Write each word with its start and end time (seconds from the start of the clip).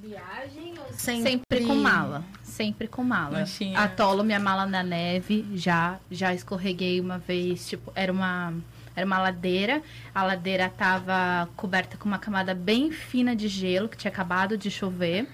viagem 0.00 0.74
ou 0.78 0.92
sempre... 0.94 1.30
sempre 1.30 1.66
com 1.66 1.74
mala? 1.74 2.24
Sempre 2.42 2.88
com 2.88 3.04
mala. 3.04 3.40
Manchinha. 3.40 3.78
Atolo 3.78 4.24
minha 4.24 4.40
mala 4.40 4.66
na 4.66 4.82
neve, 4.82 5.46
já 5.54 5.98
já 6.10 6.34
escorreguei 6.34 7.00
uma 7.00 7.18
vez, 7.18 7.68
tipo, 7.68 7.92
era 7.94 8.10
uma 8.10 8.54
era 8.96 9.06
uma 9.06 9.18
ladeira, 9.18 9.82
a 10.14 10.22
ladeira 10.22 10.66
estava 10.66 11.48
coberta 11.56 11.96
com 11.96 12.06
uma 12.06 12.18
camada 12.18 12.54
bem 12.54 12.90
fina 12.90 13.36
de 13.36 13.46
gelo 13.46 13.88
que 13.88 13.96
tinha 13.96 14.10
acabado 14.10 14.58
de 14.58 14.70
chover. 14.70 15.28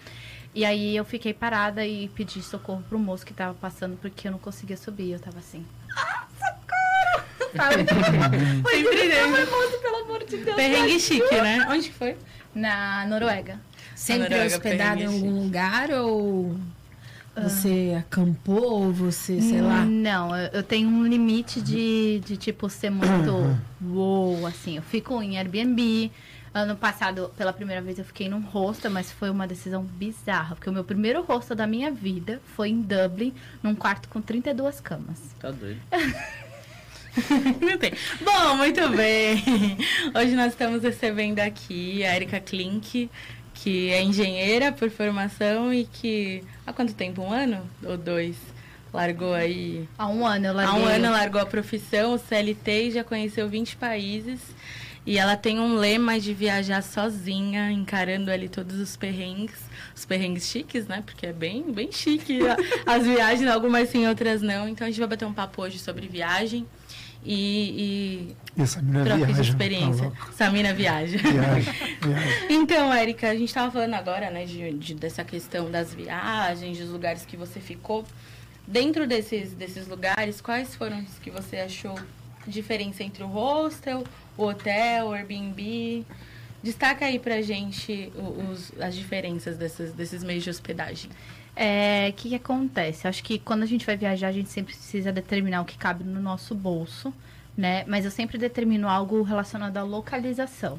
E 0.54 0.64
aí 0.64 0.96
eu 0.96 1.04
fiquei 1.04 1.34
parada 1.34 1.86
e 1.86 2.08
pedi 2.08 2.42
socorro 2.42 2.82
pro 2.88 2.98
moço 2.98 3.26
que 3.26 3.32
estava 3.32 3.54
passando 3.54 3.96
porque 3.96 4.28
eu 4.28 4.32
não 4.32 4.38
conseguia 4.38 4.76
subir. 4.76 5.12
Eu 5.12 5.20
tava 5.20 5.38
assim. 5.38 5.66
Ah, 5.96 6.26
socorro! 6.38 7.52
Sabe? 7.56 7.84
Sempre 7.84 9.46
moço, 9.46 9.80
pelo 9.80 9.96
amor 9.96 10.24
de 10.24 10.36
Deus. 10.36 10.56
Perrengue 10.56 11.00
chique, 11.00 11.34
né? 11.40 11.66
Onde 11.70 11.88
que 11.88 11.94
foi? 11.94 12.16
Na 12.54 13.04
Noruega. 13.06 13.60
Sempre 13.96 14.28
Noruega, 14.28 14.56
hospedado 14.56 15.00
em 15.00 15.06
algum 15.06 15.42
lugar 15.42 15.90
ou 15.90 16.54
você 17.36 17.94
acampou, 17.98 18.90
você, 18.92 19.40
sei 19.42 19.60
lá? 19.60 19.84
Não, 19.84 20.34
eu 20.36 20.62
tenho 20.62 20.88
um 20.88 21.06
limite 21.06 21.60
de, 21.60 22.20
de 22.24 22.36
tipo 22.36 22.68
ser 22.70 22.90
muito 22.90 23.58
uou, 23.84 24.46
assim. 24.46 24.76
Eu 24.76 24.82
fico 24.82 25.20
em 25.22 25.36
Airbnb. 25.36 26.10
Ano 26.54 26.74
passado, 26.74 27.30
pela 27.36 27.52
primeira 27.52 27.82
vez, 27.82 27.98
eu 27.98 28.04
fiquei 28.06 28.30
num 28.30 28.40
hostel, 28.40 28.90
mas 28.90 29.12
foi 29.12 29.28
uma 29.28 29.46
decisão 29.46 29.82
bizarra. 29.82 30.54
Porque 30.54 30.70
o 30.70 30.72
meu 30.72 30.84
primeiro 30.84 31.22
hostel 31.22 31.54
da 31.54 31.66
minha 31.66 31.90
vida 31.90 32.40
foi 32.54 32.70
em 32.70 32.80
Dublin, 32.80 33.34
num 33.62 33.74
quarto 33.74 34.08
com 34.08 34.22
32 34.22 34.80
camas. 34.80 35.20
Tá 35.38 35.50
doido. 35.50 35.80
Bom, 38.24 38.56
muito 38.56 38.88
bem. 38.90 39.42
Hoje 40.14 40.34
nós 40.34 40.52
estamos 40.52 40.82
recebendo 40.82 41.40
aqui 41.40 42.04
a 42.04 42.14
Erika 42.14 42.40
Klink, 42.40 43.10
que 43.56 43.90
é 43.90 44.02
engenheira 44.02 44.70
por 44.70 44.90
formação 44.90 45.72
e 45.72 45.84
que 45.84 46.42
há 46.66 46.72
quanto 46.72 46.94
tempo? 46.94 47.22
Um 47.22 47.32
ano 47.32 47.68
ou 47.84 47.96
dois? 47.96 48.36
Largou 48.92 49.34
aí. 49.34 49.88
Há 49.98 50.08
um 50.08 50.26
ano 50.26 50.46
eu 50.46 50.54
larguei. 50.54 50.74
Há 50.74 50.78
um 50.78 50.86
ano 50.86 51.10
largou 51.10 51.40
a 51.40 51.46
profissão, 51.46 52.14
o 52.14 52.18
CLT, 52.18 52.88
e 52.88 52.90
já 52.92 53.04
conheceu 53.04 53.48
20 53.48 53.76
países. 53.76 54.40
E 55.04 55.18
ela 55.18 55.36
tem 55.36 55.60
um 55.60 55.76
lema 55.76 56.18
de 56.18 56.34
viajar 56.34 56.82
sozinha, 56.82 57.70
encarando 57.70 58.30
ali 58.30 58.48
todos 58.48 58.76
os 58.80 58.96
perrengues, 58.96 59.60
os 59.94 60.04
perrengues 60.04 60.48
chiques, 60.48 60.86
né? 60.86 61.02
Porque 61.04 61.26
é 61.26 61.32
bem, 61.32 61.62
bem 61.72 61.92
chique 61.92 62.40
as 62.84 63.04
viagens, 63.04 63.48
algumas 63.50 63.88
sim, 63.88 64.06
outras 64.06 64.42
não. 64.42 64.68
Então 64.68 64.86
a 64.86 64.90
gente 64.90 64.98
vai 64.98 65.08
bater 65.08 65.24
um 65.24 65.32
papo 65.32 65.62
hoje 65.62 65.78
sobre 65.78 66.08
viagem 66.08 66.66
e, 67.24 68.34
e, 68.56 68.62
e 68.62 68.66
Samina 68.66 69.04
troca 69.04 69.32
de 69.32 69.40
experiência. 69.40 70.10
Tá 70.10 70.32
Samina 70.32 70.72
viaja. 70.72 71.18
Viaja, 71.18 71.72
viaja. 72.00 72.46
então, 72.48 72.92
Érica, 72.92 73.30
a 73.30 73.34
gente 73.34 73.48
estava 73.48 73.70
falando 73.70 73.94
agora, 73.94 74.30
né, 74.30 74.44
de, 74.44 74.72
de, 74.74 74.94
dessa 74.94 75.24
questão 75.24 75.70
das 75.70 75.92
viagens, 75.92 76.78
dos 76.78 76.90
lugares 76.90 77.24
que 77.26 77.36
você 77.36 77.60
ficou. 77.60 78.04
Dentro 78.66 79.06
desses, 79.06 79.52
desses 79.52 79.86
lugares, 79.86 80.40
quais 80.40 80.74
foram 80.74 81.00
os 81.00 81.18
que 81.18 81.30
você 81.30 81.58
achou 81.58 81.94
diferença 82.46 83.02
entre 83.02 83.22
o 83.22 83.26
hostel, 83.26 84.04
o 84.36 84.44
hotel, 84.44 85.06
o 85.06 85.12
Airbnb? 85.12 86.04
Destaca 86.62 87.06
aí 87.06 87.18
pra 87.18 87.42
gente 87.42 88.12
os, 88.50 88.72
as 88.80 88.94
diferenças 88.94 89.56
desses, 89.56 89.92
desses 89.92 90.24
meios 90.24 90.42
de 90.42 90.50
hospedagem. 90.50 91.10
O 91.56 91.58
é, 91.58 92.12
que, 92.14 92.28
que 92.28 92.34
acontece? 92.34 93.08
Acho 93.08 93.24
que 93.24 93.38
quando 93.38 93.62
a 93.62 93.66
gente 93.66 93.86
vai 93.86 93.96
viajar, 93.96 94.28
a 94.28 94.32
gente 94.32 94.50
sempre 94.50 94.74
precisa 94.74 95.10
determinar 95.10 95.62
o 95.62 95.64
que 95.64 95.78
cabe 95.78 96.04
no 96.04 96.20
nosso 96.20 96.54
bolso, 96.54 97.14
né? 97.56 97.82
Mas 97.86 98.04
eu 98.04 98.10
sempre 98.10 98.36
determino 98.36 98.86
algo 98.90 99.22
relacionado 99.22 99.78
à 99.78 99.82
localização. 99.82 100.78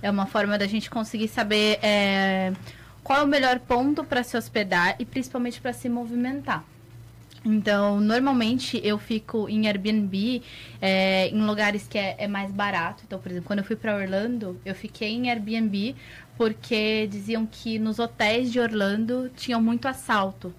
É 0.00 0.08
uma 0.08 0.26
forma 0.26 0.56
da 0.56 0.66
gente 0.68 0.88
conseguir 0.88 1.26
saber 1.26 1.80
é, 1.82 2.52
qual 3.02 3.18
é 3.18 3.24
o 3.24 3.26
melhor 3.26 3.58
ponto 3.58 4.04
para 4.04 4.22
se 4.22 4.36
hospedar 4.36 4.94
e 5.00 5.04
principalmente 5.04 5.60
para 5.60 5.72
se 5.72 5.88
movimentar. 5.88 6.64
Então, 7.44 7.98
normalmente 8.00 8.80
eu 8.84 8.98
fico 8.98 9.48
em 9.48 9.66
Airbnb 9.66 10.42
é, 10.80 11.28
em 11.28 11.44
lugares 11.44 11.88
que 11.88 11.98
é, 11.98 12.14
é, 12.18 12.28
mais 12.28 12.52
barato. 12.52 13.02
Então, 13.04 13.18
por 13.18 13.30
exemplo, 13.30 13.48
quando 13.48 13.58
eu 13.58 13.64
fui 13.64 13.74
para 13.74 13.96
Orlando, 13.96 14.60
eu 14.64 14.74
fiquei 14.74 15.10
em 15.10 15.28
Airbnb 15.28 15.96
porque 16.36 17.06
diziam 17.06 17.46
que 17.46 17.78
nos 17.78 17.98
hotéis 17.98 18.50
de 18.50 18.58
Orlando 18.60 19.30
tinham 19.36 19.60
muito 19.60 19.86
assalto. 19.86 20.54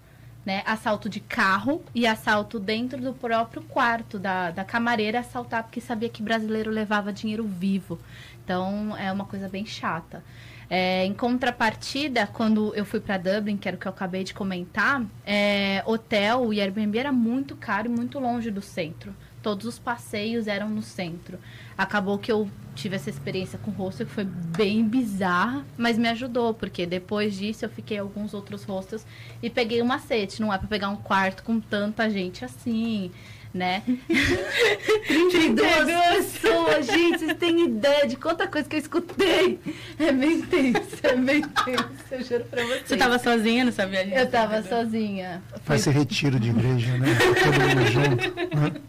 Né? 0.46 0.62
Assalto 0.66 1.08
de 1.08 1.22
carro 1.22 1.82
e 1.96 2.06
assalto 2.06 2.60
dentro 2.60 3.00
do 3.00 3.14
próprio 3.14 3.62
quarto 3.62 4.20
da, 4.20 4.52
da 4.52 4.66
camareira 4.66 5.20
assaltar 5.20 5.64
porque 5.64 5.80
sabia 5.80 6.10
que 6.10 6.22
brasileiro 6.22 6.70
levava 6.70 7.14
dinheiro 7.14 7.46
vivo. 7.46 7.98
Então 8.44 8.96
é 8.98 9.12
uma 9.12 9.26
coisa 9.26 9.48
bem 9.48 9.66
chata. 9.66 10.22
É, 10.70 11.06
em 11.06 11.14
contrapartida, 11.14 12.28
quando 12.28 12.74
eu 12.76 12.84
fui 12.84 13.00
para 13.00 13.18
Dublin, 13.18 13.58
que 13.58 13.68
era 13.68 13.78
o 13.78 13.80
que 13.80 13.86
eu 13.86 13.92
acabei 13.92 14.24
de 14.24 14.34
comentar, 14.34 15.04
é, 15.26 15.84
hotel 15.86 16.54
e 16.54 16.60
Airbnb 16.60 16.98
era 16.98 17.12
muito 17.12 17.56
caro 17.56 17.88
e 17.88 17.90
muito 17.90 18.20
longe 18.20 18.50
do 18.50 18.62
centro. 18.62 19.14
Todos 19.42 19.66
os 19.66 19.78
passeios 19.78 20.48
eram 20.48 20.70
no 20.70 20.82
centro. 20.82 21.38
Acabou 21.78 22.18
que 22.18 22.32
eu 22.32 22.50
tive 22.76 22.96
essa 22.96 23.10
experiência 23.10 23.60
com 23.60 23.72
hostel 23.72 24.06
que 24.06 24.12
foi 24.14 24.24
bem 24.26 24.84
bizarra, 24.88 25.66
mas 25.78 25.98
me 25.98 26.08
ajudou, 26.10 26.54
porque 26.54 26.86
depois 26.86 27.36
disso 27.36 27.66
eu 27.66 27.70
fiquei 27.70 27.98
em 27.98 28.00
alguns 28.00 28.34
outros 28.34 28.64
hostels 28.64 29.06
e 29.42 29.50
peguei 29.50 29.82
um 29.82 29.86
macete. 29.86 30.42
Não 30.42 30.52
é 30.54 30.58
para 30.58 30.68
pegar 30.68 30.90
um 30.90 30.96
quarto 30.96 31.44
com 31.44 31.60
tanta 31.60 32.10
gente 32.10 32.44
assim, 32.44 33.12
né? 33.54 33.84
32 35.08 35.86
pessoas, 36.16 36.88
gente, 36.88 37.20
vocês 37.20 37.38
têm 37.38 37.66
ideia 37.66 38.08
de 38.08 38.16
quanta 38.16 38.48
coisa 38.48 38.68
que 38.68 38.76
eu 38.76 38.80
escutei? 38.80 39.60
É 40.00 40.12
bem 40.12 40.42
tenso, 40.42 40.98
é 41.04 41.16
bem 41.16 41.42
tenso, 41.42 41.90
eu 42.12 42.24
juro 42.24 42.46
pra 42.46 42.64
vocês. 42.64 42.88
Você 42.88 42.98
tava 42.98 43.20
sozinha 43.20 43.66
nessa 43.66 43.86
viagem? 43.86 44.14
Eu 44.14 44.30
tava 44.30 44.64
sozinha. 44.64 45.42
Faz 45.64 45.82
esse 45.82 45.92
retiro 45.92 46.40
de 46.40 46.50
igreja, 46.50 46.98
né? 46.98 47.08
Todo 47.44 47.60
mundo 47.62 47.92
junto, 47.92 48.58
né? 48.60 48.82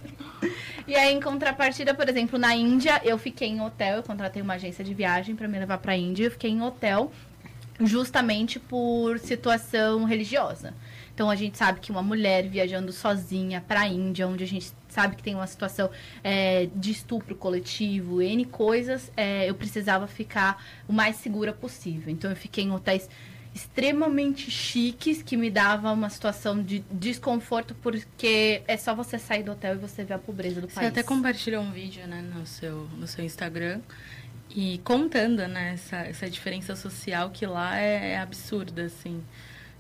E 0.87 0.95
aí, 0.95 1.15
em 1.15 1.21
contrapartida, 1.21 1.95
por 1.95 2.07
exemplo, 2.09 2.39
na 2.39 2.55
Índia, 2.55 3.01
eu 3.05 3.17
fiquei 3.17 3.49
em 3.49 3.61
hotel, 3.61 3.97
eu 3.97 4.03
contratei 4.03 4.43
uma 4.43 4.55
agência 4.55 4.85
de 4.85 4.93
viagem 4.93 5.35
para 5.35 5.49
me 5.49 5.59
levar 5.59 5.79
para 5.79 5.93
a 5.93 5.97
Índia, 5.97 6.25
eu 6.25 6.31
fiquei 6.31 6.51
em 6.51 6.61
hotel 6.61 7.11
justamente 7.81 8.61
por 8.61 9.19
situação 9.19 10.05
religiosa. 10.05 10.75
Então 11.15 11.31
a 11.31 11.37
gente 11.37 11.57
sabe 11.57 11.81
que 11.81 11.91
uma 11.91 12.03
mulher 12.03 12.47
viajando 12.49 12.93
sozinha 12.93 13.65
para 13.67 13.81
a 13.81 13.89
Índia, 13.89 14.29
onde 14.29 14.45
a 14.45 14.47
gente 14.47 14.73
sabe 14.89 15.17
que 15.17 15.23
tem 15.23 15.35
uma 15.35 15.47
situação 15.47 15.89
é, 16.23 16.69
de 16.75 16.91
estupro 16.91 17.35
coletivo, 17.35 18.21
N 18.21 18.45
coisas, 18.45 19.11
é, 19.17 19.49
eu 19.49 19.55
precisava 19.55 20.07
ficar 20.07 20.63
o 20.87 20.93
mais 20.93 21.17
segura 21.17 21.53
possível. 21.53 22.13
Então 22.13 22.31
eu 22.31 22.37
fiquei 22.37 22.65
em 22.65 22.73
hotéis 22.73 23.09
extremamente 23.55 24.51
chiques 24.51 25.23
que 25.23 25.37
me 25.37 25.49
dava 25.49 25.93
uma 25.93 26.11
situação 26.11 26.61
de 26.61 26.81
desconforto 26.91 27.75
porque 27.77 28.63
é 28.67 28.77
só 28.77 28.95
você 28.95 29.17
sair 29.17 29.45
do 29.45 29.53
hotel 29.53 29.77
e 29.77 29.79
você 29.79 30.03
ver 30.03 30.15
a 30.15 30.19
pobreza 30.19 30.61
do 30.61 30.69
você 30.69 30.75
país. 30.75 30.89
Você 30.89 31.01
até 31.01 31.03
compartilhou 31.05 31.63
um 31.63 31.71
vídeo 31.71 32.05
né, 32.07 32.21
no, 32.21 32.45
seu, 32.45 32.89
no 32.99 33.07
seu 33.07 33.25
Instagram 33.25 33.81
e 34.51 34.79
contando 34.79 35.47
né, 35.47 35.75
essa, 35.75 35.99
essa 35.99 36.29
diferença 36.29 36.75
social 36.75 37.31
que 37.31 37.47
lá 37.47 37.79
é, 37.79 38.13
é 38.13 38.19
absurda, 38.19 38.85
assim. 38.85 39.23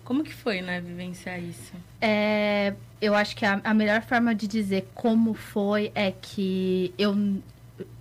Como 0.04 0.22
que 0.22 0.34
foi, 0.34 0.60
né, 0.60 0.80
vivenciar 0.80 1.42
isso? 1.42 1.72
É, 2.00 2.74
eu 3.00 3.14
acho 3.14 3.34
que 3.34 3.44
a, 3.44 3.60
a 3.64 3.74
melhor 3.74 4.02
forma 4.02 4.34
de 4.34 4.46
dizer 4.46 4.88
como 4.94 5.34
foi 5.34 5.90
é 5.94 6.12
que 6.12 6.94
eu, 6.96 7.12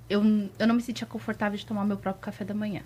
eu, 0.08 0.50
eu 0.60 0.68
não 0.68 0.76
me 0.76 0.82
sentia 0.82 1.08
confortável 1.08 1.58
de 1.58 1.66
tomar 1.66 1.84
meu 1.84 1.98
próprio 1.98 2.22
café 2.22 2.46
da 2.46 2.54
manhã 2.54 2.84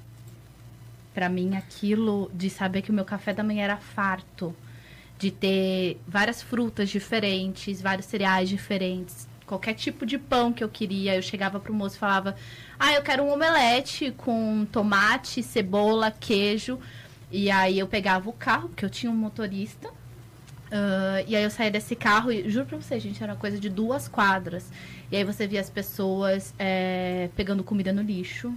para 1.18 1.30
mim 1.30 1.56
aquilo 1.56 2.30
de 2.32 2.48
saber 2.48 2.84
que 2.84 2.92
o 2.92 2.94
meu 2.94 3.04
café 3.04 3.34
da 3.34 3.44
manhã 3.44 3.64
era 3.64 3.78
farto, 3.78 4.56
de 5.18 5.32
ter 5.32 6.00
várias 6.08 6.44
frutas 6.44 6.90
diferentes, 6.92 7.82
vários 7.82 8.06
cereais 8.06 8.48
diferentes, 8.48 9.28
qualquer 9.44 9.74
tipo 9.74 10.06
de 10.06 10.20
pão 10.20 10.54
que 10.54 10.64
eu 10.64 10.70
queria, 10.70 11.16
eu 11.16 11.22
chegava 11.24 11.60
pro 11.60 11.74
moço 11.74 11.96
e 11.96 12.00
falava: 12.00 12.36
"Ah, 12.80 12.94
eu 12.94 13.02
quero 13.02 13.24
um 13.24 13.34
omelete 13.34 14.12
com 14.16 14.64
tomate, 14.72 15.42
cebola, 15.42 16.12
queijo". 16.12 16.80
E 17.32 17.50
aí 17.50 17.80
eu 17.80 17.88
pegava 17.88 18.30
o 18.30 18.34
carro, 18.34 18.70
porque 18.70 18.86
eu 18.86 18.90
tinha 18.92 19.12
um 19.12 19.16
motorista. 19.16 19.90
Uh, 19.90 21.26
e 21.28 21.36
aí 21.36 21.44
eu 21.44 21.50
saía 21.50 21.72
desse 21.72 21.96
carro 21.96 22.32
e 22.32 22.48
juro 22.48 22.68
pra 22.68 22.78
você, 22.78 23.00
gente, 23.00 23.24
era 23.24 23.36
coisa 23.36 23.60
de 23.60 23.70
duas 23.70 24.08
quadras. 24.08 24.72
E 25.12 25.16
aí 25.18 25.24
você 25.24 25.48
via 25.48 25.62
as 25.62 25.70
pessoas 25.70 26.54
é, 26.60 27.32
pegando 27.36 27.64
comida 27.64 27.92
no 27.92 28.04
lixo, 28.04 28.54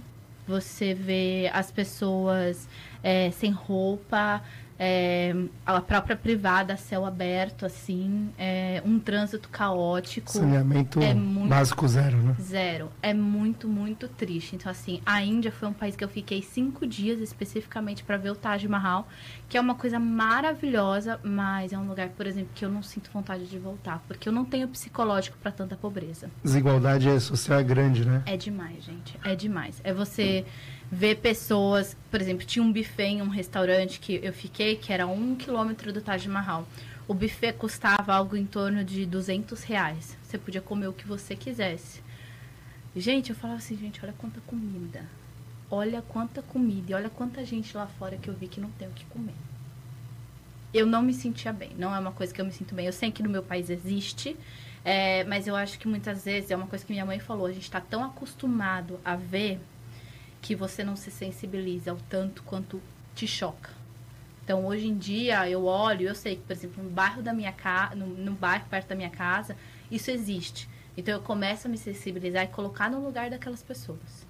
você 0.47 0.93
vê 0.93 1.49
as 1.53 1.71
pessoas 1.71 2.67
é, 3.03 3.31
sem 3.31 3.51
roupa, 3.51 4.41
é, 4.83 5.35
a 5.63 5.79
própria 5.79 6.15
privada, 6.15 6.75
céu 6.75 7.05
aberto, 7.05 7.67
assim, 7.67 8.31
é, 8.35 8.81
um 8.83 8.97
trânsito 8.97 9.47
caótico. 9.47 10.31
Saneamento 10.31 10.99
é 10.99 11.13
muito, 11.13 11.49
básico 11.49 11.87
zero, 11.87 12.17
né? 12.17 12.35
Zero. 12.41 12.91
É 12.99 13.13
muito, 13.13 13.67
muito 13.67 14.07
triste. 14.07 14.55
Então, 14.55 14.71
assim, 14.71 14.99
a 15.05 15.21
Índia 15.21 15.51
foi 15.51 15.69
um 15.69 15.73
país 15.73 15.95
que 15.95 16.03
eu 16.03 16.09
fiquei 16.09 16.41
cinco 16.41 16.87
dias 16.87 17.19
especificamente 17.19 18.03
para 18.03 18.17
ver 18.17 18.31
o 18.31 18.35
Taj 18.35 18.67
Mahal, 18.67 19.07
que 19.47 19.55
é 19.55 19.61
uma 19.61 19.75
coisa 19.75 19.99
maravilhosa, 19.99 21.19
mas 21.23 21.71
é 21.71 21.77
um 21.77 21.87
lugar, 21.87 22.09
por 22.09 22.25
exemplo, 22.25 22.49
que 22.55 22.65
eu 22.65 22.71
não 22.71 22.81
sinto 22.81 23.11
vontade 23.13 23.45
de 23.45 23.59
voltar, 23.59 24.03
porque 24.07 24.27
eu 24.27 24.33
não 24.33 24.43
tenho 24.43 24.67
psicológico 24.67 25.37
para 25.37 25.51
tanta 25.51 25.75
pobreza. 25.75 26.31
Desigualdade 26.43 27.19
social 27.19 27.59
é 27.59 27.63
grande, 27.63 28.03
né? 28.03 28.23
É 28.25 28.35
demais, 28.35 28.83
gente. 28.83 29.15
É 29.23 29.35
demais. 29.35 29.79
É 29.83 29.93
você 29.93 30.43
ver 30.91 31.15
pessoas, 31.15 31.95
por 32.11 32.19
exemplo, 32.19 32.45
tinha 32.45 32.61
um 32.61 32.71
buffet 32.71 33.05
em 33.05 33.21
um 33.21 33.29
restaurante 33.29 33.97
que 33.99 34.19
eu 34.21 34.33
fiquei, 34.33 34.75
que 34.75 34.91
era 34.91 35.07
um 35.07 35.35
quilômetro 35.35 35.93
do 35.93 36.01
Taj 36.01 36.27
Mahal. 36.27 36.67
O 37.07 37.13
buffet 37.13 37.53
custava 37.53 38.13
algo 38.13 38.35
em 38.35 38.45
torno 38.45 38.83
de 38.83 39.05
200 39.05 39.63
reais. 39.63 40.17
Você 40.21 40.37
podia 40.37 40.61
comer 40.61 40.87
o 40.87 40.93
que 40.93 41.07
você 41.07 41.33
quisesse. 41.33 42.01
Gente, 42.93 43.29
eu 43.29 43.35
falava 43.35 43.59
assim, 43.59 43.77
gente, 43.77 44.03
olha 44.03 44.13
quanta 44.17 44.41
comida. 44.41 45.05
Olha 45.69 46.01
quanta 46.01 46.41
comida 46.41 46.91
e 46.91 46.93
olha 46.93 47.09
quanta 47.09 47.45
gente 47.45 47.75
lá 47.75 47.87
fora 47.87 48.17
que 48.17 48.29
eu 48.29 48.33
vi 48.33 48.49
que 48.49 48.59
não 48.59 48.69
tem 48.71 48.89
o 48.89 48.91
que 48.91 49.05
comer. 49.05 49.33
Eu 50.73 50.85
não 50.85 51.01
me 51.01 51.13
sentia 51.13 51.53
bem, 51.53 51.71
não 51.77 51.95
é 51.95 51.99
uma 51.99 52.11
coisa 52.11 52.33
que 52.33 52.41
eu 52.41 52.45
me 52.45 52.51
sinto 52.51 52.75
bem. 52.75 52.85
Eu 52.85 52.93
sei 52.93 53.11
que 53.11 53.23
no 53.23 53.29
meu 53.29 53.43
país 53.43 53.69
existe, 53.69 54.35
é, 54.83 55.23
mas 55.23 55.47
eu 55.47 55.55
acho 55.55 55.79
que 55.79 55.87
muitas 55.87 56.25
vezes 56.25 56.51
é 56.51 56.55
uma 56.55 56.67
coisa 56.67 56.83
que 56.83 56.91
minha 56.91 57.05
mãe 57.05 57.19
falou. 57.19 57.45
A 57.45 57.51
gente 57.53 57.63
está 57.63 57.79
tão 57.79 58.03
acostumado 58.03 58.99
a 59.05 59.15
ver 59.15 59.59
que 60.41 60.55
você 60.55 60.83
não 60.83 60.95
se 60.95 61.11
sensibiliza 61.11 61.93
o 61.93 61.97
tanto 62.09 62.43
quanto 62.43 62.81
te 63.13 63.27
choca. 63.27 63.69
Então, 64.43 64.65
hoje 64.65 64.87
em 64.87 64.97
dia, 64.97 65.47
eu 65.49 65.65
olho, 65.65 66.07
eu 66.07 66.15
sei 66.15 66.35
que, 66.35 66.41
por 66.41 66.53
exemplo, 66.53 66.83
no 66.83 66.89
bairro 66.89 67.21
da 67.21 67.31
minha 67.31 67.51
casa, 67.51 67.95
no, 67.95 68.07
no 68.07 68.31
bairro 68.33 68.65
perto 68.69 68.87
da 68.87 68.95
minha 68.95 69.09
casa, 69.09 69.55
isso 69.89 70.09
existe. 70.09 70.67
Então, 70.97 71.13
eu 71.13 71.21
começo 71.21 71.67
a 71.67 71.69
me 71.69 71.77
sensibilizar 71.77 72.43
e 72.43 72.47
colocar 72.47 72.89
no 72.89 72.99
lugar 72.99 73.29
daquelas 73.29 73.61
pessoas. 73.61 74.25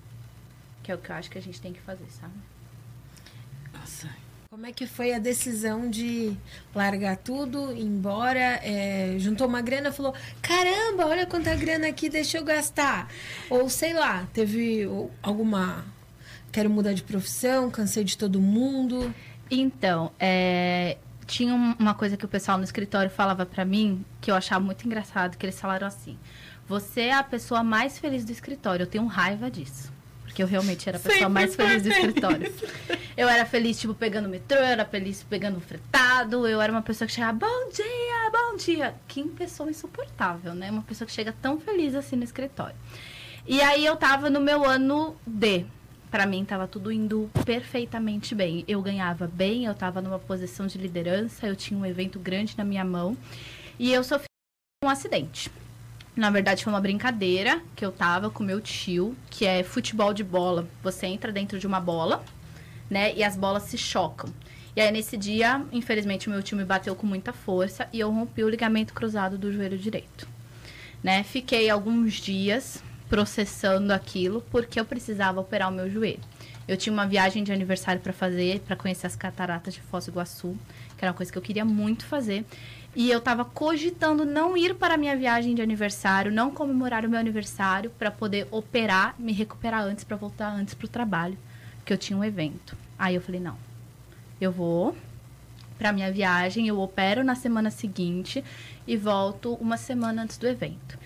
Que 0.83 0.91
é 0.91 0.95
o 0.95 0.97
que 0.97 1.09
eu 1.09 1.15
acho 1.15 1.31
que 1.31 1.37
a 1.37 1.41
gente 1.41 1.61
tem 1.61 1.71
que 1.71 1.79
fazer, 1.79 2.05
sabe? 2.09 2.33
Nossa. 3.73 4.09
Como 4.49 4.65
é 4.65 4.73
que 4.73 4.85
foi 4.85 5.13
a 5.13 5.17
decisão 5.17 5.89
de 5.89 6.35
largar 6.75 7.15
tudo, 7.15 7.71
ir 7.71 7.83
embora? 7.83 8.59
É, 8.61 9.15
juntou 9.17 9.47
uma 9.47 9.61
grana, 9.61 9.93
falou: 9.93 10.13
caramba, 10.41 11.07
olha 11.07 11.25
quanta 11.25 11.55
grana 11.55 11.87
aqui, 11.87 12.09
deixa 12.09 12.37
eu 12.37 12.43
gastar. 12.43 13.09
Ou 13.49 13.69
sei 13.69 13.93
lá, 13.93 14.27
teve 14.33 14.85
alguma 15.23 15.85
quero 16.51 16.69
mudar 16.69 16.93
de 16.93 17.03
profissão, 17.03 17.69
cansei 17.69 18.03
de 18.03 18.17
todo 18.17 18.39
mundo? 18.39 19.13
Então, 19.49 20.11
é, 20.19 20.97
tinha 21.25 21.53
uma 21.53 21.93
coisa 21.93 22.17
que 22.17 22.25
o 22.25 22.27
pessoal 22.27 22.57
no 22.57 22.63
escritório 22.63 23.09
falava 23.09 23.45
para 23.45 23.65
mim 23.65 24.05
que 24.19 24.29
eu 24.29 24.35
achava 24.35 24.63
muito 24.63 24.85
engraçado, 24.85 25.37
que 25.37 25.45
eles 25.45 25.59
falaram 25.59 25.87
assim: 25.87 26.17
"Você 26.67 27.01
é 27.01 27.13
a 27.13 27.23
pessoa 27.23 27.63
mais 27.63 27.97
feliz 27.97 28.25
do 28.25 28.31
escritório". 28.31 28.83
Eu 28.83 28.87
tenho 28.87 29.05
raiva 29.05 29.49
disso. 29.49 29.91
Porque 30.23 30.41
eu 30.41 30.47
realmente 30.47 30.87
era 30.87 30.97
a 30.97 31.01
pessoa 31.01 31.19
Sempre 31.19 31.33
mais 31.33 31.55
feliz 31.55 31.83
do 31.83 31.89
escritório. 31.89 32.53
Eu 33.17 33.27
era 33.27 33.45
feliz, 33.45 33.77
tipo, 33.77 33.93
pegando 33.93 34.29
metrô, 34.29 34.57
eu 34.57 34.63
era 34.63 34.85
feliz 34.85 35.21
pegando 35.29 35.59
fretado, 35.59 36.47
eu 36.47 36.61
era 36.61 36.71
uma 36.71 36.81
pessoa 36.81 37.05
que 37.05 37.13
chegava, 37.13 37.33
bom 37.33 37.69
dia, 37.69 38.31
bom 38.31 38.55
dia. 38.55 38.95
Que 39.09 39.21
pessoa 39.27 39.69
insuportável, 39.69 40.55
né? 40.55 40.71
Uma 40.71 40.83
pessoa 40.83 41.05
que 41.05 41.11
chega 41.11 41.35
tão 41.41 41.59
feliz 41.59 41.93
assim 41.95 42.15
no 42.15 42.23
escritório. 42.23 42.75
E 43.45 43.61
aí 43.61 43.85
eu 43.85 43.97
tava 43.97 44.29
no 44.29 44.39
meu 44.39 44.63
ano 44.63 45.17
D, 45.27 45.65
para 46.11 46.25
mim 46.25 46.43
estava 46.43 46.67
tudo 46.67 46.91
indo 46.91 47.31
perfeitamente 47.45 48.35
bem. 48.35 48.65
Eu 48.67 48.81
ganhava 48.81 49.25
bem, 49.25 49.63
eu 49.65 49.71
estava 49.71 50.01
numa 50.01 50.19
posição 50.19 50.67
de 50.67 50.77
liderança, 50.77 51.47
eu 51.47 51.55
tinha 51.55 51.79
um 51.79 51.85
evento 51.85 52.19
grande 52.19 52.53
na 52.57 52.65
minha 52.65 52.83
mão 52.83 53.17
e 53.79 53.91
eu 53.93 54.03
sofri 54.03 54.27
um 54.83 54.89
acidente. 54.89 55.49
Na 56.13 56.29
verdade, 56.29 56.65
foi 56.65 56.73
uma 56.73 56.81
brincadeira 56.81 57.61
que 57.73 57.85
eu 57.85 57.91
tava 57.91 58.29
com 58.29 58.43
meu 58.43 58.59
tio, 58.59 59.15
que 59.29 59.45
é 59.45 59.63
futebol 59.63 60.13
de 60.13 60.25
bola. 60.25 60.67
Você 60.83 61.07
entra 61.07 61.31
dentro 61.31 61.57
de 61.57 61.65
uma 61.65 61.79
bola, 61.79 62.21
né, 62.89 63.15
e 63.15 63.23
as 63.23 63.37
bolas 63.37 63.63
se 63.63 63.77
chocam. 63.77 64.29
E 64.75 64.81
aí, 64.81 64.91
nesse 64.91 65.15
dia, 65.15 65.65
infelizmente, 65.71 66.27
o 66.27 66.29
meu 66.29 66.43
tio 66.43 66.57
me 66.57 66.65
bateu 66.65 66.93
com 66.93 67.07
muita 67.07 67.31
força 67.31 67.87
e 67.93 68.01
eu 68.01 68.11
rompi 68.11 68.43
o 68.43 68.49
ligamento 68.49 68.93
cruzado 68.93 69.37
do 69.37 69.51
joelho 69.51 69.77
direito. 69.77 70.27
Né? 71.01 71.23
Fiquei 71.23 71.69
alguns 71.69 72.15
dias 72.15 72.83
processando 73.11 73.91
aquilo 73.91 74.39
porque 74.49 74.79
eu 74.79 74.85
precisava 74.85 75.41
operar 75.41 75.67
o 75.67 75.71
meu 75.73 75.91
joelho. 75.91 76.21
Eu 76.65 76.77
tinha 76.77 76.93
uma 76.93 77.05
viagem 77.05 77.43
de 77.43 77.51
aniversário 77.51 77.99
para 77.99 78.13
fazer, 78.13 78.61
para 78.61 78.77
conhecer 78.77 79.05
as 79.05 79.17
cataratas 79.17 79.73
de 79.73 79.81
Foz 79.81 80.05
do 80.05 80.11
Iguaçu, 80.11 80.55
que 80.97 81.03
era 81.03 81.11
uma 81.11 81.17
coisa 81.17 81.29
que 81.29 81.37
eu 81.37 81.41
queria 81.41 81.65
muito 81.65 82.05
fazer. 82.05 82.45
E 82.95 83.11
eu 83.11 83.17
estava 83.19 83.43
cogitando 83.43 84.23
não 84.23 84.55
ir 84.55 84.75
para 84.75 84.93
a 84.93 84.97
minha 84.97 85.13
viagem 85.17 85.53
de 85.53 85.61
aniversário, 85.61 86.31
não 86.31 86.51
comemorar 86.51 87.05
o 87.05 87.09
meu 87.09 87.19
aniversário, 87.19 87.89
para 87.99 88.09
poder 88.09 88.47
operar, 88.49 89.13
me 89.19 89.33
recuperar 89.33 89.83
antes, 89.83 90.05
para 90.05 90.15
voltar 90.15 90.47
antes 90.47 90.73
para 90.73 90.85
o 90.85 90.89
trabalho, 90.89 91.37
que 91.83 91.91
eu 91.91 91.97
tinha 91.97 92.17
um 92.17 92.23
evento. 92.23 92.77
Aí 92.97 93.15
eu 93.15 93.21
falei: 93.21 93.41
não, 93.41 93.57
eu 94.39 94.53
vou 94.53 94.95
para 95.77 95.91
minha 95.91 96.09
viagem, 96.09 96.65
eu 96.65 96.79
opero 96.79 97.25
na 97.25 97.35
semana 97.35 97.71
seguinte 97.71 98.41
e 98.87 98.95
volto 98.95 99.55
uma 99.55 99.75
semana 99.75 100.23
antes 100.23 100.37
do 100.37 100.47
evento. 100.47 100.97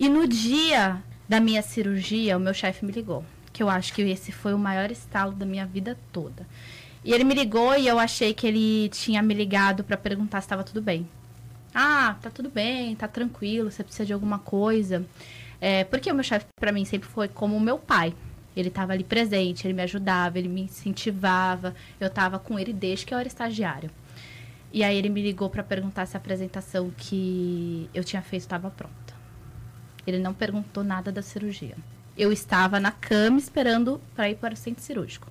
E 0.00 0.08
no 0.08 0.26
dia 0.26 1.00
da 1.28 1.40
minha 1.40 1.62
cirurgia, 1.62 2.36
o 2.36 2.40
meu 2.40 2.54
chefe 2.54 2.84
me 2.84 2.92
ligou. 2.92 3.24
Que 3.52 3.62
eu 3.62 3.68
acho 3.68 3.92
que 3.92 4.02
esse 4.02 4.32
foi 4.32 4.52
o 4.52 4.58
maior 4.58 4.90
estalo 4.90 5.32
da 5.32 5.46
minha 5.46 5.64
vida 5.64 5.96
toda. 6.12 6.46
E 7.04 7.12
ele 7.12 7.24
me 7.24 7.34
ligou 7.34 7.76
e 7.76 7.86
eu 7.86 7.98
achei 7.98 8.32
que 8.32 8.46
ele 8.46 8.88
tinha 8.88 9.22
me 9.22 9.34
ligado 9.34 9.84
para 9.84 9.96
perguntar 9.96 10.40
se 10.40 10.46
estava 10.46 10.64
tudo 10.64 10.80
bem. 10.80 11.06
Ah, 11.74 12.16
tá 12.22 12.30
tudo 12.30 12.48
bem, 12.48 12.94
tá 12.96 13.06
tranquilo, 13.06 13.70
você 13.70 13.84
precisa 13.84 14.06
de 14.06 14.12
alguma 14.12 14.38
coisa. 14.38 15.04
É, 15.60 15.84
porque 15.84 16.10
o 16.10 16.14
meu 16.14 16.24
chefe 16.24 16.46
para 16.58 16.72
mim 16.72 16.84
sempre 16.84 17.08
foi 17.08 17.28
como 17.28 17.56
o 17.56 17.60
meu 17.60 17.78
pai. 17.78 18.14
Ele 18.56 18.68
estava 18.68 18.92
ali 18.92 19.04
presente, 19.04 19.66
ele 19.66 19.74
me 19.74 19.82
ajudava, 19.82 20.38
ele 20.38 20.48
me 20.48 20.62
incentivava. 20.62 21.74
Eu 22.00 22.06
estava 22.06 22.38
com 22.38 22.58
ele 22.58 22.72
desde 22.72 23.04
que 23.04 23.12
eu 23.12 23.18
era 23.18 23.28
estagiário. 23.28 23.90
E 24.72 24.82
aí 24.82 24.96
ele 24.96 25.08
me 25.08 25.22
ligou 25.22 25.50
para 25.50 25.62
perguntar 25.62 26.06
se 26.06 26.16
a 26.16 26.20
apresentação 26.20 26.90
que 26.96 27.88
eu 27.92 28.02
tinha 28.02 28.22
feito 28.22 28.42
estava 28.42 28.70
pronta. 28.70 29.03
Ele 30.06 30.18
não 30.18 30.34
perguntou 30.34 30.84
nada 30.84 31.10
da 31.10 31.22
cirurgia. 31.22 31.76
Eu 32.16 32.32
estava 32.32 32.78
na 32.78 32.92
cama 32.92 33.38
esperando 33.38 34.00
para 34.14 34.30
ir 34.30 34.36
para 34.36 34.54
o 34.54 34.56
centro 34.56 34.82
cirúrgico, 34.82 35.26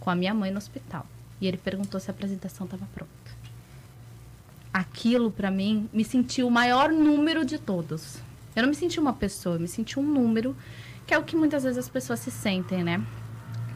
com 0.00 0.08
a 0.08 0.14
minha 0.14 0.32
mãe 0.32 0.50
no 0.50 0.58
hospital. 0.58 1.06
E 1.40 1.46
ele 1.46 1.56
perguntou 1.56 2.00
se 2.00 2.10
a 2.10 2.14
apresentação 2.14 2.64
estava 2.64 2.86
pronta. 2.94 3.12
Aquilo, 4.72 5.30
para 5.30 5.50
mim, 5.50 5.88
me 5.92 6.04
sentiu 6.04 6.46
o 6.46 6.50
maior 6.50 6.90
número 6.90 7.44
de 7.44 7.58
todos. 7.58 8.18
Eu 8.54 8.62
não 8.62 8.70
me 8.70 8.74
senti 8.74 8.98
uma 8.98 9.12
pessoa, 9.12 9.56
eu 9.56 9.60
me 9.60 9.68
senti 9.68 9.98
um 9.98 10.02
número, 10.02 10.56
que 11.06 11.12
é 11.12 11.18
o 11.18 11.22
que 11.22 11.36
muitas 11.36 11.62
vezes 11.62 11.78
as 11.78 11.88
pessoas 11.88 12.20
se 12.20 12.30
sentem, 12.30 12.82
né? 12.82 13.02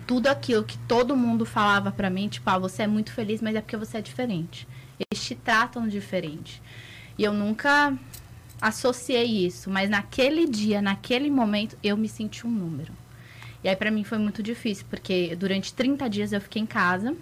Tudo 0.06 0.28
aquilo 0.28 0.64
que 0.64 0.78
todo 0.78 1.16
mundo 1.16 1.44
falava 1.44 1.92
para 1.92 2.10
mim, 2.10 2.28
tipo, 2.28 2.48
ah, 2.48 2.58
você 2.58 2.82
é 2.82 2.86
muito 2.86 3.12
feliz, 3.12 3.42
mas 3.42 3.54
é 3.54 3.60
porque 3.60 3.76
você 3.76 3.98
é 3.98 4.00
diferente. 4.00 4.66
Eles 4.98 5.22
te 5.22 5.34
tratam 5.34 5.86
diferente. 5.86 6.62
E 7.16 7.24
eu 7.24 7.32
nunca 7.32 7.96
associei 8.60 9.46
isso, 9.46 9.70
mas 9.70 9.88
naquele 9.88 10.46
dia, 10.46 10.82
naquele 10.82 11.30
momento, 11.30 11.76
eu 11.82 11.96
me 11.96 12.08
senti 12.08 12.46
um 12.46 12.50
número. 12.50 12.92
E 13.62 13.68
aí 13.68 13.76
para 13.76 13.90
mim 13.90 14.04
foi 14.04 14.18
muito 14.18 14.42
difícil, 14.42 14.86
porque 14.88 15.36
durante 15.36 15.72
30 15.72 16.08
dias 16.08 16.32
eu 16.32 16.40
fiquei 16.40 16.62
em 16.62 16.66
casa. 16.66 17.14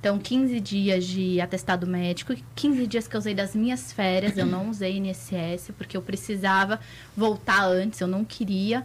Então, 0.00 0.18
15 0.18 0.58
dias 0.58 1.04
de 1.04 1.40
atestado 1.40 1.86
médico, 1.86 2.34
15 2.56 2.86
dias 2.88 3.06
que 3.06 3.14
eu 3.14 3.20
usei 3.20 3.34
das 3.34 3.54
minhas 3.54 3.92
férias, 3.92 4.36
eu 4.36 4.44
não 4.44 4.68
usei 4.68 4.96
INSS, 4.96 5.70
porque 5.78 5.96
eu 5.96 6.02
precisava 6.02 6.80
voltar 7.16 7.64
antes, 7.66 8.00
eu 8.00 8.08
não 8.08 8.24
queria, 8.24 8.84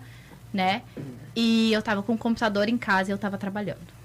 né? 0.53 0.83
E 1.35 1.73
eu 1.73 1.81
tava 1.81 2.03
com 2.03 2.13
o 2.13 2.17
computador 2.17 2.69
em 2.69 2.77
casa 2.77 3.09
e 3.09 3.13
eu 3.13 3.17
tava 3.17 3.35
trabalhando. 3.35 3.96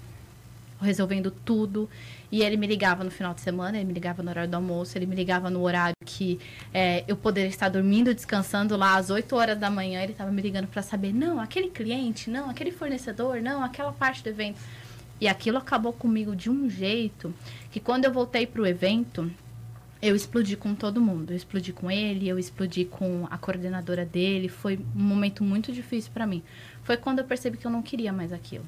Resolvendo 0.83 1.31
tudo. 1.31 1.89
E 2.31 2.41
ele 2.41 2.57
me 2.57 2.65
ligava 2.65 3.03
no 3.03 3.11
final 3.11 3.33
de 3.33 3.41
semana, 3.41 3.77
ele 3.77 3.85
me 3.85 3.93
ligava 3.93 4.23
no 4.23 4.29
horário 4.31 4.49
do 4.49 4.55
almoço, 4.55 4.97
ele 4.97 5.05
me 5.05 5.15
ligava 5.15 5.51
no 5.51 5.61
horário 5.61 5.93
que 6.03 6.39
é, 6.73 7.03
eu 7.07 7.15
poderia 7.15 7.47
estar 7.47 7.69
dormindo, 7.69 8.11
descansando 8.11 8.75
lá 8.75 8.95
às 8.95 9.11
8 9.11 9.35
horas 9.35 9.59
da 9.59 9.69
manhã. 9.69 10.01
Ele 10.01 10.13
estava 10.13 10.31
me 10.31 10.41
ligando 10.41 10.67
para 10.67 10.81
saber, 10.81 11.13
não, 11.13 11.39
aquele 11.39 11.69
cliente, 11.69 12.29
não, 12.29 12.49
aquele 12.49 12.71
fornecedor, 12.71 13.39
não, 13.39 13.63
aquela 13.63 13.93
parte 13.93 14.23
do 14.23 14.29
evento. 14.29 14.59
E 15.21 15.27
aquilo 15.27 15.59
acabou 15.59 15.93
comigo 15.93 16.35
de 16.35 16.49
um 16.49 16.67
jeito 16.67 17.33
que 17.71 17.79
quando 17.79 18.05
eu 18.05 18.11
voltei 18.11 18.47
para 18.47 18.61
o 18.63 18.65
evento, 18.65 19.31
eu 20.01 20.15
explodi 20.15 20.57
com 20.57 20.73
todo 20.73 20.99
mundo. 20.99 21.31
Eu 21.31 21.37
explodi 21.37 21.71
com 21.71 21.89
ele, 21.89 22.27
eu 22.27 22.39
explodi 22.39 22.83
com 22.83 23.27
a 23.29 23.37
coordenadora 23.37 24.05
dele. 24.05 24.49
Foi 24.49 24.77
um 24.95 25.03
momento 25.03 25.43
muito 25.43 25.71
difícil 25.71 26.11
para 26.11 26.25
mim. 26.25 26.41
Foi 26.83 26.97
quando 26.97 27.19
eu 27.19 27.25
percebi 27.25 27.57
que 27.57 27.65
eu 27.67 27.71
não 27.71 27.81
queria 27.81 28.11
mais 28.11 28.33
aquilo 28.33 28.65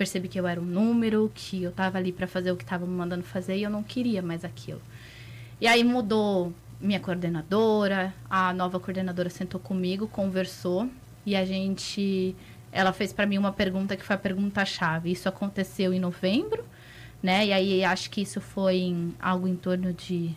percebi 0.00 0.28
que 0.28 0.40
eu 0.40 0.46
era 0.46 0.58
um 0.58 0.64
número, 0.64 1.30
que 1.34 1.62
eu 1.62 1.68
estava 1.68 1.98
ali 1.98 2.10
para 2.10 2.26
fazer 2.26 2.50
o 2.50 2.56
que 2.56 2.62
estavam 2.64 2.88
me 2.88 2.94
mandando 2.94 3.22
fazer 3.22 3.58
e 3.58 3.64
eu 3.64 3.68
não 3.68 3.82
queria 3.82 4.22
mais 4.22 4.46
aquilo. 4.46 4.80
E 5.60 5.66
aí 5.66 5.84
mudou 5.84 6.54
minha 6.80 6.98
coordenadora, 6.98 8.14
a 8.30 8.50
nova 8.54 8.80
coordenadora 8.80 9.28
sentou 9.28 9.60
comigo, 9.60 10.08
conversou 10.08 10.88
e 11.26 11.36
a 11.36 11.44
gente 11.44 12.34
ela 12.72 12.94
fez 12.94 13.12
para 13.12 13.26
mim 13.26 13.36
uma 13.36 13.52
pergunta 13.52 13.94
que 13.94 14.02
foi 14.02 14.16
a 14.16 14.18
pergunta 14.18 14.64
chave. 14.64 15.12
Isso 15.12 15.28
aconteceu 15.28 15.92
em 15.92 16.00
novembro, 16.00 16.64
né? 17.22 17.48
E 17.48 17.52
aí 17.52 17.84
acho 17.84 18.08
que 18.08 18.22
isso 18.22 18.40
foi 18.40 18.76
em 18.76 19.14
algo 19.20 19.46
em 19.46 19.54
torno 19.54 19.92
de 19.92 20.34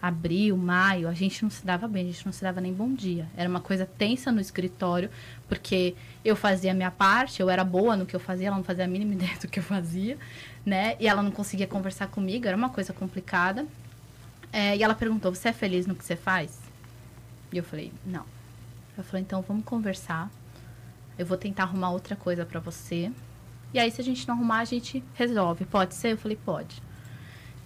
abril, 0.00 0.56
maio, 0.56 1.08
a 1.08 1.12
gente 1.12 1.42
não 1.42 1.50
se 1.50 1.64
dava 1.64 1.88
bem, 1.88 2.04
a 2.04 2.12
gente 2.12 2.24
não 2.24 2.32
se 2.32 2.42
dava 2.42 2.60
nem 2.60 2.72
bom 2.72 2.92
dia. 2.92 3.26
Era 3.36 3.48
uma 3.48 3.60
coisa 3.60 3.84
tensa 3.84 4.30
no 4.30 4.40
escritório, 4.40 5.10
porque 5.48 5.94
eu 6.24 6.36
fazia 6.36 6.70
a 6.70 6.74
minha 6.74 6.90
parte, 6.90 7.40
eu 7.40 7.50
era 7.50 7.64
boa 7.64 7.96
no 7.96 8.06
que 8.06 8.14
eu 8.14 8.20
fazia, 8.20 8.48
ela 8.48 8.56
não 8.56 8.64
fazia 8.64 8.84
a 8.84 8.88
mínima 8.88 9.14
ideia 9.14 9.36
do 9.40 9.48
que 9.48 9.58
eu 9.58 9.62
fazia, 9.62 10.16
né? 10.64 10.96
E 11.00 11.08
ela 11.08 11.22
não 11.22 11.30
conseguia 11.30 11.66
conversar 11.66 12.08
comigo, 12.08 12.46
era 12.46 12.56
uma 12.56 12.70
coisa 12.70 12.92
complicada. 12.92 13.66
É, 14.52 14.76
e 14.76 14.82
ela 14.82 14.94
perguntou: 14.94 15.34
Você 15.34 15.48
é 15.48 15.52
feliz 15.52 15.86
no 15.86 15.94
que 15.94 16.04
você 16.04 16.16
faz? 16.16 16.58
E 17.52 17.58
eu 17.58 17.64
falei: 17.64 17.92
Não. 18.06 18.24
Ela 18.96 19.04
falou: 19.04 19.20
Então 19.20 19.42
vamos 19.42 19.64
conversar. 19.64 20.30
Eu 21.18 21.26
vou 21.26 21.36
tentar 21.36 21.64
arrumar 21.64 21.90
outra 21.90 22.14
coisa 22.14 22.46
para 22.46 22.60
você. 22.60 23.10
E 23.72 23.78
aí, 23.78 23.90
se 23.90 24.00
a 24.00 24.04
gente 24.04 24.26
não 24.26 24.34
arrumar, 24.36 24.60
a 24.60 24.64
gente 24.64 25.02
resolve. 25.14 25.64
Pode 25.64 25.94
ser? 25.94 26.12
Eu 26.12 26.18
falei, 26.18 26.38
pode. 26.42 26.82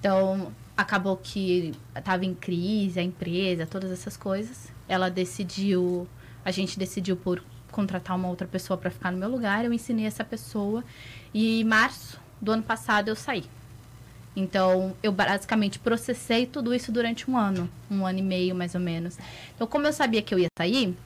Então, 0.01 0.53
acabou 0.77 1.17
que 1.17 1.73
estava 1.97 2.25
em 2.25 2.35
crise 2.35 2.99
a 3.01 3.03
empresa, 3.03 3.67
todas 3.67 3.91
essas 3.91 4.17
coisas. 4.17 4.73
Ela 4.89 5.11
decidiu, 5.11 6.07
a 6.45 6.51
gente 6.51 6.79
decidiu 6.79 7.17
por 7.17 7.43
contratar 7.71 8.17
uma 8.17 8.29
outra 8.29 8.47
pessoa 8.47 8.77
para 8.77 8.91
ficar 8.91 9.11
no 9.11 9.19
meu 9.19 9.29
lugar. 9.29 9.65
Eu 9.65 9.73
ensinei 9.73 10.07
essa 10.07 10.25
pessoa 10.25 10.85
e 11.33 11.61
em 11.61 11.65
março 11.65 12.21
do 12.41 12.53
ano 12.53 12.63
passado 12.63 13.09
eu 13.09 13.17
saí. 13.17 13.45
Então, 14.35 14.97
eu 15.03 15.13
basicamente 15.13 15.79
processei 15.79 16.47
tudo 16.47 16.75
isso 16.75 16.91
durante 16.91 17.31
um 17.31 17.37
ano, 17.37 17.69
um 17.91 18.07
ano 18.07 18.19
e 18.19 18.23
meio 18.23 18.55
mais 18.55 18.75
ou 18.75 18.81
menos. 18.81 19.19
Então, 19.55 19.67
como 19.67 19.87
eu 19.87 19.93
sabia 19.93 20.23
que 20.23 20.35
eu 20.35 20.39
ia 20.39 20.49
sair, 20.59 20.97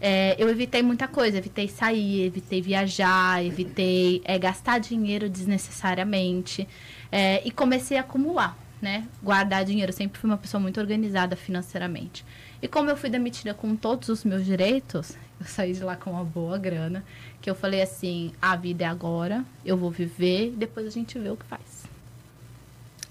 é, 0.00 0.36
eu 0.38 0.48
evitei 0.48 0.82
muita 0.82 1.08
coisa. 1.08 1.38
Evitei 1.38 1.68
sair, 1.68 2.26
evitei 2.26 2.60
viajar, 2.60 3.44
evitei 3.44 4.20
é, 4.24 4.38
gastar 4.38 4.78
dinheiro 4.78 5.28
desnecessariamente. 5.28 6.68
É, 7.10 7.42
e 7.46 7.50
comecei 7.50 7.96
a 7.96 8.00
acumular, 8.00 8.56
né? 8.80 9.06
Guardar 9.22 9.64
dinheiro. 9.64 9.90
Eu 9.90 9.96
sempre 9.96 10.20
fui 10.20 10.28
uma 10.28 10.36
pessoa 10.36 10.60
muito 10.60 10.80
organizada 10.80 11.36
financeiramente. 11.36 12.24
E 12.60 12.68
como 12.68 12.90
eu 12.90 12.96
fui 12.96 13.10
demitida 13.10 13.54
com 13.54 13.76
todos 13.76 14.08
os 14.08 14.24
meus 14.24 14.44
direitos, 14.44 15.16
eu 15.40 15.46
saí 15.46 15.72
de 15.72 15.82
lá 15.82 15.96
com 15.96 16.12
uma 16.12 16.24
boa 16.24 16.58
grana. 16.58 17.04
Que 17.40 17.50
eu 17.50 17.54
falei 17.54 17.82
assim: 17.82 18.32
a 18.40 18.56
vida 18.56 18.84
é 18.84 18.86
agora, 18.86 19.44
eu 19.64 19.76
vou 19.76 19.90
viver, 19.90 20.52
depois 20.56 20.86
a 20.86 20.90
gente 20.90 21.18
vê 21.18 21.30
o 21.30 21.36
que 21.36 21.44
faz. 21.44 21.88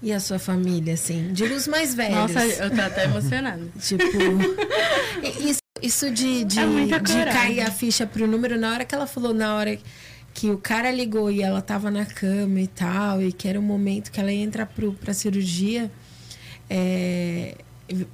E 0.00 0.12
a 0.12 0.20
sua 0.20 0.38
família, 0.38 0.94
assim? 0.94 1.32
Diga 1.32 1.54
os 1.54 1.66
mais 1.66 1.94
velhos. 1.94 2.14
Nossa, 2.14 2.44
eu 2.44 2.70
tô 2.70 2.80
até 2.80 3.04
emocionada. 3.04 3.66
tipo. 3.80 4.02
Isso, 5.40 5.58
isso 5.80 6.10
de, 6.10 6.44
de, 6.44 6.60
é 6.60 6.98
de 6.98 7.24
cair 7.32 7.60
a 7.60 7.70
ficha 7.70 8.06
pro 8.06 8.26
número, 8.26 8.58
na 8.58 8.72
hora 8.72 8.84
que 8.84 8.94
ela 8.94 9.06
falou, 9.06 9.32
na 9.32 9.54
hora 9.54 9.78
que 10.38 10.48
o 10.50 10.56
cara 10.56 10.88
ligou 10.92 11.32
e 11.32 11.42
ela 11.42 11.60
tava 11.60 11.90
na 11.90 12.06
cama 12.06 12.60
e 12.60 12.68
tal, 12.68 13.20
e 13.20 13.32
que 13.32 13.48
era 13.48 13.58
o 13.58 13.62
momento 13.62 14.12
que 14.12 14.20
ela 14.20 14.32
ia 14.32 14.44
entrar 14.44 14.66
pro, 14.66 14.92
pra 14.92 15.12
cirurgia, 15.12 15.90
é, 16.70 17.56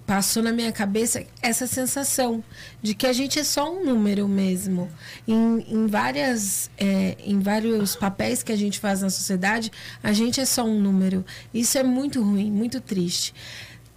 passou 0.06 0.42
na 0.42 0.50
minha 0.50 0.72
cabeça 0.72 1.22
essa 1.42 1.66
sensação 1.66 2.42
de 2.80 2.94
que 2.94 3.06
a 3.06 3.12
gente 3.12 3.38
é 3.38 3.44
só 3.44 3.70
um 3.70 3.84
número 3.84 4.26
mesmo. 4.26 4.90
Em, 5.28 5.66
em, 5.68 5.86
várias, 5.86 6.70
é, 6.78 7.14
em 7.22 7.40
vários 7.40 7.94
papéis 7.94 8.42
que 8.42 8.52
a 8.52 8.56
gente 8.56 8.80
faz 8.80 9.02
na 9.02 9.10
sociedade, 9.10 9.70
a 10.02 10.14
gente 10.14 10.40
é 10.40 10.46
só 10.46 10.64
um 10.64 10.80
número. 10.80 11.26
Isso 11.52 11.76
é 11.76 11.82
muito 11.82 12.22
ruim, 12.22 12.50
muito 12.50 12.80
triste. 12.80 13.34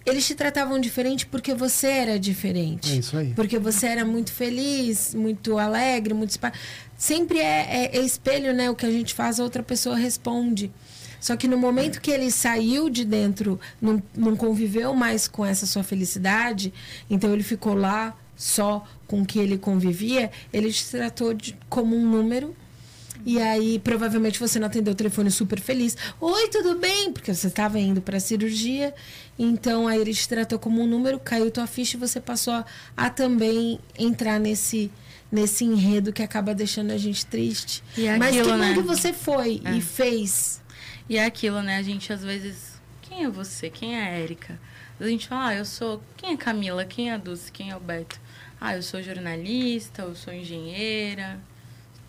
Eles 0.04 0.26
te 0.26 0.34
tratavam 0.34 0.78
diferente 0.80 1.26
porque 1.26 1.54
você 1.54 1.86
era 1.86 2.18
diferente. 2.18 2.92
É 2.92 2.96
isso 2.96 3.16
aí. 3.16 3.34
Porque 3.34 3.58
você 3.58 3.86
era 3.86 4.04
muito 4.06 4.32
feliz, 4.32 5.14
muito 5.14 5.58
alegre, 5.58 6.14
muito. 6.14 6.38
Sempre 6.98 7.38
é, 7.38 7.92
é, 7.92 7.96
é 7.96 8.00
espelho, 8.00 8.52
né? 8.52 8.68
O 8.68 8.74
que 8.74 8.84
a 8.84 8.90
gente 8.90 9.14
faz, 9.14 9.38
a 9.38 9.44
outra 9.44 9.62
pessoa 9.62 9.96
responde. 9.96 10.72
Só 11.20 11.36
que 11.36 11.46
no 11.46 11.56
momento 11.56 12.00
que 12.00 12.10
ele 12.10 12.28
saiu 12.28 12.90
de 12.90 13.04
dentro, 13.04 13.58
não, 13.80 14.02
não 14.16 14.36
conviveu 14.36 14.94
mais 14.94 15.28
com 15.28 15.46
essa 15.46 15.64
sua 15.64 15.84
felicidade, 15.84 16.72
então 17.08 17.32
ele 17.32 17.42
ficou 17.44 17.74
lá 17.74 18.16
só 18.36 18.84
com 19.06 19.24
que 19.24 19.38
ele 19.38 19.56
convivia, 19.58 20.30
ele 20.52 20.72
te 20.72 20.84
tratou 20.90 21.32
de, 21.34 21.56
como 21.68 21.96
um 21.96 22.04
número. 22.04 22.54
E 23.26 23.40
aí, 23.40 23.80
provavelmente, 23.80 24.38
você 24.38 24.60
não 24.60 24.66
atendeu 24.68 24.92
o 24.92 24.96
telefone 24.96 25.30
super 25.30 25.60
feliz. 25.60 25.96
Oi, 26.20 26.48
tudo 26.48 26.76
bem? 26.78 27.12
Porque 27.12 27.34
você 27.34 27.48
estava 27.48 27.78
indo 27.78 28.00
para 28.00 28.16
a 28.16 28.20
cirurgia. 28.20 28.94
Então, 29.36 29.88
aí 29.88 30.00
ele 30.00 30.14
te 30.14 30.28
tratou 30.28 30.58
como 30.58 30.80
um 30.80 30.86
número, 30.86 31.18
caiu 31.18 31.50
tua 31.50 31.66
ficha 31.66 31.96
e 31.96 32.00
você 32.00 32.20
passou 32.20 32.54
a, 32.54 32.64
a 32.96 33.10
também 33.10 33.80
entrar 33.98 34.38
nesse 34.38 34.90
nesse 35.30 35.64
enredo 35.64 36.12
que 36.12 36.22
acaba 36.22 36.54
deixando 36.54 36.90
a 36.92 36.96
gente 36.98 37.24
triste. 37.26 37.82
E 37.96 38.06
Mas 38.16 38.28
aquilo, 38.28 38.44
que 38.46 38.50
bom 38.52 38.56
né? 38.58 38.74
que 38.74 38.80
você 38.82 39.12
foi 39.12 39.60
É. 39.64 39.72
e 39.76 39.80
fez. 39.80 40.60
E 41.08 41.16
é 41.18 41.24
aquilo, 41.24 41.62
né? 41.62 41.76
A 41.76 41.82
gente 41.82 42.12
às 42.12 42.22
vezes. 42.22 42.78
Quem 43.02 43.24
é 43.24 43.28
você? 43.28 43.70
Quem 43.70 43.96
é 43.96 44.02
a 44.02 44.08
Érica? 44.10 44.58
A 45.00 45.06
gente 45.06 45.28
fala, 45.28 45.48
ah, 45.48 45.54
eu 45.54 45.64
sou. 45.64 46.02
Quem 46.16 46.32
é 46.32 46.36
Camila? 46.36 46.84
Quem 46.84 47.10
é 47.10 47.14
a 47.14 47.16
Dulce? 47.18 47.50
Quem 47.52 47.70
é 47.70 47.76
o 47.76 47.80
Beto? 47.80 48.20
Ah, 48.60 48.74
eu 48.76 48.82
sou 48.82 49.00
jornalista, 49.02 50.02
eu 50.02 50.14
sou 50.16 50.32
engenheira, 50.34 51.38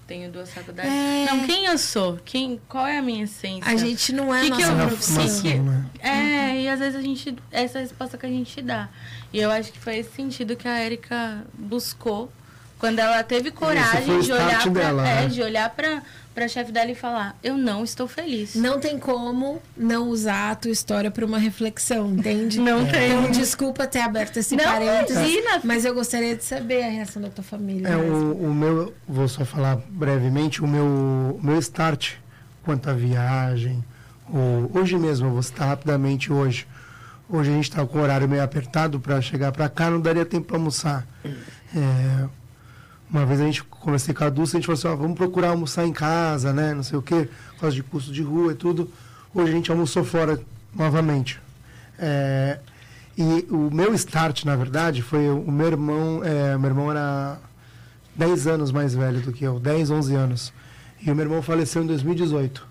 tenho 0.08 0.32
duas 0.32 0.52
faculdades. 0.52 0.92
É. 0.92 1.26
Não, 1.30 1.46
quem 1.46 1.66
eu 1.66 1.78
sou? 1.78 2.18
Quem, 2.26 2.60
qual 2.68 2.88
é 2.88 2.98
a 2.98 3.02
minha 3.02 3.24
essência? 3.26 3.70
A 3.72 3.76
gente 3.78 4.12
não 4.12 4.34
é 4.34 4.48
Que 4.48 4.54
a 4.54 4.56
que 4.56 4.62
nossa 4.66 4.82
eu- 4.82 4.88
profissão. 4.88 5.26
que 5.42 5.42
que- 5.52 5.58
né? 5.60 5.86
É, 6.00 6.62
e 6.62 6.68
às 6.68 6.80
vezes 6.80 6.96
a 6.96 7.02
gente. 7.02 7.36
Essa 7.52 7.78
é 7.78 7.82
a 7.82 7.84
resposta 7.84 8.18
que 8.18 8.26
a 8.26 8.30
gente 8.30 8.62
dá. 8.64 8.90
E 9.32 9.38
eu 9.40 9.52
acho 9.52 9.72
que 9.72 9.78
foi 9.78 9.98
esse 9.98 10.12
sentido 10.16 10.56
que 10.56 10.68
a 10.68 10.80
Érica 10.80 11.46
buscou 11.54 12.32
quando 12.80 13.00
ela 13.00 13.22
teve 13.24 13.52
coragem 13.52 14.22
de 14.22 14.32
olhar 14.32 14.64
pra, 14.64 14.72
dela, 14.72 15.08
é, 15.08 15.22
né? 15.22 15.28
de 15.28 15.42
olhar 15.42 15.70
pra, 15.70 16.02
pra 16.34 16.48
chefe 16.48 16.72
dela 16.72 16.90
e 16.90 16.96
falar, 16.96 17.36
eu 17.44 17.58
não 17.58 17.84
estou 17.84 18.08
feliz. 18.08 18.56
Não 18.56 18.80
tem 18.80 18.98
como 18.98 19.62
não 19.78 20.08
usar 20.08 20.52
a 20.52 20.56
tua 20.56 20.72
história 20.72 21.12
para 21.12 21.26
uma 21.26 21.38
reflexão, 21.38 22.10
entende? 22.14 22.58
Não 22.70 22.86
tem. 22.86 23.12
Então, 23.12 23.32
desculpa 23.32 23.86
ter 23.86 24.00
aberto 24.00 24.38
esse 24.38 24.56
Não, 24.56 24.64
parênteses, 24.64 25.18
imagina. 25.18 25.62
mas 25.64 25.84
eu 25.84 25.94
gostaria 25.94 26.36
de 26.36 26.44
saber 26.44 26.84
a 26.84 26.90
reação 26.90 27.22
da 27.22 27.30
tua 27.30 27.44
família. 27.44 27.90
É, 27.90 27.98
o, 27.98 28.34
o 28.34 28.54
meu, 28.54 28.94
vou 29.08 29.28
só 29.28 29.44
falar 29.44 29.78
brevemente, 29.90 30.64
o 30.64 30.68
meu, 30.68 30.86
o 30.86 31.40
meu 31.44 31.60
start 31.60 32.14
quanto 32.64 32.90
à 32.90 32.94
viagem, 32.94 33.84
o, 34.30 34.72
hoje 34.78 34.98
mesmo, 34.98 35.28
eu 35.28 35.32
vou 35.32 35.44
citar 35.44 35.68
rapidamente 35.68 36.32
hoje. 36.32 36.66
Hoje 37.28 37.52
a 37.52 37.54
gente 37.54 37.70
está 37.70 37.86
com 37.86 38.00
o 38.00 38.02
horário 38.02 38.28
meio 38.28 38.42
apertado 38.42 39.00
para 39.00 39.22
chegar 39.22 39.52
para 39.52 39.68
cá, 39.68 39.90
não 39.90 40.00
daria 40.00 40.26
tempo 40.26 40.48
para 40.48 40.58
almoçar. 40.58 41.06
É, 41.76 42.39
uma 43.10 43.26
vez 43.26 43.42
a 43.42 43.46
gente 43.46 43.64
conversei 43.64 44.14
com 44.14 44.24
a 44.24 44.30
Dulce, 44.30 44.56
a 44.56 44.60
gente 44.60 44.66
falou 44.66 44.78
assim, 44.78 45.02
vamos 45.02 45.18
procurar 45.18 45.50
almoçar 45.50 45.86
em 45.86 45.92
casa, 45.94 46.54
né, 46.54 46.74
não 46.74 46.84
sei 46.84 46.98
o 46.98 47.02
quê, 47.02 47.28
por 47.54 47.62
causa 47.62 47.76
de 47.76 47.84
custo 47.84 48.12
de 48.12 48.22
rua 48.22 48.52
e 48.52 48.56
tudo. 48.56 48.90
Hoje 49.34 49.52
a 49.52 49.56
gente 49.56 49.72
almoçou 49.72 50.04
fora 50.04 50.40
novamente. 50.76 51.40
É, 51.98 52.60
e 53.18 53.46
o 53.50 53.70
meu 53.74 53.94
start, 53.96 54.46
na 54.46 54.56
verdade, 54.56 55.02
foi 55.02 55.28
o, 55.28 55.42
o 55.42 55.52
meu 55.52 55.68
irmão, 55.68 56.22
é, 56.24 56.58
meu 56.58 56.70
irmão 56.70 56.92
era 56.92 57.38
10 58.16 58.48
anos 58.48 58.72
mais 58.72 58.94
velho 58.94 59.22
do 59.22 59.32
que 59.32 59.44
eu, 59.44 59.60
10, 59.60 59.92
11 59.92 60.16
anos. 60.16 60.54
E 61.02 61.12
o 61.12 61.16
meu 61.16 61.26
irmão 61.26 61.42
faleceu 61.42 61.84
em 61.84 61.88
2018. 61.88 62.68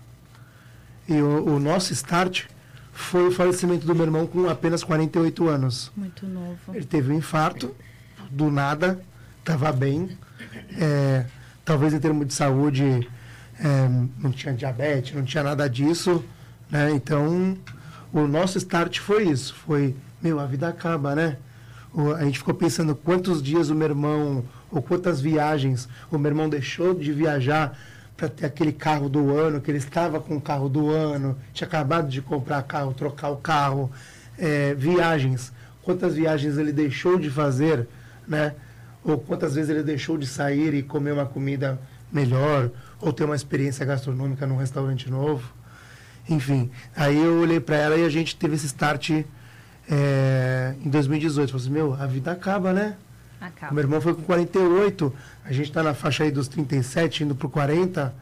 E 1.07 1.21
o, 1.21 1.55
o 1.55 1.59
nosso 1.59 1.91
start 1.93 2.45
foi 2.91 3.27
o 3.27 3.31
falecimento 3.31 3.85
do 3.85 3.95
meu 3.95 4.05
irmão 4.05 4.27
com 4.27 4.49
apenas 4.49 4.83
48 4.83 5.47
anos. 5.47 5.91
Muito 5.95 6.27
novo. 6.27 6.57
Ele 6.73 6.85
teve 6.85 7.11
um 7.11 7.15
infarto, 7.15 7.75
do 8.29 8.51
nada, 8.51 8.99
estava 9.39 9.71
bem. 9.71 10.17
É, 10.77 11.25
talvez 11.65 11.93
em 11.93 11.99
termos 11.99 12.27
de 12.27 12.33
saúde 12.33 13.07
é, 13.59 13.89
não 14.19 14.31
tinha 14.31 14.53
diabetes, 14.53 15.15
não 15.15 15.23
tinha 15.23 15.43
nada 15.43 15.69
disso. 15.69 16.23
Né? 16.69 16.91
Então, 16.91 17.57
o 18.13 18.27
nosso 18.27 18.57
start 18.57 18.99
foi 18.99 19.23
isso. 19.29 19.55
Foi, 19.65 19.95
meu, 20.21 20.39
a 20.39 20.45
vida 20.45 20.67
acaba, 20.67 21.15
né? 21.15 21.37
O- 21.93 22.13
a 22.13 22.23
gente 22.23 22.37
ficou 22.37 22.53
pensando 22.53 22.95
quantos 22.95 23.41
dias 23.41 23.69
o 23.69 23.75
meu 23.75 23.87
irmão, 23.87 24.43
ou 24.71 24.81
quantas 24.81 25.19
viagens 25.19 25.89
o 26.11 26.17
meu 26.17 26.29
irmão 26.29 26.47
deixou 26.47 26.93
de 26.93 27.11
viajar 27.11 27.77
para 28.15 28.27
ter 28.29 28.45
aquele 28.45 28.71
carro 28.73 29.09
do 29.09 29.35
ano, 29.35 29.59
que 29.61 29.71
ele 29.71 29.77
estava 29.77 30.19
com 30.19 30.35
o 30.35 30.41
carro 30.41 30.67
do 30.69 30.89
ano, 30.91 31.37
tinha 31.53 31.67
acabado 31.67 32.07
de 32.09 32.21
comprar 32.21 32.61
carro, 32.63 32.93
trocar 32.93 33.29
o 33.29 33.37
carro, 33.37 33.89
é, 34.37 34.73
viagens, 34.75 35.51
quantas 35.81 36.15
viagens 36.15 36.57
ele 36.57 36.71
deixou 36.71 37.17
de 37.17 37.29
fazer, 37.29 37.87
né? 38.27 38.53
Ou 39.09 39.17
quantas 39.17 39.55
vezes 39.55 39.69
ele 39.69 39.83
deixou 39.83 40.17
de 40.17 40.27
sair 40.27 40.73
e 40.73 40.83
comer 40.83 41.13
uma 41.13 41.25
comida 41.25 41.79
melhor, 42.11 42.69
ou 43.01 43.11
ter 43.11 43.23
uma 43.23 43.35
experiência 43.35 43.85
gastronômica 43.85 44.45
num 44.45 44.57
restaurante 44.57 45.09
novo. 45.09 45.51
Enfim, 46.27 46.69
aí 46.95 47.17
eu 47.17 47.39
olhei 47.39 47.59
para 47.59 47.75
ela 47.75 47.97
e 47.97 48.05
a 48.05 48.09
gente 48.09 48.35
teve 48.35 48.55
esse 48.55 48.67
start 48.67 49.23
é, 49.89 50.75
em 50.83 50.89
2018. 50.89 51.51
Falei 51.51 51.65
assim, 51.65 51.73
meu, 51.73 51.93
a 51.93 52.05
vida 52.05 52.31
acaba, 52.31 52.71
né? 52.71 52.95
Acaba. 53.41 53.73
Meu 53.73 53.83
irmão 53.83 54.01
foi 54.01 54.13
com 54.13 54.21
48, 54.21 55.13
a 55.45 55.51
gente 55.51 55.69
está 55.69 55.81
na 55.81 55.93
faixa 55.93 56.23
aí 56.23 56.31
dos 56.31 56.47
37, 56.47 57.23
indo 57.23 57.33
para 57.33 57.49
40, 57.49 58.13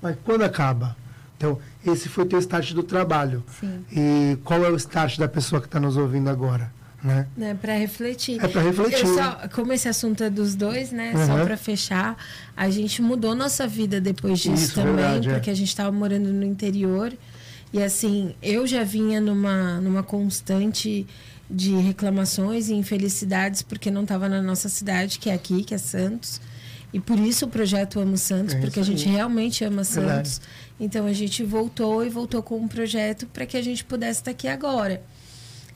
mas 0.00 0.16
quando 0.24 0.42
acaba? 0.42 0.96
Então, 1.36 1.58
esse 1.84 2.08
foi 2.08 2.24
o 2.24 2.26
teu 2.26 2.38
start 2.38 2.72
do 2.72 2.82
trabalho. 2.82 3.42
Sim. 3.58 3.84
E 3.90 4.38
qual 4.44 4.64
é 4.64 4.70
o 4.70 4.76
start 4.76 5.18
da 5.18 5.28
pessoa 5.28 5.60
que 5.60 5.66
está 5.66 5.80
nos 5.80 5.96
ouvindo 5.96 6.30
agora? 6.30 6.70
Né? 7.02 7.26
Né, 7.36 7.54
para 7.60 7.74
refletir. 7.78 8.38
É 8.44 8.46
pra 8.48 8.60
refletir, 8.62 9.06
Eu 9.06 9.14
só, 9.14 9.48
como 9.54 9.72
esse 9.72 9.88
assunto 9.88 10.22
é 10.22 10.28
dos 10.28 10.54
dois, 10.54 10.92
né? 10.92 11.12
Só 11.26 11.34
Uhum. 11.36 11.44
para 11.44 11.56
fechar, 11.56 12.16
a 12.56 12.68
gente 12.68 13.00
mudou 13.00 13.34
nossa 13.34 13.66
vida 13.66 14.00
depois 14.00 14.38
disso 14.40 14.54
Isso, 14.64 14.74
também, 14.74 14.94
verdade, 14.96 15.28
é. 15.30 15.34
porque 15.34 15.48
a 15.50 15.54
gente 15.54 15.68
estava 15.68 15.90
morando 15.90 16.30
no 16.32 16.44
interior. 16.44 17.12
E 17.72 17.82
assim, 17.82 18.34
eu 18.42 18.66
já 18.66 18.82
vinha 18.84 19.20
numa, 19.20 19.80
numa 19.80 20.02
constante 20.02 21.06
de 21.48 21.74
reclamações 21.76 22.68
e 22.68 22.74
infelicidades 22.74 23.62
porque 23.62 23.90
não 23.90 24.02
estava 24.02 24.28
na 24.28 24.42
nossa 24.42 24.68
cidade, 24.68 25.18
que 25.18 25.30
é 25.30 25.34
aqui, 25.34 25.64
que 25.64 25.74
é 25.74 25.78
Santos. 25.78 26.40
E 26.92 26.98
por 27.00 27.18
isso 27.18 27.46
o 27.46 27.48
projeto 27.48 27.98
Amo 28.00 28.18
Santos, 28.18 28.54
É 28.54 28.60
porque 28.60 28.78
a 28.80 28.82
gente 28.82 29.08
aí. 29.08 29.14
realmente 29.14 29.64
ama 29.64 29.82
Verdade. 29.84 30.28
Santos. 30.28 30.40
Então 30.78 31.06
a 31.06 31.12
gente 31.12 31.42
voltou 31.44 32.04
e 32.04 32.08
voltou 32.08 32.42
com 32.42 32.56
um 32.58 32.68
projeto 32.68 33.26
para 33.26 33.46
que 33.46 33.56
a 33.56 33.62
gente 33.62 33.84
pudesse 33.84 34.20
estar 34.20 34.32
aqui 34.32 34.48
agora. 34.48 35.00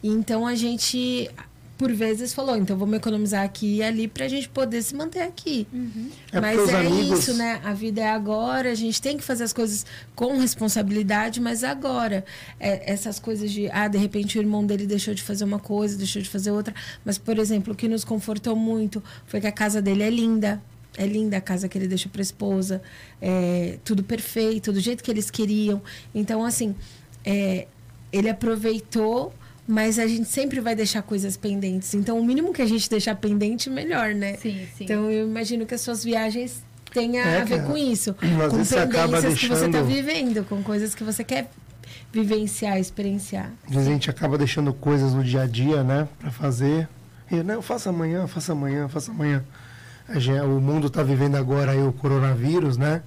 E 0.05 0.09
Então 0.09 0.47
a 0.47 0.55
gente 0.55 1.31
por 1.77 1.93
vezes 1.93 2.33
falou, 2.33 2.57
então 2.57 2.77
vamos 2.77 2.95
economizar 2.97 3.43
aqui 3.45 3.79
e 3.79 3.83
ali 3.83 4.07
pra 4.07 4.29
gente 4.29 4.49
poder 4.49 4.81
se 4.81 4.95
manter 4.95 5.23
aqui. 5.23 5.67
Uhum. 5.73 6.09
É 6.33 6.41
mas 6.41 6.69
é 6.69 6.77
amigos- 6.77 7.19
isso, 7.19 7.35
né? 7.35 7.61
A 7.65 7.73
vida 7.75 8.01
é 8.01 8.09
agora, 8.09 8.71
a 8.71 8.75
gente 8.77 9.03
tem 9.03 9.17
que 9.17 9.25
fazer 9.25 9.43
as 9.43 9.53
coisas 9.53 9.85
com 10.15 10.39
responsabilidade, 10.39 11.41
mas 11.41 11.65
agora. 11.65 12.25
É, 12.61 12.93
essas 12.93 13.19
coisas 13.19 13.51
de, 13.51 13.69
ah, 13.73 13.89
de 13.89 13.99
repente 13.99 14.39
o 14.39 14.41
irmão 14.41 14.65
dele 14.65 14.87
deixou 14.87 15.15
de 15.15 15.23
fazer 15.23 15.43
uma 15.43 15.59
coisa, 15.59 15.97
deixou 15.99 16.23
de 16.23 16.29
fazer 16.29 16.53
outra. 16.53 16.73
Mas, 17.05 17.19
por 17.19 17.39
exemplo, 17.39 17.73
o 17.73 17.77
que 17.77 17.89
nos 17.89 18.05
confortou 18.05 18.55
muito 18.55 19.03
foi 19.27 19.41
que 19.41 19.47
a 19.49 19.53
casa 19.53 19.83
dele 19.83 20.05
é 20.05 20.11
linda. 20.11 20.63
É 20.97 21.07
linda 21.07 21.39
a 21.39 21.41
casa 21.41 21.69
que 21.69 21.77
ele 21.77 21.89
deixou 21.89 22.11
para 22.11 22.21
a 22.21 22.23
esposa. 22.23 22.81
É, 23.21 23.79
tudo 23.85 24.05
perfeito, 24.05 24.73
do 24.73 24.79
jeito 24.79 25.03
que 25.03 25.11
eles 25.11 25.29
queriam. 25.29 25.83
Então, 26.15 26.45
assim, 26.45 26.73
é, 27.25 27.67
ele 28.13 28.29
aproveitou, 28.31 29.35
mas 29.67 29.99
a 29.99 30.07
gente 30.07 30.29
sempre 30.29 30.61
vai 30.61 30.75
deixar 30.75 31.03
coisas 31.03 31.37
pendentes. 31.37 31.95
Então, 31.95 32.19
o 32.19 32.25
mínimo 32.25 32.53
que 32.53 32.61
a 32.63 32.67
gente 32.67 32.89
deixar 32.89 33.15
pendente, 33.17 33.71
melhor, 33.71 34.15
né? 34.15 34.35
Sim, 34.37 34.67
sim. 34.77 34.85
Então, 34.85 35.11
eu 35.11 35.27
imagino 35.29 35.65
que 35.67 35.75
as 35.75 35.81
suas 35.81 36.05
viagens 36.05 36.63
tenham 36.93 37.25
É, 37.25 37.41
a 37.41 37.45
ver 37.45 37.57
cara. 37.59 37.69
com 37.69 37.77
isso. 37.77 38.11
Às 38.11 38.53
com 38.73 38.79
acaba 38.79 39.17
pendências 39.17 39.39
que 39.41 39.49
você 39.49 39.67
está 39.67 39.81
deixando- 39.83 39.87
vivendo, 39.87 40.45
com 40.45 40.63
coisas 40.63 40.95
que 40.95 41.03
você 41.03 41.25
quer 41.25 41.51
vivenciar, 42.13 42.79
experienciar. 42.79 43.51
Às 43.67 43.73
vezes 43.75 43.89
a 43.89 43.93
gente 43.93 44.11
acaba 44.11 44.39
deixando 44.39 44.73
coisas 44.73 45.13
no 45.15 45.25
dia 45.25 45.43
a 45.43 45.47
dia, 45.47 45.83
né? 45.83 46.07
Pra 46.19 46.31
fazer. 46.31 46.89
E, 47.31 47.43
não, 47.43 47.61
faça 47.63 47.91
amanhã, 47.91 48.27
faça 48.27 48.53
amanhã, 48.53 48.89
faça 48.89 49.11
amanhã. 49.11 49.43
A 50.07 50.19
gente- 50.19 50.41
o 50.41 50.61
mundo 50.61 50.91
tá 50.91 51.03
vivendo 51.03 51.37
agora 51.37 51.73
aí 51.73 51.83
o 51.83 51.93
coronavírus, 51.93 52.77
né? 52.77 53.03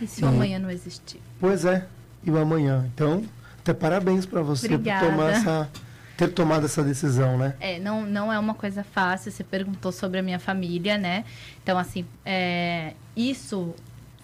E 0.00 0.06
se 0.06 0.24
o 0.24 0.26
amanhã 0.28 0.58
não 0.58 0.70
existir? 0.70 1.20
Pois 1.40 1.64
é, 1.64 1.86
e 2.24 2.30
o 2.30 2.36
amanhã. 2.36 2.84
Então, 2.92 3.22
até 3.60 3.72
parabéns 3.72 4.26
para 4.26 4.42
você 4.42 4.66
por 4.68 4.74
Obrigada. 4.74 5.06
tomar 5.06 5.30
essa, 5.30 5.70
ter 6.26 6.34
tomado 6.34 6.66
essa 6.66 6.82
decisão, 6.82 7.36
né? 7.36 7.54
É, 7.60 7.78
não, 7.78 8.06
não 8.06 8.32
é 8.32 8.38
uma 8.38 8.54
coisa 8.54 8.84
fácil. 8.84 9.30
Você 9.30 9.42
perguntou 9.42 9.90
sobre 9.90 10.18
a 10.18 10.22
minha 10.22 10.38
família, 10.38 10.96
né? 10.96 11.24
Então, 11.62 11.76
assim, 11.76 12.04
é, 12.24 12.94
isso 13.16 13.74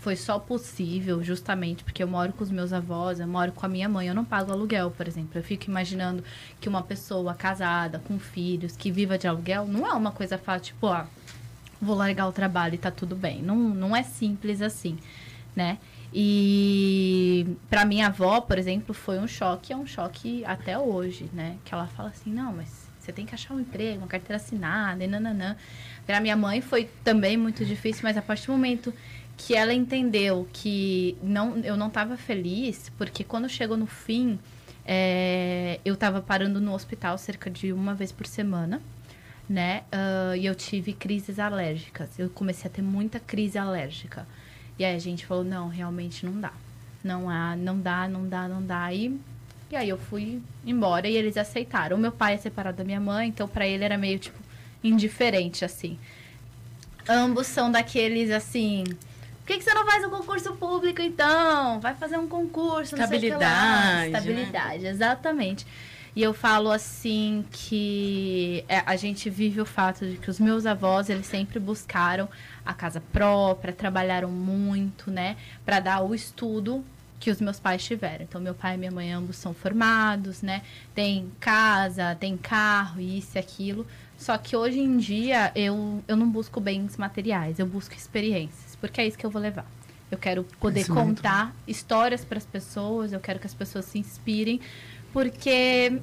foi 0.01 0.15
só 0.15 0.39
possível 0.39 1.23
justamente 1.25 1.83
porque 1.83 2.03
eu 2.03 2.07
moro 2.07 2.33
com 2.33 2.45
os 2.45 2.51
meus 2.51 2.73
avós, 2.73 3.19
eu 3.19 3.27
moro 3.27 3.53
com 3.53 3.67
a 3.67 3.69
minha 3.69 3.89
mãe. 3.89 4.07
Eu 4.07 4.15
não 4.15 4.25
pago 4.25 4.53
aluguel, 4.53 4.91
por 4.91 5.09
exemplo. 5.09 5.31
Eu 5.35 5.43
fico 5.43 5.69
imaginando 5.69 6.23
que 6.61 6.69
uma 6.69 6.83
pessoa 6.83 7.35
casada, 7.35 7.99
com 7.99 8.19
filhos, 8.19 8.77
que 8.77 8.91
viva 8.91 9.19
de 9.19 9.27
aluguel, 9.27 9.67
não 9.67 9.87
é 9.87 9.93
uma 9.93 10.13
coisa 10.13 10.39
fácil, 10.39 10.75
tipo, 10.75 10.87
ó, 10.87 11.05
vou 11.81 11.97
largar 11.97 12.29
o 12.29 12.33
trabalho 12.33 12.75
e 12.75 12.79
tá 12.79 12.91
tudo 12.91 13.17
bem. 13.17 13.43
Não, 13.43 13.57
não 13.57 13.97
é 13.97 14.03
simples 14.03 14.63
assim, 14.63 14.99
né? 15.55 15.79
E 16.13 17.47
para 17.69 17.85
minha 17.85 18.07
avó, 18.07 18.41
por 18.41 18.59
exemplo, 18.59 18.95
foi 18.95 19.19
um 19.19 19.29
choque, 19.29 19.73
é 19.73 19.77
um 19.77 19.87
choque 19.87 20.45
até 20.45 20.79
hoje, 20.79 21.29
né? 21.33 21.57
Que 21.65 21.75
ela 21.75 21.87
fala 21.87 22.09
assim, 22.09 22.33
não, 22.33 22.53
mas 22.53 22.89
você 22.99 23.13
tem 23.13 23.27
que 23.27 23.35
achar 23.35 23.55
um 23.55 23.61
emprego, 23.61 23.99
uma 23.99 24.07
carteira 24.07 24.37
assinada, 24.37 25.05
e 25.05 25.07
nananã. 25.07 25.57
Para 26.07 26.21
minha 26.21 26.37
mãe 26.37 26.61
foi 26.61 26.89
também 27.05 27.37
muito 27.37 27.65
difícil, 27.65 28.03
mas 28.05 28.17
a 28.17 28.23
partir 28.23 28.47
do 28.47 28.53
momento 28.53 28.93
que 29.37 29.55
ela 29.55 29.73
entendeu 29.73 30.49
que 30.53 31.17
não, 31.23 31.59
eu 31.59 31.77
não 31.77 31.89
estava 31.89 32.17
feliz, 32.17 32.91
porque 32.99 33.23
quando 33.23 33.49
chegou 33.49 33.77
no 33.77 33.87
fim, 33.87 34.39
é, 34.85 35.79
eu 35.85 35.95
estava 35.95 36.21
parando 36.21 36.61
no 36.61 36.75
hospital 36.75 37.17
cerca 37.19 37.51
de 37.51 37.73
uma 37.73 37.95
vez 37.95 38.11
por 38.11 38.27
semana, 38.27 38.83
né? 39.49 39.85
Ah, 39.93 40.37
e 40.37 40.47
eu 40.47 40.55
tive 40.55 40.93
crises 40.93 41.39
alérgicas. 41.39 42.19
Eu 42.19 42.29
comecei 42.31 42.71
a 42.71 42.73
ter 42.73 42.83
muita 42.83 43.21
crise 43.21 43.59
alérgica. 43.59 44.27
E 44.79 44.85
aí 44.85 44.95
a 44.95 44.99
gente 44.99 45.27
falou, 45.27 45.45
não, 45.45 45.69
realmente 45.69 46.25
não 46.25 46.41
dá. 46.41 46.53
Não 47.03 47.29
há, 47.29 47.57
não 47.57 47.79
dá, 47.81 48.09
não 48.09 48.29
dá, 48.29 48.47
não 48.47 48.63
dá. 48.63 48.93
E, 48.93 49.19
e 49.71 49.77
aí 49.77 49.89
eu 49.89 49.99
fui 49.99 50.41
embora 50.65 51.09
e 51.09 51.17
eles 51.17 51.37
aceitaram. 51.37 51.97
O 51.97 52.01
meu 52.01 52.13
pai 52.13 52.35
é 52.35 52.37
separado 52.37 52.79
da 52.79 52.85
minha 52.85 53.01
mãe, 53.01 53.29
então 53.29 53.49
para 53.49 53.67
ele 53.67 53.85
era 53.85 53.99
meio, 53.99 54.19
tipo, 54.19 54.39
indiferente, 54.83 55.65
assim. 55.65 55.99
Ambos 57.09 57.47
são 57.47 57.71
daqueles, 57.71 58.31
assim... 58.31 58.85
Por 58.85 59.55
que, 59.55 59.59
que 59.61 59.65
você 59.65 59.73
não 59.73 59.87
faz 59.87 60.05
um 60.05 60.11
concurso 60.11 60.53
público, 60.57 61.01
então? 61.01 61.81
Vai 61.81 61.95
fazer 61.95 62.19
um 62.19 62.29
concurso, 62.29 62.95
não 62.95 63.09
sei 63.09 63.17
o 63.17 63.21
que 63.21 63.31
lá. 63.31 63.37
Estabilidade, 63.37 64.11
né? 64.11 64.19
Estabilidade, 64.19 64.87
exatamente. 64.87 65.67
E 66.19 66.23
eu 66.25 66.35
falo 66.35 66.73
assim 66.73 67.45
que 67.49 68.65
é, 68.69 68.83
a 68.85 68.97
gente 68.97 69.31
vive 69.31 69.61
o 69.61 69.65
fato 69.65 70.05
de 70.05 70.17
que 70.17 70.29
os 70.29 70.41
meus 70.41 70.67
avós, 70.67 71.09
eles 71.09 71.27
sempre 71.27 71.61
buscaram 71.61 72.29
a 72.67 72.75
casa 72.75 73.01
própria, 73.01 73.73
trabalharam 73.73 74.29
muito, 74.29 75.13
né, 75.13 75.37
para 75.65 75.79
dar 75.79 76.01
o 76.01 76.13
estudo 76.13 76.85
que 77.21 77.31
os 77.31 77.41
meus 77.41 77.61
pais 77.61 77.85
tiveram. 77.85 78.25
Então, 78.25 78.41
meu 78.41 78.53
pai 78.53 78.75
e 78.75 78.79
minha 78.79 78.91
mãe 78.91 79.13
ambos 79.13 79.37
são 79.37 79.55
formados, 79.55 80.43
né? 80.43 80.63
Tem 80.93 81.31
casa, 81.39 82.17
tem 82.17 82.37
carro, 82.37 83.01
isso 83.01 83.37
e 83.37 83.39
aquilo. 83.39 83.87
Só 84.17 84.37
que 84.37 84.57
hoje 84.57 84.81
em 84.81 84.97
dia 84.97 85.53
eu, 85.55 86.03
eu 86.09 86.17
não 86.17 86.29
busco 86.29 86.59
bens 86.59 86.97
materiais, 86.97 87.61
eu 87.61 87.67
busco 87.67 87.95
experiências, 87.95 88.75
porque 88.75 89.01
é 89.01 89.07
isso 89.07 89.17
que 89.17 89.25
eu 89.25 89.31
vou 89.31 89.41
levar. 89.41 89.67
Eu 90.11 90.19
quero 90.19 90.43
poder 90.43 90.85
Conhecimento, 90.87 91.17
contar 91.23 91.55
histórias 91.67 92.25
para 92.25 92.39
as 92.39 92.47
pessoas, 92.47 93.13
eu 93.13 93.21
quero 93.21 93.39
que 93.39 93.47
as 93.47 93.55
pessoas 93.55 93.85
se 93.85 93.99
inspirem, 93.99 94.61
porque 95.13 96.01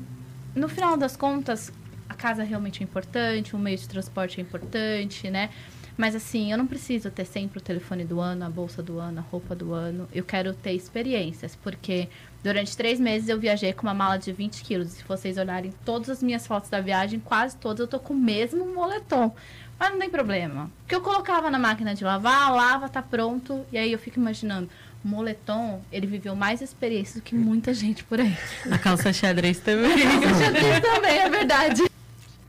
no 0.56 0.70
final 0.70 0.98
das 0.98 1.18
contas, 1.18 1.72
a 2.08 2.14
casa 2.14 2.44
realmente 2.44 2.82
é 2.82 2.84
importante, 2.84 3.56
o 3.56 3.60
meio 3.60 3.78
de 3.78 3.88
transporte 3.88 4.40
é 4.40 4.44
importante, 4.44 5.30
né? 5.30 5.50
Mas 5.98 6.14
assim, 6.14 6.52
eu 6.52 6.58
não 6.58 6.68
preciso 6.68 7.10
ter 7.10 7.26
sempre 7.26 7.58
o 7.58 7.62
telefone 7.62 8.04
do 8.04 8.20
ano, 8.20 8.46
a 8.46 8.50
bolsa 8.50 8.84
do 8.84 9.00
ano, 9.00 9.20
a 9.20 9.22
roupa 9.22 9.56
do 9.56 9.74
ano. 9.74 10.10
Eu 10.14 10.26
quero 10.26 10.54
ter 10.54 10.74
experiências, 10.74 11.56
porque 11.56 12.10
durante 12.44 12.76
três 12.76 13.00
meses 13.00 13.30
eu 13.30 13.40
viajei 13.40 13.72
com 13.72 13.84
uma 13.84 13.94
mala 13.94 14.18
de 14.18 14.32
20 14.34 14.62
quilos. 14.62 14.90
Se 14.90 15.04
vocês 15.06 15.38
olharem 15.38 15.74
todas 15.86 16.10
as 16.10 16.22
minhas 16.22 16.46
fotos 16.46 16.70
da 16.70 16.82
viagem, 16.82 17.20
quase 17.20 17.56
todas 17.56 17.80
eu 17.80 17.88
tô 17.88 17.98
com 17.98 18.14
o 18.14 18.18
mesmo 18.18 18.66
moletom. 18.74 19.34
Mas 19.80 19.92
não 19.92 20.00
tem 20.00 20.10
problema. 20.10 20.70
Porque 20.80 20.96
eu 20.96 21.02
colocava 21.02 21.50
na 21.50 21.60
máquina 21.60 21.96
de 21.96 22.04
lavar, 22.04 22.54
lava, 22.54 22.90
tá 22.90 23.02
pronto. 23.02 23.66
E 23.72 23.78
aí 23.78 23.92
eu 23.92 24.00
fico 24.00 24.20
imaginando, 24.20 24.70
moletom, 25.06 25.82
ele 25.92 26.08
viveu 26.08 26.36
mais 26.36 26.62
experiências 26.62 27.16
do 27.16 27.22
que 27.22 27.36
muita 27.36 27.74
gente 27.74 28.04
por 28.04 28.20
aí. 28.20 28.36
A 28.72 28.78
calça 28.78 29.14
xadrez 29.14 29.60
também. 29.60 29.92
Eu 29.92 30.82
também, 30.82 31.20
é 31.20 31.30
verdade. 31.30 31.84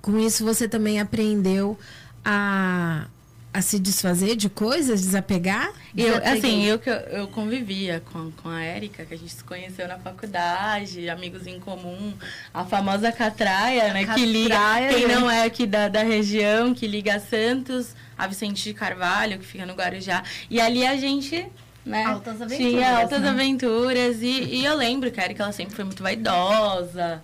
Com 0.00 0.18
isso, 0.18 0.44
você 0.44 0.66
também 0.66 0.98
aprendeu 0.98 1.78
a, 2.24 3.06
a 3.52 3.60
se 3.60 3.78
desfazer 3.78 4.36
de 4.36 4.48
coisas, 4.48 5.02
desapegar? 5.02 5.70
Eu, 5.96 6.16
assim, 6.24 6.64
eu 6.64 6.78
que 6.78 6.88
eu, 6.88 6.94
eu 6.94 7.28
convivia 7.28 8.02
com, 8.12 8.30
com 8.30 8.48
a 8.48 8.62
Érica, 8.62 9.04
que 9.04 9.12
a 9.12 9.18
gente 9.18 9.34
se 9.34 9.44
conheceu 9.44 9.86
na 9.86 9.98
faculdade, 9.98 11.10
amigos 11.10 11.46
em 11.46 11.60
comum, 11.60 12.14
a 12.54 12.64
famosa 12.64 13.12
Catraia, 13.12 13.92
né? 13.92 14.04
Que 14.06 14.24
liga, 14.24 14.54
Catraia, 14.54 14.88
quem 14.88 15.02
gente. 15.02 15.14
não 15.14 15.30
é 15.30 15.44
aqui 15.44 15.66
da, 15.66 15.88
da 15.88 16.02
região, 16.02 16.74
que 16.74 16.86
liga 16.86 17.20
Santos, 17.20 17.94
a 18.16 18.26
Vicente 18.26 18.62
de 18.62 18.72
Carvalho, 18.72 19.38
que 19.38 19.44
fica 19.44 19.66
no 19.66 19.74
Guarujá. 19.74 20.22
E 20.48 20.60
ali 20.60 20.86
a 20.86 20.96
gente, 20.96 21.46
né? 21.86 22.04
Altas 22.04 22.42
aventuras, 22.42 22.72
Tinha 22.72 22.98
altas 22.98 23.20
né? 23.20 23.28
aventuras. 23.28 24.20
E, 24.20 24.42
e 24.42 24.64
eu 24.64 24.76
lembro 24.76 25.10
que 25.12 25.20
a 25.20 25.24
Érica, 25.24 25.44
ela 25.44 25.52
sempre 25.52 25.76
foi 25.76 25.84
muito 25.84 26.02
vaidosa. 26.02 27.22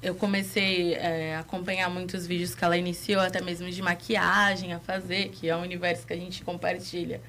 Eu 0.00 0.14
comecei 0.14 0.94
é, 0.94 1.34
a 1.34 1.40
acompanhar 1.40 1.90
muitos 1.90 2.26
vídeos 2.26 2.54
que 2.54 2.64
ela 2.64 2.76
iniciou, 2.76 3.20
até 3.20 3.42
mesmo 3.42 3.68
de 3.70 3.82
maquiagem 3.82 4.72
a 4.72 4.78
fazer, 4.78 5.28
que 5.30 5.48
é 5.48 5.56
um 5.56 5.62
universo 5.62 6.06
que 6.06 6.12
a 6.12 6.16
gente 6.16 6.42
compartilha. 6.44 7.20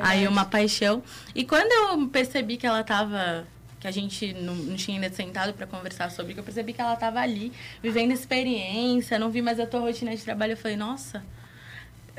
Aí 0.00 0.26
uma 0.26 0.44
paixão. 0.44 1.02
E 1.34 1.44
quando 1.44 1.70
eu 1.72 2.08
percebi 2.08 2.56
que 2.56 2.66
ela 2.66 2.82
tava. 2.84 3.46
Que 3.80 3.86
a 3.86 3.92
gente 3.92 4.32
não, 4.34 4.56
não 4.56 4.74
tinha 4.74 4.96
ainda 4.96 5.14
sentado 5.14 5.52
para 5.54 5.64
conversar 5.64 6.10
sobre, 6.10 6.34
que 6.34 6.40
eu 6.40 6.44
percebi 6.44 6.72
que 6.72 6.80
ela 6.80 6.96
tava 6.96 7.20
ali, 7.20 7.52
vivendo 7.80 8.10
experiência, 8.10 9.20
não 9.20 9.30
vi 9.30 9.40
mais 9.40 9.60
a 9.60 9.66
tua 9.68 9.78
rotina 9.78 10.16
de 10.16 10.20
trabalho. 10.20 10.54
Eu 10.54 10.56
falei, 10.56 10.76
nossa, 10.76 11.22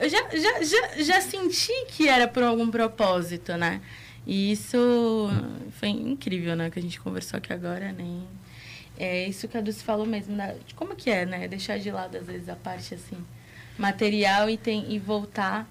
eu 0.02 0.10
já, 0.10 0.30
já, 0.30 0.64
já, 0.64 1.04
já 1.04 1.22
senti 1.22 1.74
que 1.88 2.08
era 2.08 2.28
por 2.28 2.44
algum 2.44 2.70
propósito, 2.70 3.56
né? 3.58 3.82
E 4.26 4.52
isso 4.52 5.30
foi 5.72 5.90
incrível, 5.90 6.56
né? 6.56 6.70
Que 6.70 6.80
a 6.80 6.82
gente 6.82 7.00
conversou 7.00 7.38
aqui 7.38 7.52
agora, 7.52 7.92
nem. 7.92 8.28
É 8.98 9.28
isso 9.28 9.48
que 9.48 9.58
a 9.58 9.62
Dulce 9.62 9.84
falou 9.84 10.06
mesmo, 10.06 10.36
né? 10.36 10.58
Como 10.76 10.96
que 10.96 11.10
é, 11.10 11.26
né? 11.26 11.48
Deixar 11.48 11.80
de 11.80 11.90
lado, 11.90 12.18
às 12.18 12.28
vezes, 12.28 12.50
a 12.50 12.56
parte, 12.56 12.94
assim, 12.94 13.18
material 13.78 14.50
e, 14.50 14.58
tem, 14.58 14.94
e 14.94 15.00
voltar 15.00 15.68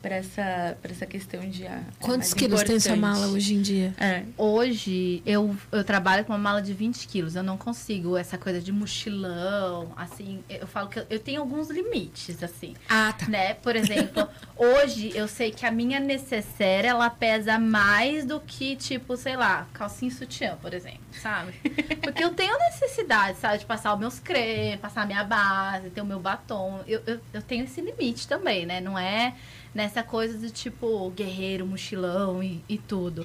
para 0.00 0.16
essa, 0.16 0.76
pra 0.80 0.92
essa 0.92 1.06
questão 1.06 1.40
de... 1.48 1.66
ah, 1.66 1.82
é 1.86 2.04
Quantos 2.04 2.32
quilos 2.32 2.62
tem 2.62 2.78
sua 2.78 2.94
importante. 2.94 3.20
mala 3.20 3.32
hoje 3.32 3.54
em 3.54 3.62
dia? 3.62 3.94
É. 3.98 4.22
Hoje 4.36 5.22
eu, 5.26 5.56
eu 5.72 5.82
trabalho 5.82 6.24
com 6.24 6.32
uma 6.32 6.38
mala 6.38 6.62
de 6.62 6.72
20 6.72 7.06
quilos. 7.08 7.34
Eu 7.34 7.42
não 7.42 7.56
consigo 7.56 8.16
essa 8.16 8.38
coisa 8.38 8.60
de 8.60 8.70
mochilão, 8.70 9.92
assim. 9.96 10.42
Eu 10.48 10.66
falo 10.66 10.88
que 10.88 11.00
eu, 11.00 11.06
eu 11.10 11.18
tenho 11.18 11.40
alguns 11.40 11.68
limites, 11.68 12.42
assim. 12.42 12.74
Ah, 12.88 13.12
tá. 13.12 13.26
Né? 13.28 13.54
Por 13.54 13.74
exemplo, 13.74 14.28
hoje 14.56 15.10
eu 15.14 15.26
sei 15.26 15.50
que 15.50 15.66
a 15.66 15.70
minha 15.70 15.98
necessaire 15.98 16.86
ela 16.86 17.10
pesa 17.10 17.58
mais 17.58 18.24
do 18.24 18.38
que, 18.40 18.76
tipo, 18.76 19.16
sei 19.16 19.36
lá, 19.36 19.66
calcinha 19.72 20.10
e 20.10 20.14
sutiã, 20.14 20.56
por 20.62 20.72
exemplo, 20.74 21.00
sabe? 21.20 21.52
Porque 22.00 22.22
eu 22.22 22.32
tenho 22.34 22.56
necessidade, 22.58 23.38
sabe, 23.38 23.58
de 23.58 23.66
passar 23.66 23.92
os 23.94 23.98
meus 23.98 24.18
cremes, 24.20 24.80
passar 24.80 25.02
a 25.02 25.06
minha 25.06 25.24
base, 25.24 25.90
ter 25.90 26.00
o 26.00 26.06
meu 26.06 26.20
batom. 26.20 26.80
Eu, 26.86 27.02
eu, 27.04 27.20
eu 27.32 27.42
tenho 27.42 27.64
esse 27.64 27.80
limite 27.80 28.28
também, 28.28 28.64
né? 28.64 28.80
Não 28.80 28.96
é 28.98 29.34
nessa 29.78 30.02
coisa 30.02 30.36
do 30.36 30.50
tipo 30.50 31.08
guerreiro, 31.10 31.64
mochilão 31.64 32.42
e, 32.42 32.60
e 32.68 32.76
tudo. 32.76 33.24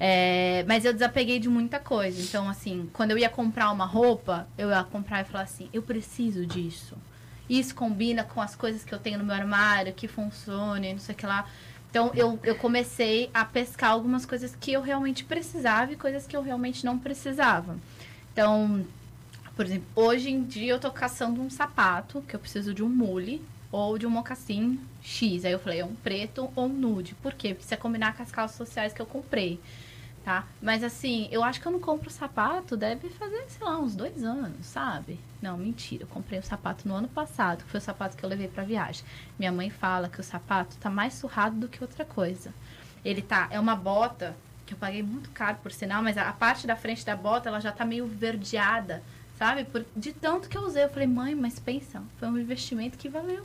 É, 0.00 0.64
mas 0.66 0.84
eu 0.84 0.92
desapeguei 0.92 1.38
de 1.38 1.48
muita 1.48 1.78
coisa. 1.78 2.20
Então, 2.20 2.48
assim, 2.48 2.90
quando 2.92 3.12
eu 3.12 3.18
ia 3.18 3.28
comprar 3.28 3.70
uma 3.70 3.86
roupa, 3.86 4.48
eu 4.58 4.70
ia 4.70 4.82
comprar 4.82 5.20
e 5.20 5.24
falar 5.24 5.44
assim: 5.44 5.68
eu 5.72 5.80
preciso 5.80 6.44
disso. 6.44 6.96
isso 7.48 7.72
combina 7.72 8.24
com 8.24 8.40
as 8.42 8.56
coisas 8.56 8.82
que 8.82 8.92
eu 8.92 8.98
tenho 8.98 9.16
no 9.16 9.24
meu 9.24 9.36
armário, 9.36 9.92
que 9.92 10.08
funcione, 10.08 10.92
não 10.92 10.98
sei 10.98 11.14
o 11.14 11.18
que 11.18 11.24
lá. 11.24 11.46
Então, 11.88 12.10
eu, 12.14 12.36
eu 12.42 12.56
comecei 12.56 13.30
a 13.32 13.44
pescar 13.44 13.90
algumas 13.92 14.26
coisas 14.26 14.56
que 14.56 14.72
eu 14.72 14.82
realmente 14.82 15.22
precisava 15.22 15.92
e 15.92 15.96
coisas 15.96 16.26
que 16.26 16.36
eu 16.36 16.42
realmente 16.42 16.84
não 16.84 16.98
precisava. 16.98 17.76
Então, 18.32 18.84
por 19.54 19.64
exemplo, 19.66 19.86
hoje 19.94 20.30
em 20.30 20.42
dia 20.42 20.72
eu 20.72 20.80
tô 20.80 20.90
caçando 20.90 21.40
um 21.40 21.50
sapato, 21.50 22.24
que 22.26 22.34
eu 22.34 22.40
preciso 22.40 22.74
de 22.74 22.82
um 22.82 22.88
mule 22.88 23.40
ou 23.72 23.98
de 23.98 24.06
um 24.06 24.10
mocassim 24.10 24.78
X. 25.02 25.44
Aí 25.44 25.50
eu 25.52 25.58
falei, 25.58 25.80
é 25.80 25.84
um 25.84 25.94
preto 25.94 26.48
ou 26.54 26.66
um 26.66 26.68
nude. 26.68 27.14
Por 27.16 27.32
quê? 27.34 27.54
Porque 27.54 27.74
é 27.74 27.76
combinar 27.76 28.16
com 28.16 28.22
as 28.22 28.30
calças 28.30 28.56
sociais 28.56 28.92
que 28.92 29.02
eu 29.02 29.06
comprei 29.06 29.58
tá? 30.24 30.46
Mas 30.60 30.82
assim, 30.82 31.28
eu 31.30 31.42
acho 31.42 31.60
que 31.60 31.66
eu 31.66 31.72
não 31.72 31.80
compro 31.80 32.10
sapato, 32.10 32.76
deve 32.76 33.08
fazer, 33.10 33.44
sei 33.48 33.66
lá, 33.66 33.78
uns 33.78 33.94
dois 33.94 34.22
anos, 34.22 34.66
sabe? 34.66 35.18
Não, 35.40 35.56
mentira, 35.56 36.04
eu 36.04 36.06
comprei 36.06 36.38
o 36.38 36.42
sapato 36.42 36.86
no 36.86 36.94
ano 36.94 37.08
passado, 37.08 37.64
que 37.64 37.70
foi 37.70 37.78
o 37.78 37.82
sapato 37.82 38.16
que 38.16 38.24
eu 38.24 38.28
levei 38.28 38.48
pra 38.48 38.62
viagem. 38.62 39.04
Minha 39.38 39.52
mãe 39.52 39.70
fala 39.70 40.08
que 40.08 40.20
o 40.20 40.24
sapato 40.24 40.76
tá 40.76 40.88
mais 40.88 41.14
surrado 41.14 41.56
do 41.56 41.68
que 41.68 41.82
outra 41.82 42.04
coisa. 42.04 42.52
Ele 43.04 43.20
tá, 43.20 43.48
é 43.50 43.58
uma 43.58 43.74
bota 43.74 44.36
que 44.64 44.74
eu 44.74 44.78
paguei 44.78 45.02
muito 45.02 45.30
caro 45.30 45.58
por 45.62 45.72
sinal, 45.72 46.02
mas 46.02 46.16
a, 46.16 46.32
parte 46.32 46.66
da 46.66 46.76
frente 46.76 47.04
da 47.04 47.16
bota, 47.16 47.48
ela 47.48 47.60
já 47.60 47.72
tá 47.72 47.84
meio 47.84 48.06
verdeada, 48.06 49.02
sabe? 49.36 49.64
Por, 49.64 49.84
de 49.96 50.12
tanto 50.12 50.48
que 50.48 50.56
eu 50.56 50.62
usei. 50.62 50.84
Eu 50.84 50.88
falei, 50.88 51.08
mãe, 51.08 51.34
mas 51.34 51.58
pensa, 51.58 52.00
foi 52.18 52.28
um 52.28 52.38
investimento 52.38 52.96
que 52.96 53.08
valeu. 53.08 53.44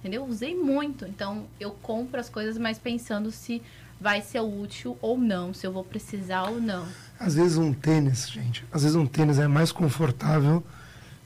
Entendeu? 0.00 0.24
Usei 0.24 0.54
muito. 0.54 1.04
Então, 1.06 1.46
eu 1.58 1.70
compro 1.70 2.20
as 2.20 2.28
coisas, 2.28 2.56
mas 2.56 2.78
pensando 2.78 3.30
se 3.30 3.60
vai 4.00 4.22
ser 4.22 4.40
útil 4.40 4.96
ou 5.00 5.18
não, 5.18 5.52
se 5.52 5.66
eu 5.66 5.72
vou 5.72 5.82
precisar 5.82 6.44
ou 6.44 6.60
não. 6.60 6.86
Às 7.18 7.34
vezes 7.34 7.56
um 7.56 7.72
tênis, 7.72 8.30
gente, 8.30 8.64
às 8.70 8.82
vezes 8.82 8.96
um 8.96 9.06
tênis 9.06 9.38
é 9.38 9.48
mais 9.48 9.72
confortável. 9.72 10.62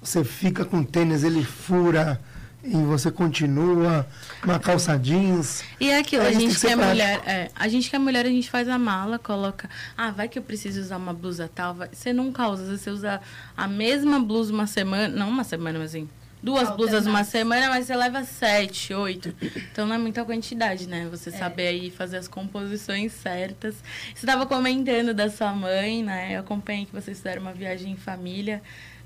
Você 0.03 0.25
fica 0.25 0.65
com 0.65 0.81
o 0.81 0.85
tênis, 0.85 1.23
ele 1.23 1.45
fura 1.45 2.19
e 2.65 2.77
você 2.77 3.11
continua 3.11 4.07
uma 4.43 4.59
calça 4.59 4.97
jeans. 4.97 5.63
E 5.81 5.91
é 5.91 5.99
aquilo, 5.99 6.23
a 6.23 6.33
gente 6.33 6.59
que, 6.59 6.67
é 6.67 6.77
mulher, 6.77 7.21
é, 7.27 7.51
a 7.55 7.69
gente 7.69 7.91
que 7.91 7.97
é 7.97 7.99
mulher, 7.99 8.25
a 8.25 8.29
gente 8.29 8.51
faz 8.51 8.69
a 8.69 8.79
mala, 8.79 9.19
coloca, 9.19 9.69
ah, 9.97 10.11
vai 10.11 10.29
que 10.29 10.39
eu 10.39 10.43
preciso 10.43 10.81
usar 10.81 10.97
uma 10.97 11.13
blusa 11.13 11.51
tal, 11.53 11.75
vai. 11.75 11.89
você 11.93 12.13
nunca 12.13 12.49
usa, 12.49 12.77
você 12.77 12.91
usa 12.91 13.21
a 13.57 13.69
mesma 13.69 14.19
blusa 14.21 14.53
uma 14.53 14.67
semana, 14.67 15.09
não 15.09 15.29
uma 15.29 15.45
semana, 15.45 15.79
mas 15.79 15.91
assim, 15.91 16.09
duas 16.43 16.71
blusas 16.75 17.07
uma 17.07 17.25
semana, 17.25 17.69
mas 17.69 17.87
você 17.87 17.95
leva 17.95 18.25
sete, 18.25 18.93
oito. 18.93 19.35
Então 19.71 19.87
não 19.87 19.95
é 19.95 19.99
muita 19.99 20.25
quantidade, 20.25 20.89
né? 20.89 21.07
Você 21.11 21.31
é. 21.31 21.33
saber 21.33 21.69
aí 21.69 21.91
fazer 21.91 22.17
as 22.17 22.29
composições 22.29 23.13
certas. 23.13 23.77
Você 24.15 24.27
estava 24.27 24.45
comentando 24.45 25.15
da 25.15 25.31
sua 25.31 25.53
mãe, 25.53 26.03
né? 26.03 26.35
Eu 26.35 26.41
acompanhei 26.41 26.87
que 26.87 26.93
vocês 26.93 27.19
fizeram 27.19 27.43
uma 27.43 27.53
viagem 27.53 27.93
em 27.93 27.97
família. 27.97 28.63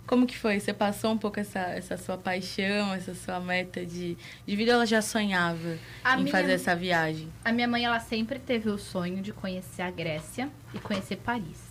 Como 0.07 0.25
que 0.25 0.39
foi? 0.39 0.61
Você 0.61 0.73
passou 0.73 1.13
um 1.13 1.19
pouco 1.19 1.41
essa, 1.41 1.59
essa 1.59 1.97
sua 1.97 2.17
paixão, 2.17 2.95
essa 2.95 3.13
sua 3.13 3.41
meta 3.41 3.85
de, 3.85 4.17
de 4.47 4.57
vida? 4.57 4.71
Ela 4.71 4.87
já 4.87 5.03
sonhava 5.03 5.77
a 6.05 6.15
em 6.15 6.23
minha, 6.23 6.31
fazer 6.31 6.53
essa 6.53 6.77
viagem? 6.77 7.29
A 7.45 7.51
minha 7.51 7.67
mãe, 7.67 7.85
ela 7.85 7.99
sempre 7.99 8.39
teve 8.39 8.71
o 8.71 8.79
sonho 8.79 9.21
de 9.21 9.33
conhecer 9.33 9.83
a 9.83 9.91
Grécia 9.91 10.49
e 10.73 10.79
conhecer 10.79 11.17
Paris. 11.17 11.66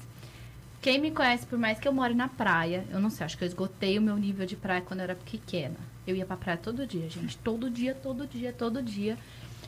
Quem 0.85 0.99
me 0.99 1.09
conhece, 1.09 1.47
por 1.47 1.57
mais 1.57 1.79
que 1.79 1.87
eu 1.87 1.91
more 1.91 2.13
na 2.13 2.27
praia, 2.27 2.85
eu 2.91 2.99
não 2.99 3.09
sei, 3.09 3.25
acho 3.25 3.35
que 3.35 3.43
eu 3.43 3.47
esgotei 3.47 3.97
o 3.97 4.01
meu 4.03 4.15
nível 4.17 4.45
de 4.45 4.55
praia 4.55 4.81
quando 4.81 4.99
eu 4.99 5.05
era 5.05 5.15
pequena. 5.15 5.77
Eu 6.05 6.15
ia 6.15 6.27
pra 6.27 6.37
praia 6.37 6.59
todo 6.59 6.85
dia, 6.85 7.09
gente. 7.09 7.35
Todo 7.37 7.71
dia, 7.71 7.95
todo 7.95 8.27
dia, 8.27 8.53
todo 8.53 8.83
dia. 8.83 9.17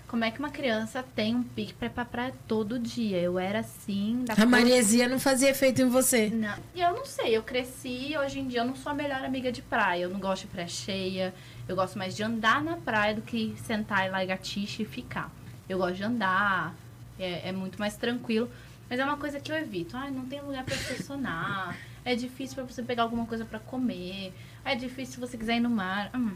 Como 0.07 0.23
é 0.23 0.29
que 0.29 0.37
uma 0.37 0.51
criança 0.51 1.03
tem 1.15 1.35
um 1.35 1.41
pique 1.41 1.73
pra 1.73 1.87
ir 1.87 1.89
pra 1.89 2.05
praia 2.05 2.33
todo 2.47 2.77
dia? 2.77 3.17
Eu 3.17 3.39
era 3.39 3.61
assim. 3.61 4.25
a 4.29 4.45
maresia 4.45 5.09
não 5.09 5.19
fazia 5.19 5.49
efeito 5.49 5.81
em 5.81 5.89
você? 5.89 6.29
Não. 6.29 6.55
E 6.75 6.81
eu 6.81 6.93
não 6.93 7.03
sei, 7.03 7.35
eu 7.35 7.41
cresci 7.41 8.15
hoje 8.15 8.39
em 8.39 8.47
dia 8.47 8.59
eu 8.59 8.65
não 8.65 8.75
sou 8.75 8.91
a 8.91 8.95
melhor 8.95 9.25
amiga 9.25 9.51
de 9.51 9.63
praia. 9.63 10.03
Eu 10.03 10.11
não 10.11 10.19
gosto 10.19 10.43
de 10.43 10.49
praia 10.49 10.67
cheia. 10.67 11.33
Eu 11.67 11.75
gosto 11.75 11.97
mais 11.97 12.15
de 12.15 12.21
andar 12.21 12.63
na 12.63 12.77
praia 12.77 13.15
do 13.15 13.23
que 13.23 13.55
sentar 13.65 14.05
e 14.05 14.11
largar 14.11 14.39
e 14.39 14.85
ficar. 14.85 15.31
Eu 15.67 15.79
gosto 15.79 15.95
de 15.95 16.03
andar. 16.03 16.75
É, 17.17 17.49
é 17.49 17.51
muito 17.51 17.79
mais 17.79 17.97
tranquilo. 17.97 18.51
Mas 18.89 18.99
é 18.99 19.03
uma 19.03 19.17
coisa 19.17 19.39
que 19.39 19.51
eu 19.51 19.55
evito. 19.57 19.97
Ai, 19.97 20.11
não 20.11 20.25
tem 20.25 20.41
lugar 20.41 20.63
para 20.63 20.75
estacionar. 20.75 21.77
É 22.05 22.15
difícil 22.15 22.55
para 22.55 22.63
você 22.63 22.81
pegar 22.81 23.03
alguma 23.03 23.25
coisa 23.25 23.45
para 23.45 23.59
comer. 23.59 24.33
É 24.63 24.75
difícil 24.75 25.15
se 25.15 25.19
você 25.19 25.37
quiser 25.37 25.57
ir 25.57 25.59
no 25.59 25.69
mar. 25.69 26.09
Hum. 26.15 26.35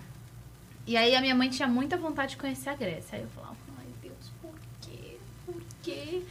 E 0.86 0.98
aí 0.98 1.16
a 1.16 1.22
minha 1.22 1.36
mãe 1.36 1.50
tinha 1.50 1.68
muita 1.68 1.96
vontade 1.96 2.32
de 2.32 2.38
conhecer 2.38 2.70
a 2.70 2.76
Grécia. 2.76 3.18
Aí 3.18 3.24
eu 3.24 3.30
falava, 3.30 3.56
ai 3.80 3.86
Deus, 4.02 4.32
por 4.42 4.54
quê? 4.82 5.18
Por 5.46 5.62
quê? 5.82 6.24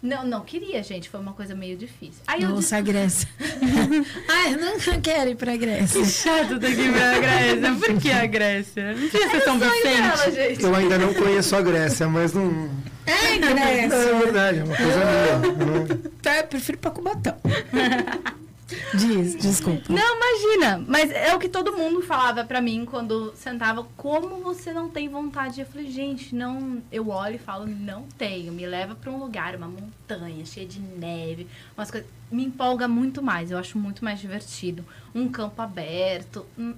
Não, 0.00 0.24
não 0.24 0.40
queria, 0.42 0.82
gente. 0.82 1.08
Foi 1.08 1.18
uma 1.18 1.32
coisa 1.32 1.54
meio 1.54 1.76
difícil. 1.76 2.22
Aí 2.26 2.44
Nossa, 2.44 2.76
eu... 2.76 2.78
a 2.78 2.82
Grécia. 2.82 3.28
Ai, 4.28 4.54
eu 4.54 4.58
não 4.58 5.00
quero 5.00 5.30
ir 5.30 5.36
pra 5.36 5.56
Grécia. 5.56 6.00
Que 6.00 6.08
chato 6.08 6.58
ter 6.58 6.74
que 6.74 6.82
ir 6.82 6.92
pra 6.92 7.18
Grécia. 7.18 7.74
Por 7.74 8.00
que 8.00 8.10
a 8.10 8.26
Grécia? 8.26 8.94
Não 8.94 9.08
tinha 9.08 9.30
ser 9.30 9.40
São 9.42 9.58
Vicente. 9.58 9.82
Dela, 9.82 10.68
eu 10.68 10.74
ainda 10.74 10.98
não 10.98 11.14
conheço 11.14 11.56
a 11.56 11.60
Grécia, 11.60 12.08
mas 12.08 12.32
não... 12.32 12.70
É, 13.06 13.38
Grécia. 13.38 13.96
É 13.96 14.18
verdade, 14.18 14.58
é 14.60 14.64
uma 14.64 14.76
coisa 14.76 14.98
minha. 15.64 16.00
Tá, 16.22 16.36
eu 16.36 16.44
prefiro 16.44 16.78
pra 16.78 16.90
Cubatão. 16.90 17.36
Diz, 18.94 19.34
desculpa. 19.36 19.90
Não, 19.90 20.16
imagina. 20.16 20.84
Mas 20.86 21.10
é 21.10 21.34
o 21.34 21.38
que 21.38 21.48
todo 21.48 21.76
mundo 21.76 22.02
falava 22.02 22.44
para 22.44 22.60
mim 22.60 22.84
quando 22.84 23.32
sentava. 23.34 23.84
Como 23.96 24.42
você 24.42 24.72
não 24.72 24.90
tem 24.90 25.08
vontade? 25.08 25.60
Eu 25.60 25.66
falei, 25.66 25.90
gente, 25.90 26.34
não. 26.34 26.82
Eu 26.92 27.08
olho 27.08 27.36
e 27.36 27.38
falo, 27.38 27.66
não 27.66 28.02
tenho. 28.18 28.52
Me 28.52 28.66
leva 28.66 28.94
para 28.94 29.10
um 29.10 29.18
lugar, 29.18 29.56
uma 29.56 29.68
montanha 29.68 30.44
cheia 30.44 30.66
de 30.66 30.80
neve, 30.80 31.46
umas 31.76 31.90
coisas. 31.90 32.08
Me 32.30 32.44
empolga 32.44 32.86
muito 32.86 33.22
mais. 33.22 33.50
Eu 33.50 33.58
acho 33.58 33.78
muito 33.78 34.04
mais 34.04 34.20
divertido. 34.20 34.84
Um 35.14 35.28
campo 35.28 35.62
aberto. 35.62 36.44
Hum, 36.58 36.74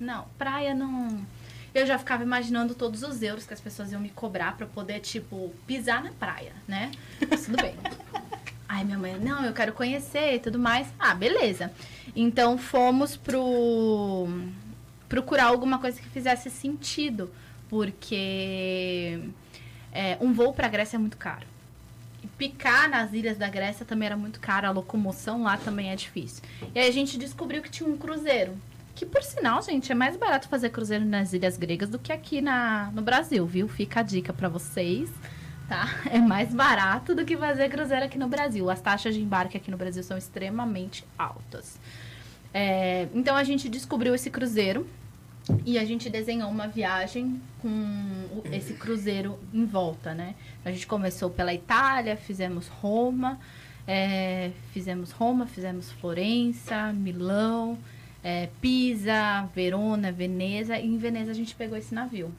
não, 0.00 0.26
praia 0.36 0.74
não. 0.74 1.24
Eu 1.72 1.86
já 1.86 1.98
ficava 1.98 2.24
imaginando 2.24 2.74
todos 2.74 3.02
os 3.04 3.22
euros 3.22 3.46
que 3.46 3.54
as 3.54 3.60
pessoas 3.60 3.92
iam 3.92 4.00
me 4.00 4.10
cobrar 4.10 4.56
para 4.56 4.66
poder, 4.66 4.98
tipo, 5.00 5.52
pisar 5.66 6.02
na 6.02 6.10
praia, 6.10 6.52
né? 6.66 6.90
Mas 7.30 7.44
tudo 7.44 7.62
bem. 7.62 7.76
Ai, 8.68 8.84
minha 8.84 8.98
mãe, 8.98 9.18
não, 9.18 9.44
eu 9.44 9.54
quero 9.54 9.72
conhecer 9.72 10.34
e 10.34 10.38
tudo 10.38 10.58
mais. 10.58 10.86
Ah, 10.98 11.14
beleza. 11.14 11.72
Então 12.14 12.58
fomos 12.58 13.16
pro 13.16 14.28
procurar 15.08 15.44
alguma 15.44 15.78
coisa 15.78 15.98
que 15.98 16.08
fizesse 16.10 16.50
sentido, 16.50 17.30
porque 17.70 19.18
é, 19.90 20.18
um 20.20 20.34
voo 20.34 20.52
para 20.52 20.68
Grécia 20.68 20.96
é 20.96 20.98
muito 20.98 21.16
caro. 21.16 21.46
E 22.22 22.26
picar 22.26 22.90
nas 22.90 23.14
ilhas 23.14 23.38
da 23.38 23.48
Grécia 23.48 23.86
também 23.86 24.04
era 24.04 24.16
muito 24.18 24.38
caro, 24.38 24.66
a 24.66 24.70
locomoção 24.70 25.44
lá 25.44 25.56
também 25.56 25.90
é 25.90 25.96
difícil. 25.96 26.44
E 26.74 26.78
aí 26.78 26.86
a 26.86 26.92
gente 26.92 27.16
descobriu 27.16 27.62
que 27.62 27.70
tinha 27.70 27.88
um 27.88 27.96
cruzeiro. 27.96 28.54
Que 28.94 29.06
por 29.06 29.22
sinal, 29.22 29.62
gente, 29.62 29.90
é 29.90 29.94
mais 29.94 30.16
barato 30.16 30.48
fazer 30.48 30.70
cruzeiro 30.70 31.06
nas 31.06 31.32
ilhas 31.32 31.56
gregas 31.56 31.88
do 31.88 31.98
que 31.98 32.12
aqui 32.12 32.42
na, 32.42 32.90
no 32.92 33.00
Brasil, 33.00 33.46
viu? 33.46 33.66
Fica 33.66 34.00
a 34.00 34.02
dica 34.02 34.32
para 34.32 34.48
vocês 34.48 35.08
tá? 35.68 35.86
É 36.10 36.18
mais 36.18 36.54
barato 36.54 37.14
do 37.14 37.24
que 37.24 37.36
fazer 37.36 37.68
cruzeiro 37.68 38.06
aqui 38.06 38.18
no 38.18 38.28
Brasil. 38.28 38.68
As 38.70 38.80
taxas 38.80 39.14
de 39.14 39.20
embarque 39.20 39.56
aqui 39.56 39.70
no 39.70 39.76
Brasil 39.76 40.02
são 40.02 40.16
extremamente 40.16 41.04
altas. 41.16 41.78
É, 42.52 43.08
então 43.14 43.36
a 43.36 43.44
gente 43.44 43.68
descobriu 43.68 44.14
esse 44.14 44.30
cruzeiro 44.30 44.88
e 45.64 45.78
a 45.78 45.84
gente 45.84 46.10
desenhou 46.10 46.50
uma 46.50 46.66
viagem 46.66 47.40
com 47.60 48.42
esse 48.50 48.74
cruzeiro 48.74 49.38
em 49.52 49.64
volta, 49.64 50.14
né? 50.14 50.34
A 50.64 50.70
gente 50.70 50.86
começou 50.86 51.30
pela 51.30 51.52
Itália, 51.54 52.16
fizemos 52.16 52.68
Roma, 52.68 53.38
é, 53.86 54.50
fizemos 54.72 55.10
Roma, 55.10 55.46
fizemos 55.46 55.90
Florença, 55.92 56.92
Milão, 56.92 57.78
é, 58.22 58.48
Pisa, 58.60 59.48
Verona, 59.54 60.12
Veneza 60.12 60.78
e 60.78 60.86
em 60.86 60.98
Veneza 60.98 61.30
a 61.30 61.34
gente 61.34 61.54
pegou 61.54 61.76
esse 61.76 61.94
navio. 61.94 62.32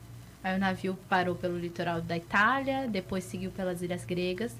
Aí 0.43 0.55
o 0.55 0.59
navio 0.59 0.97
parou 1.09 1.35
pelo 1.35 1.57
litoral 1.57 2.01
da 2.01 2.15
Itália, 2.15 2.87
depois 2.87 3.23
seguiu 3.23 3.51
pelas 3.51 3.81
ilhas 3.81 4.05
gregas. 4.05 4.55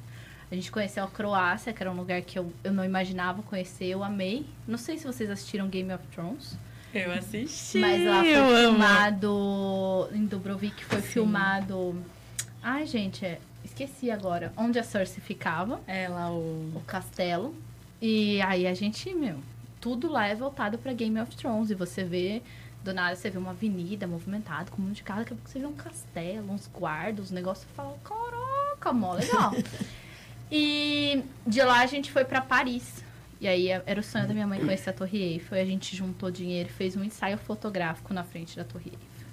A 0.52 0.56
gente 0.56 0.72
conheceu 0.72 1.04
a 1.04 1.08
Croácia, 1.08 1.72
que 1.72 1.82
era 1.82 1.92
um 1.92 1.96
lugar 1.96 2.22
que 2.22 2.38
eu, 2.38 2.52
eu 2.64 2.74
não 2.74 2.84
imaginava 2.84 3.44
conhecer, 3.44 3.86
eu 3.86 4.04
amei. 4.04 4.46
Não 4.68 4.78
sei 4.78 4.98
se 4.98 5.06
vocês 5.06 5.30
assistiram 5.30 5.68
Game 5.68 5.94
of 5.94 6.04
Thrones. 6.08 6.58
Eu 6.94 7.12
assisti. 7.12 7.78
Mas 7.78 8.04
lá 8.04 8.24
foi 8.24 8.62
filmado 8.62 9.28
amo. 9.28 10.16
em 10.16 10.26
Dubrovnik, 10.26 10.84
foi 10.86 11.02
Sim. 11.02 11.08
filmado. 11.08 11.96
Ai, 12.64 12.88
gente, 12.88 13.24
é, 13.24 13.40
esqueci 13.64 14.10
agora. 14.10 14.52
Onde 14.58 14.80
a 14.80 14.84
Cersei 14.84 15.22
ficava. 15.22 15.80
É 15.86 16.08
lá 16.08 16.32
o. 16.32 16.72
O 16.76 16.82
castelo. 16.88 17.56
E 18.02 18.42
aí 18.42 18.66
a 18.66 18.74
gente, 18.74 19.14
meu, 19.14 19.36
tudo 19.80 20.12
lá 20.12 20.28
é 20.28 20.34
voltado 20.34 20.80
para 20.80 20.92
Game 20.94 21.20
of 21.20 21.36
Thrones. 21.36 21.70
E 21.70 21.76
você 21.76 22.04
vê 22.04 22.42
do 22.84 22.94
nada 22.94 23.16
você 23.16 23.30
vê 23.30 23.38
uma 23.38 23.52
avenida 23.52 24.08
movimentada 24.08 24.72
com 24.72 24.82
um 24.82 24.86
monte 24.86 24.98
de 24.98 25.04
carro, 25.04 25.20
daqui 25.20 25.34
a 25.34 25.36
pouco 25.36 25.50
você 25.50 25.60
vê 25.60 25.66
um 25.66 25.74
castelo, 25.74 26.52
uns 26.52 26.68
guardas, 26.68 27.32
um 27.32 27.36
negócio 27.36 27.68
e 27.70 27.76
fala, 27.76 27.98
caraca, 28.04 28.94
mó 28.94 29.14
legal. 29.14 29.52
e 30.52 31.24
de 31.46 31.62
lá 31.62 31.82
a 31.82 31.86
gente 31.86 32.12
foi 32.12 32.24
para 32.24 32.42
Paris. 32.42 33.04
E 33.42 33.48
aí 33.48 33.70
era 33.70 34.00
o 34.00 34.04
sonho 34.04 34.28
da 34.28 34.34
minha 34.34 34.46
mãe 34.46 34.60
conhecer 34.60 34.90
a 34.90 34.94
Torre 34.94 35.18
Eiffel. 35.18 35.58
E 35.58 35.62
a 35.62 35.66
gente 35.66 35.96
juntou 35.96 36.30
dinheiro 36.30 36.68
e 36.70 36.72
fez 36.72 36.96
um 36.96 37.04
ensaio 37.04 37.38
fotográfico 37.38 38.14
na 38.14 38.24
frente 38.24 38.56
da 38.56 38.66
Torre 38.66 38.92
Eiffel. 38.92 39.28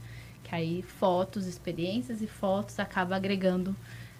Que 0.45 0.55
aí 0.55 0.83
fotos, 0.83 1.47
experiências 1.47 2.23
e 2.23 2.27
fotos 2.27 2.79
acaba 2.79 3.17
agregando 3.17 3.75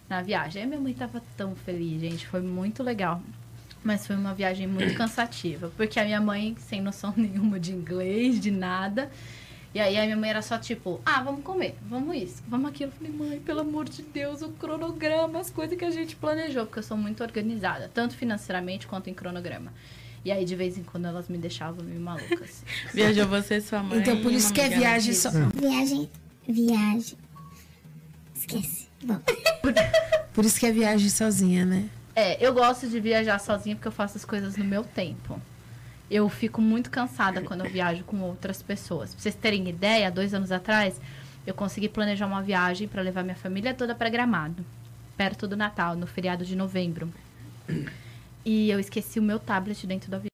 na 0.09 0.23
viagem. 0.23 0.63
Aí 0.63 0.69
minha 0.69 0.81
mãe 0.81 0.93
tava 0.93 1.23
tão 1.37 1.55
feliz, 1.55 2.01
gente. 2.01 2.27
Foi 2.27 2.41
muito 2.41 2.83
legal. 2.83 3.23
Mas 3.87 4.05
foi 4.05 4.17
uma 4.17 4.35
viagem 4.35 4.67
muito 4.67 4.95
cansativa, 4.99 5.71
porque 5.77 6.01
a 6.01 6.05
minha 6.05 6.21
mãe, 6.21 6.57
sem 6.59 6.83
noção 6.83 7.15
nenhuma 7.17 7.61
de 7.61 7.73
inglês, 7.73 8.41
de 8.41 8.51
nada, 8.51 9.09
E 9.73 9.79
aí 9.79 9.97
a 9.97 10.03
minha 10.03 10.17
mãe 10.17 10.31
era 10.31 10.43
só 10.43 10.59
tipo, 10.59 11.01
ah, 11.07 11.23
vamos 11.23 11.45
comer, 11.45 11.77
vamos 11.89 12.17
isso, 12.17 12.43
vamos 12.49 12.69
aquilo. 12.69 12.91
Eu 12.91 12.97
falei, 12.97 13.13
mãe, 13.13 13.41
pelo 13.41 13.61
amor 13.61 13.89
de 13.89 14.03
Deus, 14.03 14.43
o 14.43 14.49
cronograma, 14.49 15.39
as 15.39 15.51
coisas 15.51 15.79
que 15.79 15.85
a 15.85 15.91
gente 15.91 16.17
planejou, 16.17 16.67
porque 16.67 16.81
eu 16.81 16.83
sou 16.83 16.97
muito 16.97 17.23
organizada, 17.23 17.89
tanto 17.95 18.17
financeiramente 18.17 18.89
quanto 18.89 19.09
em 19.09 19.15
cronograma. 19.15 19.73
E 20.25 20.33
aí, 20.33 20.45
de 20.45 20.57
vez 20.57 20.77
em 20.77 20.83
quando, 20.83 21.07
elas 21.07 21.29
me 21.29 21.39
deixavam 21.39 21.85
meio 21.85 22.01
maluca. 22.01 22.43
Assim. 22.43 22.65
Viajou 22.93 23.29
você, 23.29 23.61
sua 23.61 23.85
mãe. 23.85 24.01
Então, 24.01 24.21
por 24.21 24.33
isso 24.33 24.53
que 24.53 24.61
é 24.61 24.69
viagem 24.69 25.15
só. 25.15 25.31
Viagem. 25.31 26.11
Viagem. 26.49 27.19
Esquece. 28.35 28.89
Bom. 29.05 29.21
Por 30.35 30.45
isso 30.45 30.59
que 30.59 30.67
é 30.67 30.73
viagem 30.73 31.09
sozinha, 31.09 31.65
né? 31.65 31.89
É, 32.19 32.43
eu 32.43 32.55
gosto 32.55 32.89
de 32.89 32.99
viajar 32.99 33.39
sozinha 33.39 33.77
porque 33.77 33.89
eu 33.89 33.93
faço 33.93 34.17
as 34.17 34.25
coisas 34.25 34.57
no 34.57 34.65
meu 34.65 34.83
tempo. 34.83 35.39
Eu 36.11 36.27
fico 36.31 36.63
muito 36.63 36.91
cansada 36.91 37.43
quando 37.43 37.63
eu 37.63 37.71
viajo 37.71 38.05
com 38.05 38.19
outras 38.23 38.63
pessoas. 38.63 39.13
Pra 39.13 39.23
vocês 39.23 39.35
terem 39.35 39.69
ideia, 39.69 40.11
dois 40.11 40.33
anos 40.33 40.51
atrás, 40.51 40.99
eu 41.47 41.53
consegui 41.53 41.91
planejar 41.91 42.27
uma 42.27 42.43
viagem 42.43 42.89
para 42.89 43.03
levar 43.03 43.23
minha 43.23 43.37
família 43.37 43.75
toda 43.75 43.95
para 43.95 44.09
Gramado, 44.09 44.65
perto 45.15 45.47
do 45.47 45.59
Natal, 45.59 45.95
no 45.95 46.07
feriado 46.07 46.43
de 46.43 46.57
novembro. 46.57 47.13
E 48.43 48.71
eu 48.71 48.81
esqueci 48.81 49.19
o 49.19 49.23
meu 49.23 49.39
tablet 49.39 49.87
dentro 49.87 50.09
do 50.09 50.15
avião. 50.15 50.31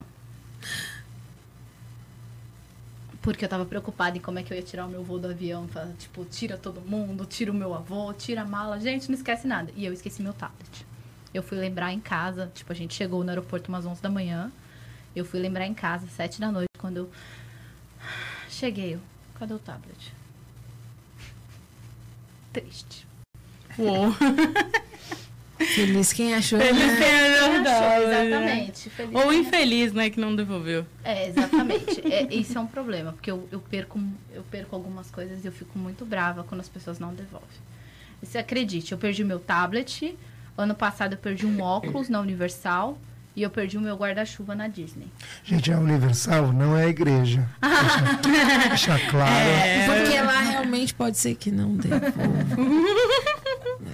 Porque 3.20 3.44
eu 3.44 3.48
tava 3.48 3.64
preocupada 3.64 4.16
em 4.16 4.20
como 4.20 4.38
é 4.38 4.44
que 4.44 4.52
eu 4.52 4.56
ia 4.56 4.62
tirar 4.62 4.86
o 4.86 4.88
meu 4.88 5.02
voo 5.02 5.18
do 5.18 5.28
avião. 5.28 5.68
Tipo, 5.98 6.24
tira 6.26 6.56
todo 6.56 6.80
mundo, 6.80 7.26
tira 7.26 7.50
o 7.50 7.54
meu 7.54 7.74
avô, 7.74 8.12
tira 8.12 8.42
a 8.42 8.44
mala. 8.44 8.78
Gente, 8.78 9.08
não 9.08 9.16
esquece 9.16 9.48
nada. 9.48 9.72
E 9.74 9.84
eu 9.84 9.92
esqueci 9.92 10.22
meu 10.22 10.32
tablet. 10.32 10.91
Eu 11.32 11.42
fui 11.42 11.58
lembrar 11.58 11.92
em 11.92 12.00
casa, 12.00 12.50
tipo, 12.54 12.72
a 12.72 12.74
gente 12.74 12.94
chegou 12.94 13.22
no 13.24 13.30
aeroporto 13.30 13.68
umas 13.70 13.86
11 13.86 14.02
da 14.02 14.10
manhã. 14.10 14.52
Eu 15.14 15.24
fui 15.24 15.40
lembrar 15.40 15.66
em 15.66 15.74
casa, 15.74 16.06
7 16.06 16.40
da 16.40 16.50
noite, 16.50 16.68
quando 16.78 16.96
eu 16.98 17.10
cheguei. 18.48 18.94
Eu, 18.94 19.00
cadê 19.38 19.54
o 19.54 19.58
tablet? 19.58 20.12
Triste. 22.52 23.06
Uou. 23.78 24.14
Feliz 25.74 26.12
quem 26.12 26.34
achou. 26.34 26.58
Feliz 26.58 26.82
né? 26.82 26.96
quem 26.96 27.34
Achou, 27.34 27.52
verdade. 27.52 28.26
exatamente. 28.26 28.90
Feliz 28.90 29.14
Ou 29.14 29.32
infeliz, 29.32 29.92
né, 29.92 30.10
que 30.10 30.20
não 30.20 30.34
devolveu. 30.34 30.84
É, 31.04 31.28
exatamente. 31.28 32.00
É, 32.12 32.34
isso 32.34 32.58
é 32.58 32.60
um 32.60 32.66
problema, 32.66 33.12
porque 33.12 33.30
eu, 33.30 33.48
eu, 33.50 33.60
perco, 33.60 34.00
eu 34.32 34.42
perco 34.50 34.74
algumas 34.74 35.10
coisas 35.10 35.44
e 35.44 35.46
eu 35.46 35.52
fico 35.52 35.78
muito 35.78 36.04
brava 36.04 36.44
quando 36.44 36.60
as 36.60 36.68
pessoas 36.68 36.98
não 36.98 37.14
devolvem. 37.14 37.48
E 38.22 38.26
você 38.26 38.38
acredite, 38.38 38.92
eu 38.92 38.98
perdi 38.98 39.24
meu 39.24 39.38
tablet, 39.38 40.16
ano 40.56 40.74
passado 40.74 41.14
eu 41.14 41.18
perdi 41.18 41.46
um 41.46 41.60
óculos 41.60 42.08
na 42.08 42.20
Universal 42.20 42.98
e 43.34 43.42
eu 43.42 43.50
perdi 43.50 43.78
o 43.78 43.80
meu 43.80 43.96
guarda-chuva 43.96 44.54
na 44.54 44.68
Disney. 44.68 45.06
Gente, 45.42 45.72
a 45.72 45.78
Universal 45.78 46.52
não 46.52 46.76
é 46.76 46.84
a 46.84 46.88
igreja. 46.88 47.48
Deixa, 48.22 48.68
deixa 48.68 49.10
claro. 49.10 49.48
É. 49.48 49.86
Porque 49.86 50.20
lá 50.20 50.40
realmente 50.40 50.94
pode 50.94 51.16
ser 51.16 51.34
que 51.34 51.50
não 51.50 51.74
dê. 51.74 51.88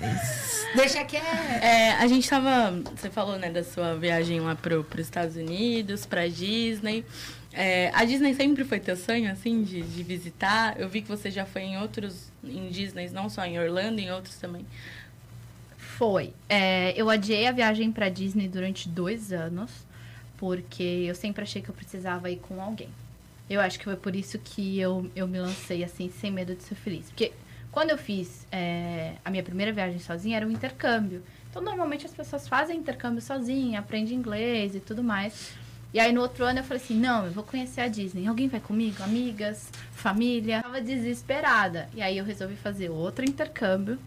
Mas 0.01 0.59
Deixa 0.75 1.05
que 1.05 1.17
é. 1.17 1.59
É, 1.63 1.93
a 1.93 2.07
gente 2.07 2.29
tava. 2.29 2.83
Você 2.95 3.11
falou, 3.11 3.39
né, 3.39 3.51
da 3.51 3.65
sua 3.65 3.95
viagem 3.95 4.41
lá 4.41 4.55
pro, 4.55 4.85
pros 4.85 5.07
Estados 5.07 5.37
Unidos, 5.37 6.05
pra 6.05 6.29
Disney. 6.29 7.05
É, 7.53 7.91
a 7.95 8.05
Disney 8.05 8.35
sempre 8.35 8.65
foi 8.65 8.79
teu 8.79 8.97
sonho, 8.97 9.31
assim, 9.33 9.63
de, 9.63 9.83
de 9.83 10.03
visitar? 10.03 10.79
Eu 10.79 10.89
vi 10.89 11.01
que 11.01 11.09
você 11.09 11.31
já 11.31 11.47
foi 11.47 11.63
em 11.63 11.79
outros, 11.79 12.31
em 12.45 12.69
Disney, 12.69 13.09
não 13.11 13.29
só 13.29 13.45
em 13.45 13.59
Orlando, 13.59 13.99
em 14.01 14.13
outros 14.13 14.37
também. 14.37 14.65
Foi. 15.99 16.33
É, 16.49 16.95
eu 16.97 17.11
adiei 17.11 17.49
a 17.49 17.51
viagem 17.51 17.91
pra 17.91 18.09
Disney 18.09 18.47
durante 18.47 18.89
dois 18.89 19.33
anos, 19.33 19.85
porque 20.37 20.81
eu 20.81 21.13
sempre 21.13 21.43
achei 21.43 21.61
que 21.61 21.69
eu 21.69 21.75
precisava 21.75 22.31
ir 22.31 22.37
com 22.37 22.63
alguém. 22.63 22.89
Eu 23.51 23.61
acho 23.61 23.81
que 23.81 23.85
foi 23.85 23.97
por 23.97 24.15
isso 24.15 24.39
que 24.39 24.79
eu, 24.79 25.11
eu 25.17 25.27
me 25.27 25.41
lancei 25.41 25.83
assim, 25.83 26.09
sem 26.09 26.31
medo 26.31 26.55
de 26.55 26.63
ser 26.63 26.77
feliz. 26.77 27.07
Porque 27.07 27.33
quando 27.73 27.91
eu 27.91 27.99
fiz 27.99 28.47
é, 28.53 29.15
a 29.25 29.31
minha 29.31 29.43
primeira 29.43 29.73
viagem 29.73 29.99
sozinha, 29.99 30.37
era 30.37 30.47
um 30.47 30.53
intercâmbio. 30.53 31.21
Então, 31.51 31.61
normalmente 31.61 32.07
as 32.07 32.15
pessoas 32.15 32.47
fazem 32.47 32.79
intercâmbio 32.79 33.21
sozinha, 33.21 33.81
aprendem 33.81 34.15
inglês 34.15 34.77
e 34.77 34.81
tudo 34.81 35.03
mais. 35.03 35.53
E 35.93 35.99
aí, 35.99 36.13
no 36.13 36.21
outro 36.21 36.45
ano, 36.45 36.61
eu 36.61 36.65
falei 36.65 36.81
assim: 36.81 36.95
não, 36.95 37.27
eu 37.27 37.33
vou 37.33 37.43
conhecer 37.43 37.81
a 37.81 37.89
Disney. 37.89 38.29
Alguém 38.29 38.47
vai 38.47 38.61
comigo? 38.61 39.03
Amigas? 39.03 39.69
Família? 39.91 40.59
Eu 40.59 40.63
tava 40.63 40.81
desesperada. 40.81 41.89
E 41.93 42.01
aí, 42.01 42.17
eu 42.17 42.25
resolvi 42.25 42.55
fazer 42.55 42.89
outro 42.89 43.25
intercâmbio 43.25 43.99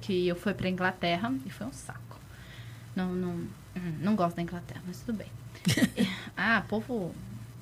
que 0.00 0.26
eu 0.28 0.36
fui 0.36 0.54
pra 0.54 0.68
Inglaterra 0.68 1.32
e 1.46 1.50
foi 1.50 1.66
um 1.66 1.72
saco. 1.72 2.00
Não, 2.94 3.12
não, 3.14 3.30
hum, 3.30 3.48
não 4.00 4.16
gosto 4.16 4.36
da 4.36 4.42
Inglaterra, 4.42 4.80
mas 4.86 4.98
tudo 5.00 5.18
bem. 5.18 5.28
Ah, 6.36 6.62
povo. 6.68 7.14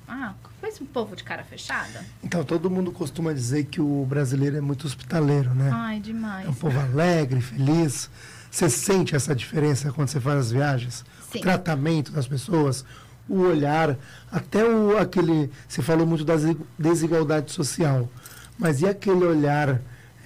Ah, 0.07 0.33
fez 0.61 0.79
um 0.81 0.85
povo 0.85 1.15
de 1.15 1.23
cara 1.23 1.43
fechada? 1.43 2.03
Então, 2.23 2.43
todo 2.43 2.69
mundo 2.69 2.91
costuma 2.91 3.31
dizer 3.33 3.65
que 3.65 3.79
o 3.81 4.05
brasileiro 4.05 4.55
é 4.57 4.61
muito 4.61 4.87
hospitaleiro, 4.87 5.53
né? 5.53 5.69
Ai, 5.73 5.99
demais. 5.99 6.47
É 6.47 6.49
um 6.49 6.53
povo 6.53 6.79
alegre, 6.79 7.41
feliz. 7.41 8.09
Você 8.49 8.69
sente 8.69 9.15
essa 9.15 9.35
diferença 9.35 9.91
quando 9.91 10.07
você 10.07 10.19
faz 10.19 10.39
as 10.39 10.51
viagens? 10.51 11.05
Sim. 11.31 11.39
O 11.39 11.41
tratamento 11.41 12.11
das 12.11 12.27
pessoas, 12.27 12.83
o 13.27 13.41
olhar, 13.41 13.95
até 14.31 14.63
o, 14.63 14.97
aquele. 14.97 15.51
Você 15.67 15.81
falou 15.83 16.07
muito 16.07 16.23
da 16.25 16.35
desi- 16.35 16.57
desigualdade 16.77 17.51
social, 17.51 18.09
mas 18.57 18.81
e 18.81 18.87
aquele 18.87 19.25
olhar 19.25 19.79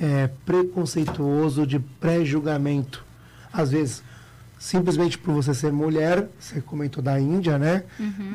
é, 0.03 0.29
preconceituoso 0.45 1.65
de 1.65 1.79
pré-julgamento? 1.79 3.05
Às 3.51 3.71
vezes, 3.71 4.03
simplesmente 4.59 5.17
por 5.17 5.33
você 5.33 5.53
ser 5.53 5.71
mulher, 5.71 6.27
você 6.37 6.59
comentou 6.59 7.01
da 7.01 7.17
Índia, 7.19 7.57
né? 7.57 7.83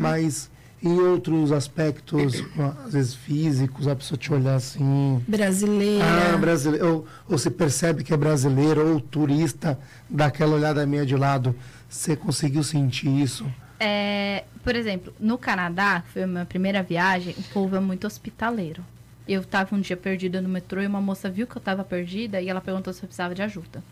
Mas 0.01 0.51
em 0.83 0.99
outros 0.99 1.53
aspectos, 1.53 2.43
às 2.87 2.93
vezes 2.93 3.15
físicos, 3.15 3.87
a 3.87 3.95
pessoa 3.95 4.17
te 4.17 4.33
olhar 4.33 4.55
assim. 4.55 5.23
Brasileira. 5.29 6.05
Ah, 6.35 6.37
brasileiro. 6.39 6.87
Ou, 6.87 7.07
ou 7.29 7.39
você 7.39 7.51
percebe 7.51 8.03
que 8.03 8.15
é 8.15 8.17
brasileiro 8.17 8.95
ou 8.95 9.01
turista, 9.01 9.79
dá 10.09 10.27
aquela 10.27 10.55
olhada 10.55 10.87
meia 10.87 11.05
de 11.05 11.17
lado. 11.17 11.55
Você 11.89 12.17
conseguiu 12.17 12.63
sentir 12.63 13.09
isso? 13.09 13.45
É, 13.81 14.45
por 14.65 14.75
exemplo, 14.75 15.13
no 15.21 15.37
Canadá, 15.37 16.03
foi 16.13 16.23
a 16.23 16.27
minha 16.27 16.47
primeira 16.47 16.83
viagem, 16.83 17.35
o 17.37 17.43
povo 17.53 17.77
é 17.77 17.81
muito 17.81 18.07
hospitaleiro. 18.07 18.83
Eu 19.29 19.45
tava 19.45 19.77
um 19.77 19.81
dia 19.81 19.97
perdida 19.97 20.41
no 20.41 20.49
metrô 20.49 20.81
e 20.81 20.87
uma 20.87 21.01
moça 21.01 21.29
viu 21.29 21.47
que 21.47 21.55
eu 21.55 21.61
tava 21.61 21.85
perdida 21.85 22.41
e 22.41 22.49
ela 22.49 22.63
perguntou 22.63 22.93
se 22.95 23.03
eu 23.03 23.07
precisava 23.07 23.35
de 23.35 23.43
ajuda. 23.43 23.85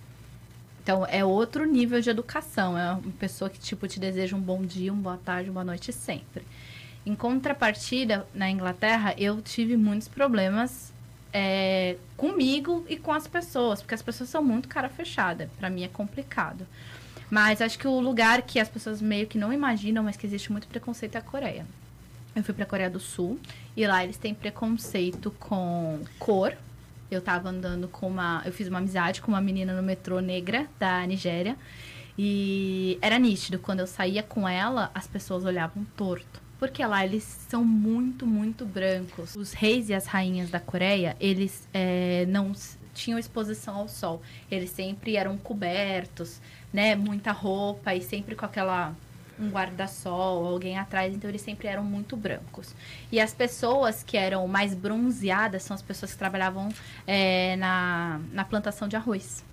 Então, 0.82 1.04
é 1.04 1.24
outro 1.24 1.66
nível 1.66 2.00
de 2.00 2.08
educação. 2.08 2.78
É 2.78 2.92
uma 2.92 3.12
pessoa 3.18 3.50
que, 3.50 3.58
tipo, 3.58 3.86
te 3.86 4.00
deseja 4.00 4.36
um 4.36 4.40
bom 4.40 4.62
dia, 4.62 4.92
uma 4.92 5.02
boa 5.02 5.16
tarde, 5.18 5.50
uma 5.50 5.54
boa 5.54 5.64
noite 5.64 5.92
sempre. 5.92 6.42
Em 7.04 7.14
contrapartida, 7.14 8.26
na 8.32 8.48
Inglaterra, 8.48 9.14
eu 9.18 9.42
tive 9.42 9.76
muitos 9.76 10.08
problemas 10.08 10.92
é, 11.32 11.96
comigo 12.16 12.86
e 12.88 12.96
com 12.96 13.12
as 13.12 13.26
pessoas, 13.26 13.82
porque 13.82 13.94
as 13.94 14.02
pessoas 14.02 14.30
são 14.30 14.42
muito 14.42 14.68
cara 14.68 14.88
fechada. 14.88 15.50
Pra 15.58 15.68
mim 15.68 15.82
é 15.82 15.88
complicado. 15.88 16.66
Mas 17.28 17.60
acho 17.60 17.78
que 17.78 17.86
o 17.86 18.00
lugar 18.00 18.40
que 18.42 18.58
as 18.58 18.68
pessoas 18.68 19.02
meio 19.02 19.26
que 19.26 19.36
não 19.36 19.52
imaginam, 19.52 20.04
mas 20.04 20.16
que 20.16 20.26
existe 20.26 20.50
muito 20.50 20.66
preconceito 20.66 21.16
é 21.16 21.18
a 21.18 21.22
Coreia. 21.22 21.66
Eu 22.36 22.44
fui 22.44 22.52
pra 22.52 22.66
Coreia 22.66 22.90
do 22.90 23.00
Sul 23.00 23.40
e 23.74 23.86
lá 23.86 24.04
eles 24.04 24.18
têm 24.18 24.34
preconceito 24.34 25.30
com 25.40 26.00
cor. 26.18 26.54
Eu 27.10 27.22
tava 27.22 27.48
andando 27.48 27.88
com 27.88 28.06
uma. 28.06 28.42
Eu 28.44 28.52
fiz 28.52 28.68
uma 28.68 28.76
amizade 28.76 29.22
com 29.22 29.28
uma 29.28 29.40
menina 29.40 29.74
no 29.74 29.82
metrô 29.82 30.20
negra 30.20 30.66
da 30.78 31.04
Nigéria. 31.06 31.56
E 32.18 32.98
era 33.00 33.18
nítido, 33.18 33.58
quando 33.58 33.80
eu 33.80 33.86
saía 33.86 34.22
com 34.22 34.46
ela, 34.46 34.90
as 34.94 35.06
pessoas 35.06 35.46
olhavam 35.46 35.86
torto. 35.96 36.42
Porque 36.58 36.84
lá 36.84 37.04
eles 37.04 37.22
são 37.24 37.64
muito, 37.64 38.26
muito 38.26 38.66
brancos. 38.66 39.34
Os 39.34 39.54
reis 39.54 39.88
e 39.88 39.94
as 39.94 40.06
rainhas 40.06 40.50
da 40.50 40.60
Coreia, 40.60 41.16
eles 41.18 41.66
eh, 41.72 42.26
não 42.28 42.52
tinham 42.92 43.18
exposição 43.18 43.76
ao 43.76 43.88
sol. 43.88 44.20
Eles 44.50 44.70
sempre 44.70 45.16
eram 45.16 45.38
cobertos, 45.38 46.40
né? 46.72 46.94
Muita 46.94 47.32
roupa 47.32 47.94
e 47.94 48.02
sempre 48.02 48.34
com 48.34 48.44
aquela 48.44 48.94
um 49.38 49.48
guarda-sol, 49.50 50.46
alguém 50.46 50.78
atrás, 50.78 51.14
então 51.14 51.28
eles 51.28 51.42
sempre 51.42 51.68
eram 51.68 51.84
muito 51.84 52.16
brancos. 52.16 52.74
E 53.10 53.20
as 53.20 53.34
pessoas 53.34 54.02
que 54.02 54.16
eram 54.16 54.46
mais 54.48 54.74
bronzeadas 54.74 55.62
são 55.62 55.74
as 55.74 55.82
pessoas 55.82 56.12
que 56.12 56.18
trabalhavam 56.18 56.68
eh, 57.06 57.56
na, 57.56 58.20
na 58.32 58.44
plantação 58.44 58.88
de 58.88 58.96
arroz. 58.96 59.44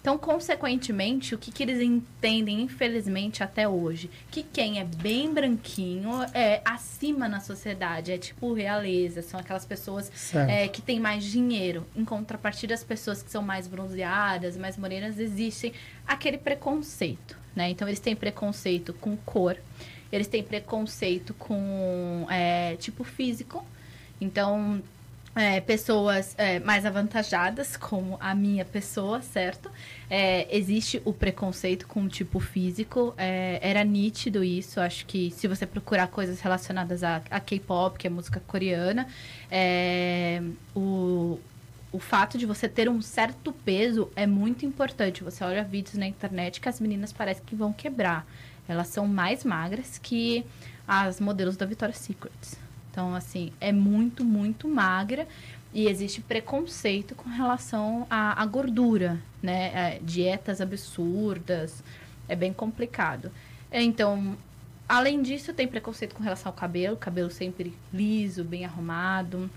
Então, 0.00 0.16
consequentemente, 0.16 1.34
o 1.34 1.38
que, 1.38 1.52
que 1.52 1.62
eles 1.62 1.80
entendem, 1.80 2.62
infelizmente, 2.62 3.42
até 3.42 3.68
hoje? 3.68 4.10
Que 4.30 4.42
quem 4.42 4.80
é 4.80 4.84
bem 4.84 5.32
branquinho 5.32 6.10
é 6.32 6.62
acima 6.64 7.28
na 7.28 7.38
sociedade, 7.38 8.10
é 8.10 8.16
tipo 8.16 8.54
realeza, 8.54 9.20
são 9.20 9.38
aquelas 9.38 9.66
pessoas 9.66 10.10
é, 10.48 10.68
que 10.68 10.80
têm 10.80 10.98
mais 10.98 11.24
dinheiro. 11.24 11.86
Em 11.94 12.04
contrapartida, 12.04 12.72
as 12.72 12.82
pessoas 12.82 13.22
que 13.22 13.30
são 13.30 13.42
mais 13.42 13.66
bronzeadas, 13.66 14.56
mais 14.56 14.78
morenas, 14.78 15.18
existem 15.18 15.74
aquele 16.06 16.38
preconceito, 16.38 17.36
né? 17.54 17.68
Então, 17.68 17.86
eles 17.86 18.00
têm 18.00 18.16
preconceito 18.16 18.94
com 18.94 19.14
cor, 19.18 19.58
eles 20.10 20.26
têm 20.26 20.42
preconceito 20.42 21.34
com 21.34 22.26
é, 22.30 22.74
tipo 22.76 23.04
físico. 23.04 23.64
Então, 24.18 24.82
é, 25.34 25.60
pessoas 25.60 26.34
é, 26.36 26.58
mais 26.58 26.84
avantajadas, 26.84 27.76
como 27.76 28.16
a 28.20 28.34
minha 28.34 28.64
pessoa, 28.64 29.22
certo? 29.22 29.70
É, 30.08 30.46
existe 30.54 31.00
o 31.04 31.12
preconceito 31.12 31.86
com 31.86 32.02
o 32.02 32.08
tipo 32.08 32.40
físico, 32.40 33.14
é, 33.16 33.58
era 33.62 33.84
nítido 33.84 34.42
isso. 34.42 34.80
Acho 34.80 35.06
que 35.06 35.30
se 35.30 35.46
você 35.46 35.66
procurar 35.66 36.08
coisas 36.08 36.40
relacionadas 36.40 37.04
a, 37.04 37.22
a 37.30 37.38
K-pop, 37.38 37.96
que 37.96 38.06
é 38.06 38.10
música 38.10 38.42
coreana, 38.46 39.06
é, 39.50 40.42
o, 40.74 41.38
o 41.92 41.98
fato 42.00 42.36
de 42.36 42.44
você 42.44 42.68
ter 42.68 42.88
um 42.88 43.00
certo 43.00 43.52
peso 43.52 44.10
é 44.16 44.26
muito 44.26 44.66
importante. 44.66 45.22
Você 45.22 45.44
olha 45.44 45.62
vídeos 45.62 45.94
na 45.94 46.06
internet 46.06 46.60
que 46.60 46.68
as 46.68 46.80
meninas 46.80 47.12
parecem 47.12 47.44
que 47.46 47.54
vão 47.54 47.72
quebrar. 47.72 48.26
Elas 48.68 48.88
são 48.88 49.06
mais 49.06 49.44
magras 49.44 49.96
que 49.98 50.44
as 50.86 51.20
modelos 51.20 51.56
da 51.56 51.66
Victoria's 51.66 51.98
Secret. 51.98 52.32
Então, 52.90 53.14
assim, 53.14 53.52
é 53.60 53.72
muito, 53.72 54.24
muito 54.24 54.68
magra 54.68 55.26
e 55.72 55.86
existe 55.86 56.20
preconceito 56.20 57.14
com 57.14 57.28
relação 57.28 58.06
à, 58.10 58.42
à 58.42 58.46
gordura, 58.46 59.18
né? 59.42 59.70
É, 59.72 60.00
dietas 60.02 60.60
absurdas, 60.60 61.82
é 62.28 62.34
bem 62.34 62.52
complicado. 62.52 63.30
Então, 63.72 64.36
além 64.88 65.22
disso, 65.22 65.52
tem 65.52 65.68
preconceito 65.68 66.14
com 66.14 66.22
relação 66.22 66.50
ao 66.50 66.56
cabelo, 66.56 66.96
cabelo 66.96 67.30
sempre 67.30 67.72
liso, 67.92 68.42
bem 68.42 68.64
arrumado. 68.64 69.48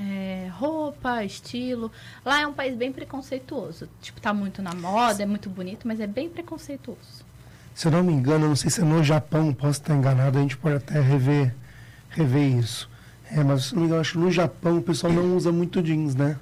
É, 0.00 0.48
roupa, 0.52 1.24
estilo. 1.24 1.90
Lá 2.24 2.40
é 2.40 2.46
um 2.46 2.52
país 2.52 2.76
bem 2.76 2.92
preconceituoso. 2.92 3.88
Tipo, 4.00 4.20
tá 4.20 4.32
muito 4.32 4.62
na 4.62 4.72
moda, 4.72 5.22
é 5.22 5.26
muito 5.26 5.50
bonito, 5.50 5.88
mas 5.88 6.00
é 6.00 6.06
bem 6.06 6.28
preconceituoso. 6.28 7.26
Se 7.74 7.86
eu 7.86 7.92
não 7.92 8.02
me 8.02 8.12
engano, 8.12 8.48
não 8.48 8.56
sei 8.56 8.70
se 8.70 8.80
é 8.80 8.84
no 8.84 9.02
Japão, 9.04 9.52
posso 9.54 9.80
estar 9.80 9.94
enganado, 9.94 10.38
a 10.38 10.40
gente 10.40 10.56
pode 10.56 10.76
até 10.76 11.00
rever, 11.00 11.54
rever 12.10 12.58
isso. 12.58 12.88
É, 13.30 13.42
mas 13.44 13.64
se 13.66 13.74
não 13.74 13.82
me 13.82 13.86
engano, 13.86 14.00
acho 14.00 14.12
que 14.12 14.18
no 14.18 14.30
Japão 14.30 14.78
o 14.78 14.82
pessoal 14.82 15.12
não 15.12 15.36
usa 15.36 15.52
muito 15.52 15.82
jeans, 15.82 16.14
né? 16.14 16.36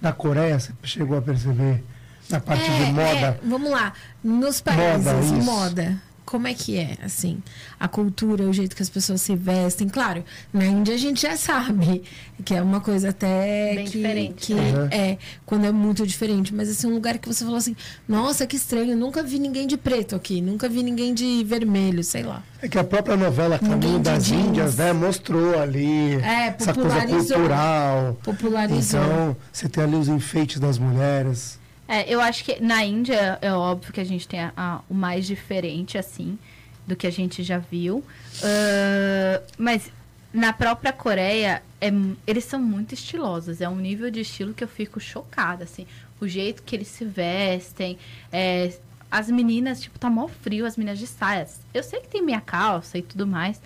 Na 0.00 0.12
Coreia, 0.12 0.58
você 0.60 0.72
chegou 0.84 1.16
a 1.18 1.22
perceber 1.22 1.82
na 2.30 2.38
parte 2.40 2.64
É, 2.70 2.84
de 2.84 2.92
moda. 2.92 3.08
é, 3.26 3.38
vamos 3.42 3.70
lá. 3.70 3.92
Nos 4.22 4.60
países, 4.60 5.06
isso. 5.24 5.34
moda. 5.42 6.00
Como 6.28 6.46
é 6.46 6.52
que 6.52 6.76
é, 6.76 6.98
assim, 7.02 7.42
a 7.80 7.88
cultura, 7.88 8.44
o 8.44 8.52
jeito 8.52 8.76
que 8.76 8.82
as 8.82 8.90
pessoas 8.90 9.22
se 9.22 9.34
vestem? 9.34 9.88
Claro, 9.88 10.22
na 10.52 10.66
Índia 10.66 10.94
a 10.94 10.98
gente 10.98 11.22
já 11.22 11.38
sabe 11.38 12.02
que 12.44 12.54
é 12.54 12.60
uma 12.60 12.82
coisa 12.82 13.08
até 13.08 13.74
Bem 13.76 13.84
que, 13.86 13.96
diferente, 13.96 14.34
que 14.48 14.54
né? 14.54 14.88
é 14.90 15.18
quando 15.46 15.64
é 15.64 15.72
muito 15.72 16.06
diferente. 16.06 16.54
Mas 16.54 16.68
assim, 16.68 16.86
um 16.86 16.92
lugar 16.92 17.16
que 17.16 17.26
você 17.26 17.44
falou 17.44 17.56
assim, 17.56 17.74
nossa, 18.06 18.46
que 18.46 18.56
estranho, 18.56 18.94
nunca 18.94 19.22
vi 19.22 19.38
ninguém 19.38 19.66
de 19.66 19.78
preto 19.78 20.14
aqui, 20.14 20.42
nunca 20.42 20.68
vi 20.68 20.82
ninguém 20.82 21.14
de 21.14 21.42
vermelho, 21.44 22.04
sei 22.04 22.24
lá. 22.24 22.42
É 22.60 22.68
que 22.68 22.78
a 22.78 22.84
própria 22.84 23.16
novela 23.16 23.58
Caminho 23.58 23.98
das 23.98 24.26
jeans. 24.26 24.46
Índias, 24.48 24.76
né, 24.76 24.92
mostrou 24.92 25.58
ali 25.58 26.14
É, 26.16 26.48
essa 26.58 26.74
coisa 26.74 26.90
popularizou. 26.90 27.36
cultural. 27.38 28.18
Popularizou. 28.22 29.00
Então, 29.00 29.36
você 29.50 29.66
tem 29.66 29.82
ali 29.82 29.96
os 29.96 30.08
enfeites 30.08 30.60
das 30.60 30.78
mulheres. 30.78 31.58
É, 31.88 32.12
eu 32.12 32.20
acho 32.20 32.44
que 32.44 32.60
na 32.62 32.84
Índia 32.84 33.38
é 33.40 33.50
óbvio 33.52 33.92
que 33.94 34.00
a 34.00 34.04
gente 34.04 34.28
tem 34.28 34.40
a- 34.40 34.52
a- 34.56 34.80
o 34.90 34.94
mais 34.94 35.26
diferente, 35.26 35.96
assim, 35.96 36.38
do 36.86 36.94
que 36.94 37.06
a 37.06 37.10
gente 37.10 37.42
já 37.42 37.56
viu. 37.58 38.04
Ah, 38.42 39.40
mas 39.58 39.90
na 40.32 40.52
própria 40.52 40.92
Coreia, 40.92 41.62
é 41.80 41.90
eles 42.26 42.44
são 42.44 42.60
muito 42.60 42.92
estilosos. 42.92 43.60
É 43.60 43.68
um 43.68 43.76
nível 43.76 44.10
de 44.10 44.20
estilo 44.20 44.52
que 44.52 44.62
eu 44.62 44.68
fico 44.68 45.00
chocada, 45.00 45.64
assim. 45.64 45.86
O 46.20 46.28
jeito 46.28 46.62
que 46.62 46.76
eles 46.76 46.88
se 46.88 47.04
vestem. 47.04 47.98
é, 48.30 48.72
as 49.10 49.30
meninas, 49.30 49.80
tipo, 49.80 49.98
tá 49.98 50.10
mó 50.10 50.28
frio, 50.28 50.66
as 50.66 50.76
meninas 50.76 50.98
de 50.98 51.06
saias. 51.06 51.60
Eu 51.72 51.82
sei 51.82 51.98
que 52.00 52.08
tem 52.08 52.20
meia 52.22 52.42
calça 52.42 52.98
e 52.98 53.02
tudo 53.02 53.26
mais. 53.26 53.58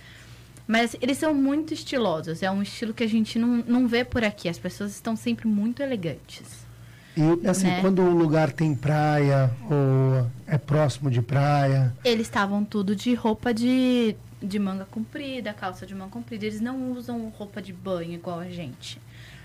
Mas 0.69 0.95
eles 1.01 1.19
são 1.19 1.35
muito 1.35 1.75
estilosos. 1.75 2.45
É 2.45 2.51
um 2.51 2.63
estilo 2.63 2.95
que 2.95 3.03
a 3.03 3.09
gente 3.09 3.41
não, 3.41 3.49
não 3.67 3.89
vê 3.89 4.05
por 4.05 4.23
aqui. 4.23 4.49
As 4.49 4.57
pessoas 4.59 4.93
estão 4.93 5.17
sempre 5.17 5.49
muito 5.49 5.83
elegantes. 5.83 6.62
E 7.17 7.47
assim, 7.47 7.67
Né? 7.67 7.81
quando 7.81 8.01
um 8.03 8.15
lugar 8.17 8.53
tem 8.53 8.75
praia 8.75 9.51
ou 9.71 10.27
é 10.47 10.57
próximo 10.57 11.11
de 11.11 11.21
praia, 11.21 11.93
Eles 12.05 12.27
estavam 12.27 12.65
tudo 12.65 12.97
de 12.97 13.15
roupa 13.15 13.53
de, 13.53 14.17
de 14.43 14.59
manga 14.59 14.87
comprida, 14.91 15.53
calça 15.53 15.87
de 15.87 15.95
manga 15.95 16.11
comprida. 16.11 16.47
Eles 16.47 16.61
não 16.61 16.93
usam 16.93 17.29
roupa 17.37 17.61
de 17.61 17.73
banho 17.73 18.13
igual 18.13 18.39
a 18.41 18.49
gente. 18.49 18.99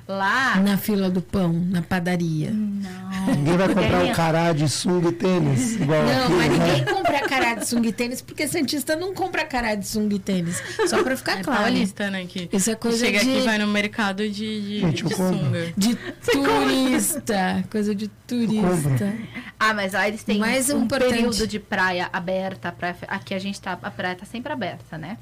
Lá. 0.07 0.55
Na 0.61 0.77
fila 0.77 1.09
do 1.09 1.21
pão, 1.21 1.51
na 1.51 1.81
padaria. 1.81 2.49
Não. 2.51 3.35
ninguém 3.35 3.57
vai 3.57 3.67
comprar 3.67 3.83
Poderia- 3.89 4.11
um 4.11 4.15
cará 4.15 4.53
de 4.53 4.69
sunga 4.69 5.09
e 5.09 5.11
tênis 5.11 5.75
igual 5.75 6.01
Não, 6.03 6.23
aqui, 6.23 6.33
mas 6.33 6.57
né? 6.57 6.65
ninguém 6.77 6.85
compra 6.95 7.19
cará 7.27 7.53
de 7.55 7.67
sunga 7.67 7.87
e 7.89 7.91
tênis, 7.91 8.21
porque 8.21 8.47
Santista 8.47 8.95
não 8.95 9.13
compra 9.13 9.43
cará 9.43 9.75
de 9.75 9.85
sunga 9.85 10.15
e 10.15 10.19
tênis. 10.19 10.63
Só 10.87 11.03
pra 11.03 11.17
ficar 11.17 11.39
É 11.39 11.43
claro. 11.43 11.63
paulista, 11.63 12.09
né? 12.09 12.25
Que 12.25 12.47
Isso 12.53 12.71
é 12.71 12.75
coisa 12.75 12.97
chega 13.05 13.19
de- 13.19 13.29
aqui 13.29 13.39
e 13.39 13.41
vai 13.41 13.57
no 13.57 13.67
mercado 13.67 14.23
de, 14.29 14.31
de, 14.31 14.79
Gente, 14.79 15.03
de 15.03 15.13
sunga. 15.13 15.73
De 15.75 15.95
turista. 16.31 17.63
Coisa 17.69 17.93
de 17.93 18.07
turista. 18.07 19.13
Ah, 19.59 19.73
mas 19.73 19.93
lá 19.93 20.07
eles 20.07 20.23
têm 20.23 20.37
Mais 20.37 20.69
um 20.69 20.83
importante. 20.83 21.13
período 21.15 21.47
de 21.47 21.59
praia 21.59 22.09
aberta. 22.13 22.71
praia- 22.71 22.95
aqui 23.09 23.33
a 23.33 23.39
gente 23.39 23.59
tá. 23.59 23.77
A 23.81 23.91
praia 23.91 24.15
tá 24.15 24.25
sempre 24.25 24.53
aberta, 24.53 24.97
né? 24.97 25.17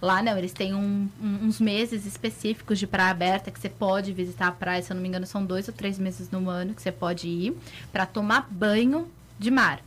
Lá 0.00 0.22
não, 0.22 0.38
eles 0.38 0.52
têm 0.52 0.74
um- 0.74 1.08
um- 1.20 1.46
uns 1.46 1.60
meses 1.60 2.06
específicos 2.06 2.78
de 2.78 2.86
praia 2.86 3.10
aberta 3.10 3.50
que 3.50 3.58
você 3.58 3.68
pode 3.68 4.12
visitar 4.12 4.46
a 4.48 4.52
praia. 4.52 4.80
Se 4.82 4.92
eu 4.92 4.94
não 4.94 5.02
me 5.02 5.08
engano, 5.08 5.26
são 5.26 5.44
dois 5.44 5.66
ou 5.66 5.74
três 5.74 5.98
meses 5.98 6.30
no 6.30 6.48
ano 6.48 6.72
que 6.72 6.80
você 6.80 6.92
pode 6.92 7.26
ir 7.26 7.56
pra 7.92 8.06
tomar 8.06 8.46
banho 8.50 9.08
de 9.38 9.50
mar. 9.50 9.80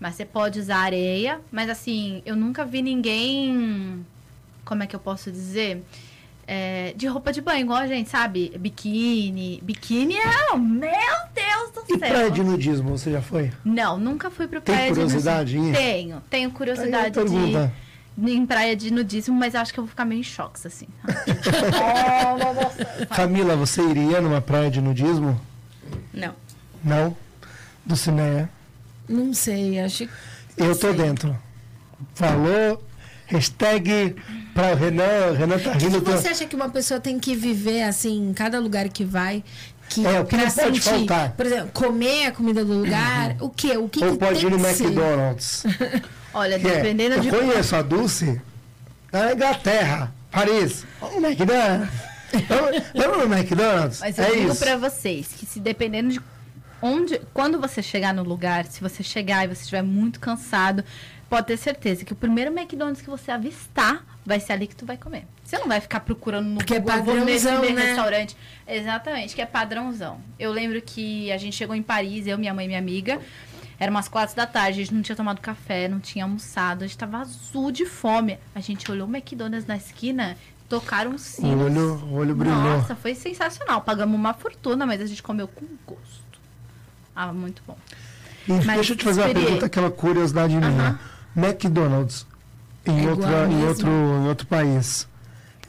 Mas 0.00 0.14
você 0.14 0.24
pode 0.24 0.58
usar 0.58 0.78
areia. 0.78 1.40
Mas 1.52 1.68
assim, 1.68 2.22
eu 2.24 2.34
nunca 2.34 2.64
vi 2.64 2.80
ninguém. 2.80 4.06
Como 4.64 4.82
é 4.82 4.86
que 4.86 4.96
eu 4.96 5.00
posso 5.00 5.30
dizer? 5.30 5.84
É, 6.46 6.94
de 6.96 7.06
roupa 7.06 7.30
de 7.30 7.42
banho, 7.42 7.60
igual 7.60 7.78
a 7.80 7.86
gente, 7.86 8.08
sabe? 8.08 8.50
Biquíni. 8.58 9.60
Biquíni 9.62 10.16
é. 10.16 10.56
Meu 10.56 10.90
Deus 11.34 11.70
do 11.74 11.94
E 11.94 11.98
céu! 11.98 12.08
praia 12.08 12.30
de 12.30 12.42
nudismo, 12.42 12.96
você 12.96 13.10
já 13.12 13.20
foi? 13.20 13.52
Não, 13.62 13.98
nunca 13.98 14.30
fui 14.30 14.48
Tem 14.48 14.60
praia 14.62 14.88
curiosidade 14.88 15.50
de 15.50 15.58
em 15.58 15.60
ir? 15.60 15.64
nudismo. 15.66 15.84
Tenho, 15.84 16.22
tenho 16.30 16.50
curiosidade 16.52 17.12
pergunta. 17.12 17.66
de 17.66 17.87
em 18.26 18.44
praia 18.46 18.74
de 18.76 18.92
nudismo, 18.92 19.34
mas 19.34 19.54
acho 19.54 19.72
que 19.72 19.78
eu 19.80 19.84
vou 19.84 19.88
ficar 19.90 20.04
meio 20.04 20.20
em 20.20 20.24
choques, 20.24 20.66
assim. 20.66 20.86
oh, 21.06 22.36
meu 22.42 22.54
Deus. 22.54 23.08
Camila, 23.14 23.56
você 23.56 23.82
iria 23.82 24.20
numa 24.20 24.40
praia 24.40 24.70
de 24.70 24.80
nudismo? 24.80 25.40
Não. 26.12 26.34
Não? 26.84 27.16
Do 27.84 27.96
Cineia? 27.96 28.50
Não 29.08 29.32
sei, 29.32 29.80
acho 29.80 30.06
que. 30.06 30.10
Eu 30.56 30.74
tô 30.76 30.88
Sei. 30.88 30.94
dentro. 30.94 31.36
Falou, 32.14 32.82
hashtag 33.26 34.16
para 34.54 34.72
o 34.72 34.74
Renan, 34.76 35.32
Renan 35.36 35.58
tá 35.58 35.72
que, 35.72 35.78
rindo. 35.86 36.00
tô- 36.00 36.12
você 36.12 36.28
acha 36.28 36.44
que 36.46 36.56
uma 36.56 36.68
pessoa 36.68 36.98
tem 37.00 37.18
que 37.18 37.34
viver, 37.36 37.82
assim, 37.84 38.28
em 38.30 38.34
cada 38.34 38.58
lugar 38.58 38.88
que 38.88 39.04
vai? 39.04 39.42
Que, 39.88 40.04
É, 40.06 40.20
o 40.20 40.24
que 40.26 40.36
pra 40.36 40.44
não 40.46 40.50
pode 40.52 40.80
sentir, 40.82 40.82
faltar? 41.06 41.32
Por 41.32 41.46
exemplo, 41.46 41.70
comer 41.72 42.26
a 42.26 42.32
comida 42.32 42.62
do 42.64 42.74
lugar. 42.74 43.36
O 43.40 43.48
quê? 43.48 43.76
O 43.78 43.88
que, 43.88 44.04
Ou 44.04 44.12
que 44.12 44.18
pode 44.18 44.40
tem 44.40 44.48
ir 44.48 44.50
no? 44.50 44.58
McDonald's. 44.68 45.64
Olha, 46.34 46.54
é, 46.54 46.58
dependendo 46.58 47.16
eu 47.16 47.20
de. 47.22 47.30
conheço 47.30 47.76
a 47.76 47.82
Dulce 47.82 48.40
da 49.10 49.32
Inglaterra, 49.32 50.12
Paris. 50.30 50.84
Vamos 51.00 51.22
no 51.22 51.28
McDonald's. 51.28 51.90
Vamos 52.94 53.28
no 53.28 53.34
McDonald's? 53.34 54.00
Mas 54.00 54.18
eu 54.18 54.24
é 54.24 54.30
digo 54.32 54.54
pra 54.56 54.76
vocês 54.76 55.28
que 55.28 55.46
se 55.46 55.60
dependendo 55.60 56.10
de 56.12 56.20
onde, 56.80 57.20
quando 57.32 57.60
você 57.60 57.82
chegar 57.82 58.14
no 58.14 58.22
lugar, 58.22 58.66
se 58.66 58.80
você 58.80 59.02
chegar 59.02 59.44
e 59.44 59.48
você 59.48 59.62
estiver 59.62 59.82
muito 59.82 60.20
cansado, 60.20 60.84
pode 61.28 61.46
ter 61.46 61.56
certeza 61.56 62.04
que 62.04 62.12
o 62.12 62.16
primeiro 62.16 62.50
McDonald's 62.52 63.02
que 63.02 63.10
você 63.10 63.30
avistar 63.30 64.04
vai 64.24 64.38
ser 64.40 64.52
ali 64.52 64.66
que 64.66 64.76
tu 64.76 64.84
vai 64.84 64.96
comer. 64.96 65.24
Você 65.42 65.58
não 65.58 65.66
vai 65.66 65.80
ficar 65.80 66.00
procurando 66.00 66.46
no 66.46 66.58
Porque 66.58 66.74
é 66.74 66.80
Google, 66.80 67.24
nesse 67.24 67.46
padrãozão, 67.46 67.74
né? 67.74 67.82
restaurante. 67.82 68.36
Exatamente, 68.66 69.34
que 69.34 69.40
é 69.40 69.46
padrãozão. 69.46 70.20
Eu 70.38 70.52
lembro 70.52 70.80
que 70.82 71.32
a 71.32 71.38
gente 71.38 71.56
chegou 71.56 71.74
em 71.74 71.82
Paris, 71.82 72.26
eu, 72.26 72.36
minha 72.36 72.52
mãe 72.52 72.66
e 72.66 72.68
minha 72.68 72.78
amiga. 72.78 73.18
Era 73.80 73.90
umas 73.90 74.08
quatro 74.08 74.34
da 74.34 74.46
tarde, 74.46 74.80
a 74.80 74.84
gente 74.84 74.94
não 74.94 75.02
tinha 75.02 75.14
tomado 75.14 75.40
café, 75.40 75.86
não 75.86 76.00
tinha 76.00 76.24
almoçado, 76.24 76.82
a 76.82 76.86
gente 76.86 76.98
tava 76.98 77.18
azul 77.18 77.70
de 77.70 77.86
fome. 77.86 78.38
A 78.54 78.60
gente 78.60 78.90
olhou 78.90 79.06
o 79.06 79.10
McDonald's 79.10 79.66
na 79.66 79.76
esquina, 79.76 80.36
tocaram 80.68 81.12
um 81.12 81.14
O 81.14 81.18
sino. 81.18 81.64
olho, 81.64 81.94
o 82.04 82.14
olho 82.14 82.34
brilhou. 82.34 82.56
Nossa, 82.60 82.96
foi 82.96 83.14
sensacional. 83.14 83.80
Pagamos 83.82 84.16
uma 84.16 84.34
fortuna, 84.34 84.84
mas 84.84 85.00
a 85.00 85.06
gente 85.06 85.22
comeu 85.22 85.46
com 85.46 85.64
gosto. 85.86 86.40
Ah, 87.14 87.32
muito 87.32 87.62
bom. 87.66 87.76
E 88.48 88.52
Mas 88.52 88.66
deixa 88.66 88.92
eu 88.94 88.96
te 88.96 89.04
fazer 89.04 89.20
uma 89.22 89.34
pergunta, 89.34 89.66
aquela 89.66 89.90
curiosidade 89.90 90.56
minha. 90.56 90.98
McDonald's 91.36 92.26
em, 92.86 93.06
É 93.06 93.10
outra, 93.10 93.46
em, 93.48 93.64
outro, 93.64 93.88
em 93.88 94.28
outro 94.28 94.46
país. 94.46 95.06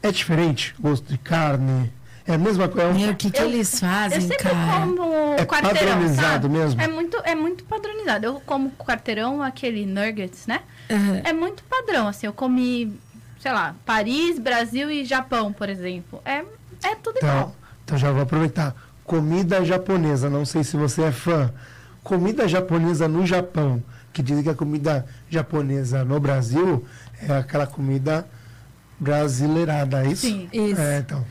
É 0.01 0.11
diferente? 0.11 0.73
Gosto 0.79 1.05
de 1.11 1.17
carne? 1.17 1.91
É 2.29 2.35
a 2.35 2.37
mesma 2.37 2.67
coisa? 2.69 2.93
Meu, 2.93 3.11
o 3.11 3.15
que, 3.15 3.31
que 3.31 3.41
Eu- 3.41 3.47
eles 3.47 3.73
Eu 3.73 3.79
fazem, 3.89 4.21
sempre 4.21 4.37
cara? 4.37 4.81
como 4.85 5.33
É 5.35 5.45
quarteirão, 5.45 5.93
padronizado 5.93 6.31
sabe? 6.43 6.49
mesmo? 6.49 6.79
É 6.79 6.87
muito, 6.87 7.17
é 7.25 7.33
muito 7.33 7.63
padronizado. 7.63 8.23
Eu 8.27 8.39
como 8.45 8.69
quarteirão, 8.77 9.41
aquele 9.41 9.83
nuggets, 9.83 10.45
né? 10.45 10.59
Aham. 10.91 11.21
É 11.23 11.33
muito 11.33 11.63
padrão, 11.63 12.07
assim. 12.07 12.27
Eu 12.27 12.33
comi, 12.33 12.93
sei 13.39 13.51
lá, 13.51 13.73
Paris, 13.83 14.37
Brasil 14.37 14.91
e 14.91 15.03
Japão, 15.05 15.51
por 15.51 15.69
exemplo. 15.69 16.21
É, 16.23 16.43
é 16.83 16.95
tudo 17.01 17.17
Então, 17.17 17.29
igual. 17.29 17.55
então 17.83 17.97
já 17.97 18.11
vou 18.11 18.21
aproveitar. 18.21 18.75
Comida 19.03 19.65
japonesa, 19.65 20.29
não 20.29 20.45
sei 20.45 20.63
se 20.63 20.77
você 20.77 21.05
é 21.05 21.11
fã. 21.11 21.51
Comida 22.03 22.47
japonesa 22.47 23.07
no 23.07 23.25
Japão, 23.25 23.81
que 24.13 24.21
dizem 24.21 24.43
que 24.43 24.49
a 24.51 24.55
comida 24.55 25.03
japonesa 25.31 26.05
no 26.05 26.19
Brasil 26.19 26.85
é 27.27 27.33
aquela 27.37 27.65
comida 27.65 28.23
brasileirada, 28.99 30.05
é 30.05 30.09
isso? 30.11 30.27
Sim. 30.27 30.47
Isso. 30.53 30.79
É, 30.79 30.99
então. 30.99 31.25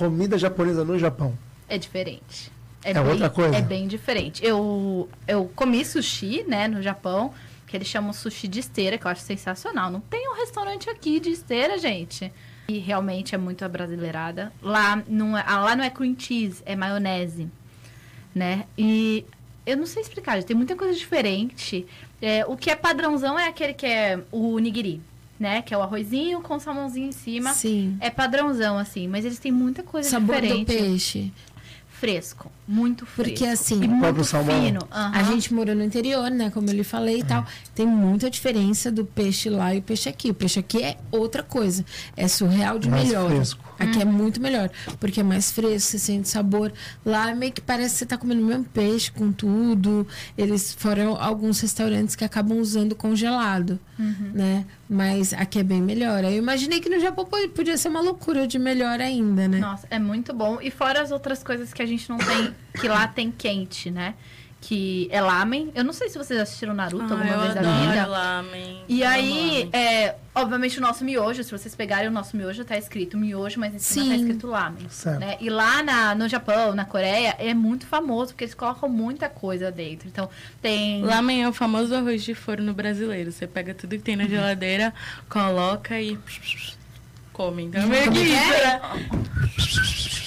Comida 0.00 0.38
japonesa 0.38 0.82
no 0.82 0.98
Japão. 0.98 1.36
É 1.68 1.76
diferente. 1.76 2.50
É 2.82 2.94
bem, 2.94 3.06
outra 3.06 3.28
coisa? 3.28 3.54
É 3.54 3.60
bem 3.60 3.86
diferente. 3.86 4.42
Eu, 4.42 5.06
eu 5.28 5.44
comi 5.54 5.84
sushi, 5.84 6.42
né, 6.48 6.66
no 6.66 6.80
Japão, 6.80 7.34
que 7.66 7.76
eles 7.76 7.86
chamam 7.86 8.10
sushi 8.10 8.48
de 8.48 8.60
esteira, 8.60 8.96
que 8.96 9.06
eu 9.06 9.10
acho 9.10 9.20
sensacional. 9.20 9.90
Não 9.90 10.00
tem 10.00 10.26
um 10.30 10.36
restaurante 10.36 10.88
aqui 10.88 11.20
de 11.20 11.28
esteira, 11.28 11.76
gente. 11.76 12.32
E 12.68 12.78
realmente 12.78 13.34
é 13.34 13.38
muito 13.38 13.62
abrasileirada. 13.62 14.50
Lá 14.62 15.02
não 15.06 15.36
é, 15.36 15.44
ah, 15.46 15.60
lá 15.60 15.76
não 15.76 15.84
é 15.84 15.90
cream 15.90 16.16
cheese, 16.18 16.62
é 16.64 16.74
maionese, 16.74 17.46
né? 18.34 18.64
E 18.78 19.26
eu 19.66 19.76
não 19.76 19.84
sei 19.84 20.00
explicar, 20.00 20.42
tem 20.42 20.56
muita 20.56 20.74
coisa 20.74 20.96
diferente. 20.96 21.86
É, 22.22 22.46
o 22.46 22.56
que 22.56 22.70
é 22.70 22.76
padrãozão 22.76 23.38
é 23.38 23.48
aquele 23.48 23.74
que 23.74 23.84
é 23.84 24.18
o 24.32 24.58
nigiri, 24.58 25.02
né? 25.40 25.62
Que 25.62 25.72
é 25.72 25.78
o 25.78 25.80
arrozinho 25.80 26.42
com 26.42 26.60
salmãozinho 26.60 27.08
em 27.08 27.12
cima. 27.12 27.54
Sim. 27.54 27.96
É 27.98 28.10
padrãozão, 28.10 28.76
assim, 28.76 29.08
mas 29.08 29.24
eles 29.24 29.38
têm 29.38 29.50
muita 29.50 29.82
coisa 29.82 30.10
Sabor 30.10 30.38
diferente. 30.40 30.66
do 30.66 30.78
peixe. 30.78 31.32
Fresco, 31.88 32.52
muito 32.72 33.04
fresco. 33.04 33.32
Porque 33.32 33.44
assim, 33.50 33.82
e 33.82 33.88
muito 33.88 34.22
salmão. 34.22 34.62
fino. 34.62 34.80
A 34.90 35.08
aham. 35.18 35.24
gente 35.32 35.52
morou 35.52 35.74
no 35.74 35.82
interior, 35.82 36.30
né? 36.30 36.50
Como 36.50 36.68
eu 36.70 36.74
lhe 36.74 36.84
falei 36.84 37.18
e 37.18 37.24
tal. 37.24 37.44
Tem 37.74 37.84
muita 37.84 38.30
diferença 38.30 38.90
do 38.92 39.04
peixe 39.04 39.50
lá 39.50 39.74
e 39.74 39.78
o 39.78 39.82
peixe 39.82 40.08
aqui. 40.08 40.30
O 40.30 40.34
peixe 40.34 40.60
aqui 40.60 40.82
é 40.82 40.96
outra 41.10 41.42
coisa. 41.42 41.84
É 42.16 42.28
surreal 42.28 42.78
de 42.78 42.88
Mais 42.88 43.04
melhor. 43.08 43.28
fresco. 43.30 43.64
Aqui 43.78 44.00
é 44.00 44.04
muito 44.04 44.40
melhor. 44.40 44.70
Porque 45.00 45.20
é 45.20 45.22
mais 45.22 45.50
fresco, 45.50 45.90
você 45.90 45.98
sente 45.98 46.28
sabor. 46.28 46.72
Lá 47.04 47.34
meio 47.34 47.50
que 47.52 47.60
parece 47.60 47.94
que 47.94 47.98
você 48.00 48.06
tá 48.06 48.16
comendo 48.16 48.42
o 48.42 48.44
mesmo 48.46 48.64
peixe 48.64 49.10
com 49.10 49.32
tudo. 49.32 50.06
Eles 50.38 50.72
foram 50.74 51.16
alguns 51.20 51.58
restaurantes 51.60 52.14
que 52.14 52.24
acabam 52.24 52.58
usando 52.58 52.94
congelado, 52.94 53.80
né? 54.32 54.64
Mas 54.88 55.32
aqui 55.32 55.58
é 55.58 55.62
bem 55.62 55.80
melhor. 55.82 56.24
Aí 56.24 56.34
Eu 56.34 56.38
imaginei 56.42 56.80
que 56.80 56.88
no 56.88 57.00
Japão 57.00 57.24
po- 57.24 57.48
podia 57.50 57.76
ser 57.76 57.88
uma 57.88 58.00
loucura 58.00 58.46
de 58.46 58.58
melhor 58.58 59.00
ainda, 59.00 59.48
né? 59.48 59.58
Nossa, 59.58 59.86
é 59.90 59.98
muito 59.98 60.32
bom. 60.34 60.58
E 60.60 60.70
fora 60.70 61.00
as 61.00 61.10
outras 61.10 61.42
coisas 61.42 61.72
que 61.72 61.80
a 61.82 61.86
gente 61.86 62.08
não 62.10 62.18
tem, 62.18 62.54
que 62.80 62.88
lá 62.88 63.06
tem 63.08 63.30
quente, 63.30 63.90
né? 63.90 64.14
Que 64.62 65.08
é 65.10 65.22
lamen. 65.22 65.72
Eu 65.74 65.82
não 65.82 65.92
sei 65.94 66.10
se 66.10 66.18
vocês 66.18 66.38
assistiram 66.38 66.74
Naruto 66.74 67.02
Ah, 67.08 67.12
alguma 67.16 67.30
eu 67.32 67.40
vez 67.40 67.54
da 67.54 67.62
vida. 67.62 68.06
lamen. 68.06 68.84
E 68.86 69.00
Eu 69.00 69.08
aí, 69.08 69.70
é, 69.72 70.16
obviamente, 70.34 70.76
o 70.76 70.82
nosso 70.82 71.02
miojo, 71.02 71.42
se 71.42 71.50
vocês 71.50 71.74
pegarem 71.74 72.08
o 72.08 72.10
nosso 72.10 72.36
miojo, 72.36 72.62
tá 72.62 72.76
escrito 72.76 73.16
miojo, 73.16 73.58
mas 73.58 73.74
em 73.74 73.78
cima 73.78 74.04
tá 74.04 74.10
Sim. 74.12 74.20
escrito 74.20 74.46
lamen. 74.48 74.86
Certo. 74.90 75.18
Né? 75.18 75.38
E 75.40 75.48
lá 75.48 75.82
na, 75.82 76.14
no 76.14 76.28
Japão, 76.28 76.74
na 76.74 76.84
Coreia, 76.84 77.34
é 77.38 77.54
muito 77.54 77.86
famoso, 77.86 78.32
porque 78.32 78.44
eles 78.44 78.54
colocam 78.54 78.86
muita 78.86 79.30
coisa 79.30 79.72
dentro. 79.72 80.06
Então, 80.08 80.28
tem. 80.60 81.02
Lamen 81.04 81.42
é 81.42 81.48
o 81.48 81.54
famoso 81.54 81.94
arroz 81.94 82.22
de 82.22 82.34
forno 82.34 82.74
brasileiro. 82.74 83.32
Você 83.32 83.46
pega 83.46 83.72
tudo 83.72 83.96
que 83.96 84.02
tem 84.02 84.14
na 84.14 84.26
geladeira, 84.26 84.92
coloca 85.30 85.98
e 85.98 86.18
come. 87.32 87.62
Então, 87.62 87.86
meio 87.88 88.12
que 88.12 88.18
isso, 88.18 88.52
é? 88.52 88.64
né? 88.66 88.80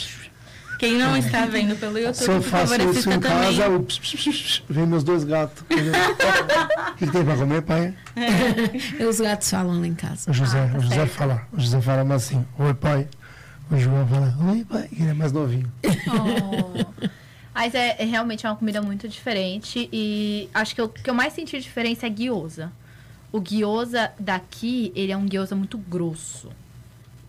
Quem 0.84 0.98
não 0.98 1.16
está 1.16 1.46
vendo 1.46 1.78
pelo 1.80 1.94
Se 1.94 2.00
eu 2.02 2.06
YouTube, 2.08 2.28
por 2.44 2.50
faço 2.50 2.68
favor, 2.74 2.80
isso 2.82 2.90
assista 2.90 3.14
em 3.14 3.20
também. 3.22 3.56
casa, 3.58 3.70
o 3.70 3.84
ps, 3.84 4.00
ps, 4.00 4.12
ps, 4.16 4.24
ps, 4.28 4.64
vem 4.70 4.86
meus 4.86 5.04
dois 5.04 5.24
gatos. 5.24 5.62
O 5.62 6.96
que, 6.96 7.06
que 7.06 7.12
tem 7.12 7.24
pra 7.24 7.38
comer, 7.38 7.62
pai? 7.62 7.94
E 9.00 9.04
os 9.06 9.20
gatos 9.22 9.50
falam 9.50 9.80
lá 9.80 9.88
em 9.88 9.96
casa. 9.96 10.30
O 10.30 10.34
José, 10.34 10.60
Ah, 10.60 10.72
tá 10.74 10.78
o 10.78 10.82
José 10.82 10.96
certo. 10.96 11.10
fala. 11.12 11.48
O 11.54 11.60
José 11.60 11.80
fala 11.82 12.14
assim, 12.16 12.46
oi 12.60 12.74
pai. 12.74 13.08
O 13.72 13.78
João 13.78 14.06
fala, 14.08 14.36
oi 14.52 14.66
pai, 14.66 14.90
ele 14.92 15.10
é 15.10 15.14
mais 15.14 15.32
novinho. 15.32 15.72
Oh. 15.86 16.84
Mas 17.56 17.74
é, 17.74 17.96
é 17.98 18.04
realmente 18.06 18.46
uma 18.46 18.56
comida 18.56 18.82
muito 18.82 19.08
diferente. 19.08 19.88
E 19.92 20.50
acho 20.54 20.76
que 20.76 20.82
o 20.82 20.90
que 20.90 21.10
eu 21.10 21.14
mais 21.14 21.32
senti 21.34 21.60
diferença 21.62 22.08
é 22.08 22.10
gyoza. 22.10 22.72
O 23.32 23.40
gyoza 23.40 24.12
daqui, 24.20 24.92
ele 24.96 25.12
é 25.14 25.18
um 25.18 25.26
gyoza 25.26 25.56
muito 25.56 25.78
grosso. 25.78 26.50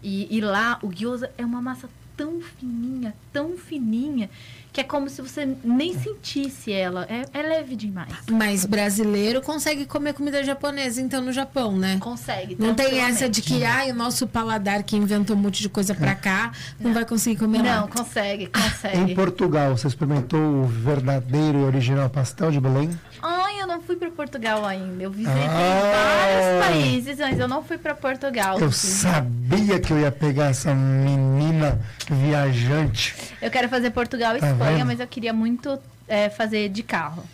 E, 0.03 0.27
e 0.37 0.41
lá, 0.41 0.79
o 0.83 0.89
gyoza 0.93 1.31
é 1.39 1.45
uma 1.45 1.63
massa 1.63 1.89
tão 2.17 2.41
fininha, 2.41 3.15
tão 3.33 3.57
fininha, 3.57 4.31
que 4.75 4.81
é 4.81 4.85
como 4.85 5.09
se 5.09 5.23
você 5.23 5.57
nem 5.63 5.97
sentisse 5.97 6.73
ela. 6.73 7.07
É, 7.09 7.25
é 7.33 7.43
leve 7.43 7.77
demais. 7.77 8.13
Mas 8.29 8.65
brasileiro 8.67 9.41
consegue 9.41 9.87
comer 9.87 10.13
comida 10.15 10.43
japonesa, 10.43 11.01
então, 11.01 11.23
no 11.23 11.33
Japão, 11.33 11.79
né? 11.79 11.97
Consegue. 12.01 12.57
Não 12.59 12.75
tem 12.75 12.99
essa 13.01 13.29
de 13.29 13.41
que, 13.41 13.63
ai, 13.63 13.93
o 13.93 13.95
nosso 13.95 14.27
paladar 14.27 14.83
que 14.83 14.97
inventou 14.97 15.37
um 15.37 15.39
monte 15.39 15.63
de 15.63 15.69
coisa 15.69 15.95
pra 15.95 16.17
cá, 16.17 16.51
não 16.81 16.93
vai 16.93 17.05
conseguir 17.05 17.39
comer 17.39 17.59
Não, 17.63 17.83
lá. 17.83 17.89
consegue, 17.89 18.47
Em 18.47 18.49
consegue. 18.51 19.15
Portugal, 19.15 19.77
você 19.77 19.87
experimentou 19.87 20.41
o 20.41 20.65
verdadeiro 20.67 21.59
e 21.61 21.63
original 21.65 22.11
pastel 22.11 22.51
de 22.51 22.59
Belém? 22.61 22.91
Ai, 23.23 23.61
eu 23.63 23.69
não 23.69 23.81
fui 23.81 23.95
pra 23.95 24.11
Portugal 24.11 24.67
ainda. 24.67 25.05
Eu 25.05 25.11
visitei 25.13 25.45
Ah. 25.45 26.59
vários 26.61 26.67
países, 26.67 27.19
mas 27.19 27.39
eu 27.39 27.47
não 27.47 27.63
fui 27.63 27.79
pra 27.79 27.95
Portugal. 27.95 28.59
Eu 28.59 28.73
sabia 28.73 29.79
que 29.79 29.93
eu 29.93 30.01
ia 30.01 30.11
pegar 30.11 30.47
essa 30.47 30.75
menina 30.75 31.81
viajante. 32.11 33.15
Eu 33.41 33.51
quero 33.51 33.69
fazer 33.69 33.91
Portugal 33.91 34.37
e 34.37 34.41
Tá 34.41 34.51
Espanha, 34.51 34.64
vendo? 34.73 34.87
mas 34.87 35.01
eu 35.01 35.07
queria 35.07 35.33
muito 35.33 35.79
é, 36.09 36.29
fazer 36.29 36.69
de 36.69 36.83
carro. 36.83 37.25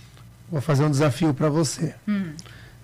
Vou 0.50 0.60
fazer 0.60 0.84
um 0.84 0.90
desafio 0.90 1.32
pra 1.32 1.48
você. 1.48 1.94
Hum. 2.08 2.32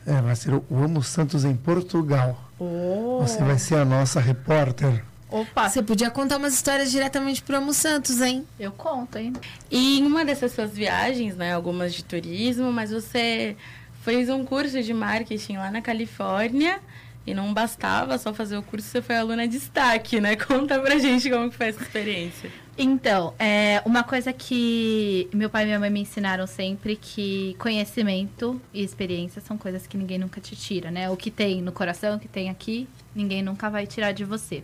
É, 0.06 0.20
vai 0.20 0.36
ser 0.36 0.54
o 0.54 0.64
Amo 0.70 1.02
Santos 1.02 1.44
em 1.44 1.56
Portugal. 1.56 2.40
Oh. 2.58 3.18
Você 3.20 3.42
vai 3.42 3.58
ser 3.58 3.76
a 3.76 3.84
nossa 3.84 4.20
repórter. 4.20 5.02
Opa, 5.28 5.68
Você 5.68 5.82
podia 5.82 6.08
contar 6.08 6.36
umas 6.36 6.54
histórias 6.54 6.90
diretamente 6.90 7.42
pro 7.42 7.56
Amo 7.56 7.74
Santos, 7.74 8.20
hein? 8.20 8.46
eu 8.60 8.70
conto, 8.70 9.18
hein? 9.18 9.32
E 9.68 9.98
em 9.98 10.06
uma 10.06 10.24
dessas 10.24 10.52
suas 10.52 10.70
viagens, 10.70 11.34
né, 11.36 11.52
algumas 11.52 11.92
de 11.92 12.04
turismo, 12.04 12.70
mas 12.70 12.92
você 12.92 13.56
fez 14.02 14.30
um 14.30 14.44
curso 14.44 14.80
de 14.80 14.94
marketing 14.94 15.56
lá 15.56 15.68
na 15.68 15.82
Califórnia 15.82 16.78
e 17.26 17.34
não 17.34 17.52
bastava 17.52 18.16
só 18.18 18.32
fazer 18.32 18.56
o 18.56 18.62
curso, 18.62 18.86
você 18.86 19.02
foi 19.02 19.16
aluna 19.16 19.48
de 19.48 19.58
destaque, 19.58 20.20
né? 20.20 20.36
Conta 20.38 20.78
pra 20.78 20.96
gente 20.96 21.28
como 21.28 21.50
que 21.50 21.56
foi 21.56 21.68
essa 21.70 21.82
experiência. 21.82 22.48
Então, 22.78 23.32
é, 23.38 23.80
uma 23.86 24.04
coisa 24.04 24.34
que 24.34 25.30
meu 25.32 25.48
pai 25.48 25.62
e 25.62 25.66
minha 25.66 25.80
mãe 25.80 25.88
me 25.88 26.00
ensinaram 26.00 26.46
sempre 26.46 26.94
que 26.94 27.56
conhecimento 27.58 28.60
e 28.72 28.82
experiência 28.82 29.40
são 29.40 29.56
coisas 29.56 29.86
que 29.86 29.96
ninguém 29.96 30.18
nunca 30.18 30.42
te 30.42 30.54
tira, 30.54 30.90
né? 30.90 31.08
O 31.08 31.16
que 31.16 31.30
tem 31.30 31.62
no 31.62 31.72
coração, 31.72 32.16
o 32.16 32.20
que 32.20 32.28
tem 32.28 32.50
aqui, 32.50 32.86
ninguém 33.14 33.42
nunca 33.42 33.70
vai 33.70 33.86
tirar 33.86 34.12
de 34.12 34.26
você. 34.26 34.62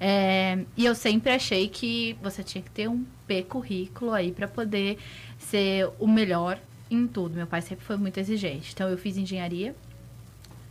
É, 0.00 0.60
e 0.76 0.84
eu 0.86 0.94
sempre 0.94 1.32
achei 1.32 1.68
que 1.68 2.16
você 2.22 2.44
tinha 2.44 2.62
que 2.62 2.70
ter 2.70 2.88
um 2.88 3.04
P 3.26 3.42
currículo 3.42 4.12
aí 4.12 4.30
para 4.30 4.46
poder 4.46 4.96
ser 5.36 5.90
o 5.98 6.06
melhor 6.06 6.60
em 6.88 7.08
tudo. 7.08 7.34
Meu 7.34 7.46
pai 7.48 7.60
sempre 7.60 7.84
foi 7.84 7.96
muito 7.96 8.18
exigente. 8.20 8.70
Então, 8.72 8.88
eu 8.88 8.96
fiz 8.96 9.16
engenharia. 9.16 9.74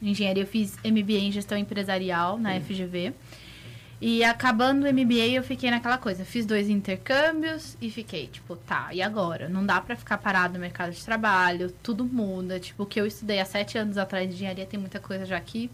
Engenharia, 0.01 0.43
eu 0.43 0.47
fiz 0.47 0.77
MBA 0.85 1.19
em 1.19 1.31
gestão 1.33 1.57
empresarial 1.57 2.37
na 2.37 2.57
FGV. 2.61 3.13
E 3.99 4.23
acabando 4.23 4.85
o 4.85 4.93
MBA, 4.93 5.33
eu 5.33 5.43
fiquei 5.43 5.71
naquela 5.71 5.97
coisa. 5.97 6.23
Fiz 6.23 6.45
dois 6.45 6.69
intercâmbios 6.69 7.75
e 7.81 7.89
fiquei, 7.89 8.27
tipo, 8.27 8.55
tá, 8.55 8.89
e 8.93 9.01
agora? 9.01 9.49
Não 9.49 9.65
dá 9.65 9.81
pra 9.81 9.95
ficar 9.95 10.19
parado 10.19 10.53
no 10.53 10.59
mercado 10.59 10.91
de 10.91 11.03
trabalho, 11.03 11.71
tudo 11.81 12.05
muda. 12.05 12.59
Tipo, 12.59 12.83
o 12.83 12.85
que 12.85 13.01
eu 13.01 13.07
estudei 13.07 13.39
há 13.39 13.45
sete 13.45 13.77
anos 13.77 13.97
atrás 13.97 14.29
de 14.29 14.35
engenharia 14.35 14.65
tem 14.67 14.79
muita 14.79 14.99
coisa 14.99 15.25
já 15.25 15.39
que 15.39 15.71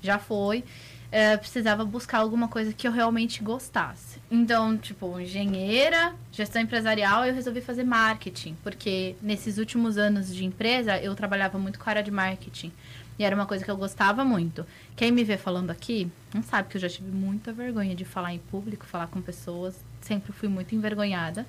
já 0.00 0.18
foi. 0.18 0.62
É, 1.10 1.36
precisava 1.36 1.84
buscar 1.84 2.18
alguma 2.18 2.48
coisa 2.48 2.72
que 2.72 2.86
eu 2.86 2.92
realmente 2.92 3.42
gostasse. 3.42 4.20
Então, 4.30 4.76
tipo, 4.76 5.18
engenheira, 5.18 6.12
gestão 6.32 6.60
empresarial, 6.62 7.24
eu 7.24 7.34
resolvi 7.34 7.60
fazer 7.60 7.84
marketing. 7.84 8.56
Porque 8.62 9.16
nesses 9.22 9.58
últimos 9.58 9.96
anos 9.96 10.32
de 10.32 10.44
empresa, 10.44 10.96
eu 10.98 11.14
trabalhava 11.14 11.58
muito 11.58 11.78
com 11.78 11.88
a 11.88 11.92
área 11.92 12.02
de 12.02 12.10
marketing. 12.10 12.72
E 13.18 13.24
era 13.24 13.34
uma 13.34 13.46
coisa 13.46 13.64
que 13.64 13.70
eu 13.70 13.76
gostava 13.76 14.24
muito. 14.24 14.66
Quem 14.96 15.12
me 15.12 15.22
vê 15.22 15.36
falando 15.36 15.70
aqui, 15.70 16.10
não 16.34 16.42
sabe 16.42 16.68
que 16.68 16.76
eu 16.76 16.80
já 16.80 16.88
tive 16.88 17.10
muita 17.10 17.52
vergonha 17.52 17.94
de 17.94 18.04
falar 18.04 18.34
em 18.34 18.38
público, 18.38 18.84
falar 18.84 19.06
com 19.06 19.20
pessoas. 19.20 19.76
Sempre 20.00 20.32
fui 20.32 20.48
muito 20.48 20.74
envergonhada. 20.74 21.46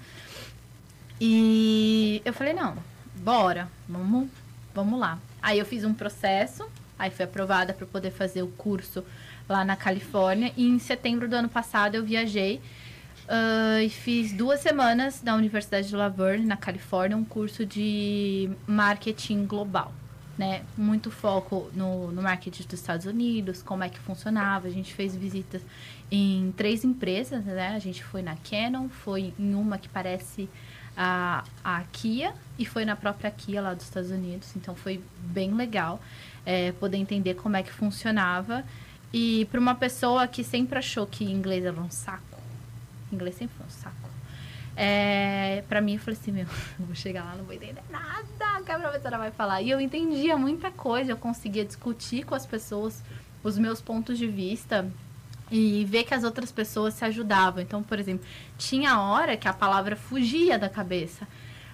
E 1.19 2.21
eu 2.23 2.33
falei, 2.33 2.53
não, 2.53 2.77
bora, 3.15 3.67
vamos, 3.87 4.29
vamos 4.73 4.99
lá. 4.99 5.17
Aí 5.41 5.59
eu 5.59 5.65
fiz 5.65 5.83
um 5.83 5.93
processo, 5.93 6.69
aí 6.99 7.09
fui 7.09 7.25
aprovada 7.25 7.73
para 7.73 7.85
poder 7.85 8.11
fazer 8.11 8.43
o 8.43 8.47
curso 8.47 9.03
lá 9.49 9.65
na 9.65 9.75
Califórnia. 9.75 10.51
E 10.55 10.67
em 10.67 10.77
setembro 10.77 11.27
do 11.27 11.35
ano 11.35 11.49
passado 11.49 11.95
eu 11.95 12.03
viajei 12.03 12.61
ah, 13.27 13.81
e 13.81 13.89
fiz 13.89 14.31
duas 14.31 14.59
semanas 14.59 15.23
na 15.23 15.35
Universidade 15.35 15.87
de 15.87 15.95
Laverne, 15.95 16.45
na 16.45 16.57
Califórnia, 16.57 17.17
um 17.17 17.25
curso 17.25 17.65
de 17.65 18.49
marketing 18.67 19.45
global. 19.45 19.91
Né? 20.37 20.63
Muito 20.77 21.09
foco 21.09 21.69
no, 21.73 22.11
no 22.11 22.21
marketing 22.21 22.63
dos 22.63 22.73
Estados 22.73 23.05
Unidos, 23.05 23.63
como 23.63 23.83
é 23.83 23.89
que 23.89 23.99
funcionava. 23.99 24.67
A 24.67 24.71
gente 24.71 24.93
fez 24.93 25.15
visitas 25.15 25.61
em 26.11 26.53
três 26.57 26.83
empresas, 26.83 27.45
né? 27.45 27.69
A 27.69 27.79
gente 27.79 28.03
foi 28.03 28.21
na 28.21 28.35
Canon, 28.35 28.89
foi 28.89 29.33
em 29.39 29.53
uma 29.55 29.77
que 29.77 29.87
parece 29.87 30.49
a, 30.95 31.43
a 31.63 31.83
Kia 31.91 32.33
e 32.57 32.65
foi 32.65 32.85
na 32.85 32.95
própria 32.95 33.31
Kia 33.31 33.61
lá 33.61 33.73
dos 33.73 33.85
Estados 33.85 34.11
Unidos. 34.11 34.53
Então 34.55 34.75
foi 34.75 35.01
bem 35.19 35.53
legal 35.53 36.01
é, 36.45 36.71
poder 36.73 36.97
entender 36.97 37.35
como 37.35 37.55
é 37.57 37.63
que 37.63 37.71
funcionava. 37.71 38.63
E 39.13 39.45
para 39.45 39.59
uma 39.59 39.75
pessoa 39.75 40.27
que 40.27 40.43
sempre 40.43 40.77
achou 40.77 41.07
que 41.07 41.23
inglês 41.23 41.63
era 41.63 41.79
um 41.79 41.89
saco, 41.89 42.37
inglês 43.11 43.35
sempre 43.35 43.55
foi 43.57 43.65
um 43.65 43.69
saco. 43.69 44.14
É, 44.75 45.63
para 45.69 45.79
mim, 45.79 45.93
eu 45.93 45.99
falei 45.99 46.19
assim, 46.19 46.31
meu, 46.31 46.45
eu 46.79 46.85
vou 46.85 46.95
chegar 46.95 47.23
lá, 47.23 47.35
não 47.35 47.45
vou 47.45 47.53
entender 47.53 47.81
nada 47.89 48.25
que 48.65 48.71
a 48.71 48.79
professora 48.79 49.17
vai 49.17 49.31
falar. 49.31 49.61
E 49.61 49.69
eu 49.69 49.79
entendia 49.79 50.37
muita 50.37 50.71
coisa, 50.71 51.11
eu 51.11 51.17
conseguia 51.17 51.63
discutir 51.63 52.25
com 52.25 52.35
as 52.35 52.45
pessoas 52.45 53.01
os 53.43 53.57
meus 53.57 53.79
pontos 53.79 54.17
de 54.17 54.27
vista 54.27 54.89
e 55.51 55.85
ver 55.85 56.03
que 56.03 56.13
as 56.13 56.23
outras 56.23 56.51
pessoas 56.51 56.95
se 56.95 57.05
ajudavam. 57.05 57.61
Então, 57.61 57.83
por 57.83 57.99
exemplo, 57.99 58.25
tinha 58.57 58.99
hora 58.99 59.37
que 59.37 59.47
a 59.47 59.53
palavra 59.53 59.95
fugia 59.95 60.57
da 60.57 60.67
cabeça. 60.67 61.27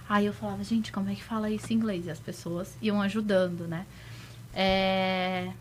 Aí 0.07 0.25
eu 0.25 0.33
falava, 0.33 0.61
gente, 0.63 0.91
como 0.91 1.09
é 1.09 1.15
que 1.15 1.23
fala 1.23 1.49
isso 1.49 1.71
em 1.71 1.77
inglês? 1.77 2.05
E 2.05 2.11
as 2.11 2.19
pessoas 2.19 2.77
iam 2.81 3.01
ajudando, 3.01 3.65
né? 3.67 3.85
É... 4.53 5.51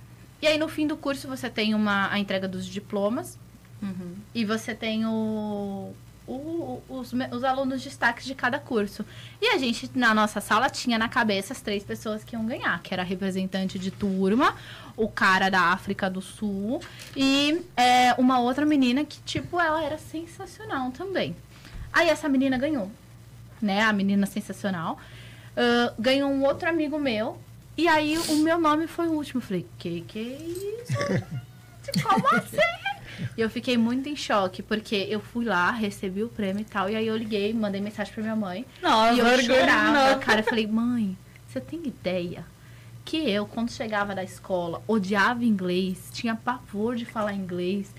E 0.42 0.46
aí, 0.46 0.58
no 0.58 0.68
fim 0.68 0.86
do 0.86 0.96
curso, 0.96 1.28
você 1.28 1.48
tem 1.48 1.74
uma, 1.74 2.10
a 2.10 2.18
entrega 2.18 2.48
dos 2.48 2.66
diplomas. 2.66 3.38
Uhum. 3.80 4.16
E 4.34 4.44
você 4.44 4.74
tem 4.74 5.06
o, 5.06 5.94
o- 6.32 6.82
os, 6.88 7.12
os 7.12 7.44
alunos 7.44 7.82
destaques 7.82 8.24
de 8.24 8.34
cada 8.34 8.58
curso. 8.58 9.04
E 9.40 9.48
a 9.48 9.58
gente, 9.58 9.90
na 9.94 10.14
nossa 10.14 10.40
sala, 10.40 10.68
tinha 10.70 10.98
na 10.98 11.08
cabeça 11.08 11.52
as 11.52 11.60
três 11.60 11.82
pessoas 11.82 12.22
que 12.24 12.34
iam 12.36 12.44
ganhar, 12.46 12.80
que 12.82 12.92
era 12.94 13.02
a 13.02 13.06
representante 13.06 13.78
de 13.78 13.90
turma, 13.90 14.54
o 14.96 15.08
cara 15.08 15.48
da 15.50 15.60
África 15.72 16.08
do 16.10 16.20
Sul 16.20 16.80
e 17.16 17.62
é, 17.76 18.14
uma 18.18 18.38
outra 18.40 18.64
menina 18.66 19.04
que, 19.04 19.20
tipo, 19.22 19.58
ela 19.60 19.82
era 19.82 19.98
sensacional 19.98 20.90
também. 20.90 21.34
Aí 21.92 22.08
essa 22.08 22.28
menina 22.28 22.56
ganhou, 22.58 22.90
né? 23.60 23.82
A 23.82 23.92
menina 23.92 24.26
sensacional. 24.26 24.98
Ah, 25.56 25.92
ganhou 25.98 26.30
um 26.30 26.44
outro 26.44 26.68
amigo 26.68 26.98
meu. 26.98 27.38
E 27.76 27.88
aí 27.88 28.18
o 28.28 28.36
meu 28.36 28.58
nome 28.58 28.86
foi 28.86 29.06
o 29.08 29.12
último. 29.12 29.38
Eu 29.40 29.44
falei, 29.46 29.66
que 29.78 30.02
que 30.02 30.18
é 30.18 30.82
isso? 30.82 31.32
Como 32.06 32.26
assim? 32.36 32.56
E 33.36 33.40
eu 33.40 33.50
fiquei 33.50 33.76
muito 33.76 34.08
em 34.08 34.16
choque, 34.16 34.62
porque 34.62 35.06
eu 35.08 35.20
fui 35.20 35.44
lá, 35.44 35.70
recebi 35.70 36.22
o 36.22 36.28
prêmio 36.28 36.62
e 36.62 36.64
tal, 36.64 36.88
e 36.88 36.96
aí 36.96 37.06
eu 37.06 37.16
liguei, 37.16 37.52
mandei 37.52 37.80
mensagem 37.80 38.12
pra 38.12 38.22
minha 38.22 38.36
mãe. 38.36 38.64
Nossa, 38.82 39.14
e 39.14 39.18
eu 39.18 39.26
orgulho 39.26 39.44
chorava, 39.44 40.10
não. 40.12 40.20
cara. 40.20 40.40
Eu 40.40 40.44
falei, 40.44 40.66
mãe, 40.66 41.16
você 41.46 41.60
tem 41.60 41.80
ideia 41.86 42.44
que 43.04 43.16
eu, 43.16 43.46
quando 43.46 43.70
chegava 43.70 44.14
da 44.14 44.22
escola, 44.22 44.82
odiava 44.86 45.44
inglês, 45.44 46.10
tinha 46.12 46.36
pavor 46.36 46.94
de 46.96 47.04
falar 47.04 47.34
inglês. 47.34 47.92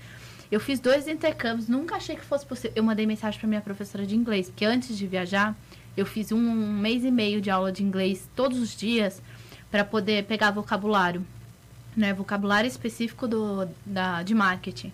Eu 0.51 0.59
fiz 0.59 0.79
dois 0.79 1.07
intercâmbios, 1.07 1.67
nunca 1.67 1.95
achei 1.95 2.15
que 2.15 2.23
fosse 2.23 2.45
possível. 2.45 2.73
Eu 2.75 2.83
mandei 2.83 3.05
mensagem 3.05 3.39
pra 3.39 3.47
minha 3.47 3.61
professora 3.61 4.05
de 4.05 4.15
inglês, 4.15 4.49
porque 4.49 4.65
antes 4.65 4.97
de 4.97 5.07
viajar, 5.07 5.55
eu 5.95 6.05
fiz 6.05 6.31
um, 6.31 6.37
um 6.37 6.73
mês 6.73 7.03
e 7.03 7.11
meio 7.11 7.41
de 7.41 7.49
aula 7.49 7.71
de 7.71 7.83
inglês 7.83 8.29
todos 8.35 8.59
os 8.59 8.75
dias 8.75 9.21
para 9.69 9.83
poder 9.83 10.25
pegar 10.25 10.51
vocabulário, 10.51 11.25
né? 11.95 12.13
Vocabulário 12.13 12.67
específico 12.67 13.27
do, 13.27 13.67
da, 13.85 14.23
de 14.23 14.35
marketing. 14.35 14.91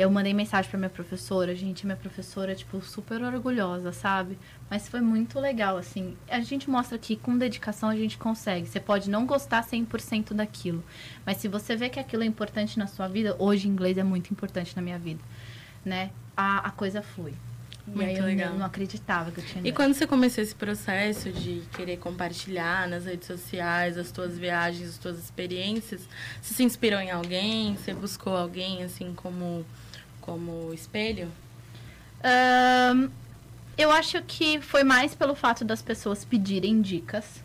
E 0.00 0.02
eu 0.02 0.10
mandei 0.10 0.32
mensagem 0.32 0.70
pra 0.70 0.78
minha 0.78 0.88
professora, 0.88 1.54
gente, 1.54 1.84
minha 1.84 1.94
professora, 1.94 2.54
tipo, 2.54 2.80
super 2.80 3.22
orgulhosa, 3.22 3.92
sabe? 3.92 4.38
Mas 4.70 4.88
foi 4.88 5.02
muito 5.02 5.38
legal, 5.38 5.76
assim. 5.76 6.16
A 6.26 6.40
gente 6.40 6.70
mostra 6.70 6.96
que 6.96 7.16
com 7.16 7.36
dedicação 7.36 7.90
a 7.90 7.94
gente 7.94 8.16
consegue. 8.16 8.66
Você 8.66 8.80
pode 8.80 9.10
não 9.10 9.26
gostar 9.26 9.62
100% 9.62 10.32
daquilo, 10.32 10.82
mas 11.26 11.36
se 11.36 11.48
você 11.48 11.76
vê 11.76 11.90
que 11.90 12.00
aquilo 12.00 12.22
é 12.22 12.26
importante 12.26 12.78
na 12.78 12.86
sua 12.86 13.08
vida, 13.08 13.36
hoje 13.38 13.68
inglês 13.68 13.98
é 13.98 14.02
muito 14.02 14.30
importante 14.30 14.74
na 14.74 14.80
minha 14.80 14.98
vida, 14.98 15.20
né? 15.84 16.12
A, 16.34 16.68
a 16.68 16.70
coisa 16.70 17.02
flui. 17.02 17.34
e 17.86 17.90
Muito 17.90 18.08
aí 18.08 18.16
eu 18.16 18.24
legal. 18.24 18.52
não, 18.52 18.60
não 18.60 18.64
acreditava 18.66 19.30
que 19.30 19.40
eu 19.40 19.44
tinha 19.44 19.68
E 19.68 19.70
quando 19.70 19.92
você 19.92 20.06
começou 20.06 20.42
esse 20.42 20.54
processo 20.54 21.30
de 21.30 21.62
querer 21.76 21.98
compartilhar 21.98 22.88
nas 22.88 23.04
redes 23.04 23.26
sociais 23.26 23.98
as 23.98 24.10
tuas 24.10 24.38
viagens, 24.38 24.88
as 24.88 24.96
tuas 24.96 25.18
experiências, 25.18 26.08
você 26.40 26.54
se 26.54 26.62
inspirou 26.62 27.00
em 27.00 27.10
alguém? 27.10 27.76
Você 27.76 27.92
buscou 27.92 28.34
alguém 28.34 28.82
assim 28.82 29.12
como 29.14 29.62
como 30.30 30.72
espelho? 30.72 31.28
Ahn, 32.22 33.08
eu 33.76 33.90
acho 33.90 34.22
que 34.22 34.60
foi 34.60 34.84
mais 34.84 35.12
pelo 35.12 35.34
fato 35.34 35.64
das 35.64 35.82
pessoas 35.82 36.24
pedirem 36.24 36.80
dicas, 36.80 37.42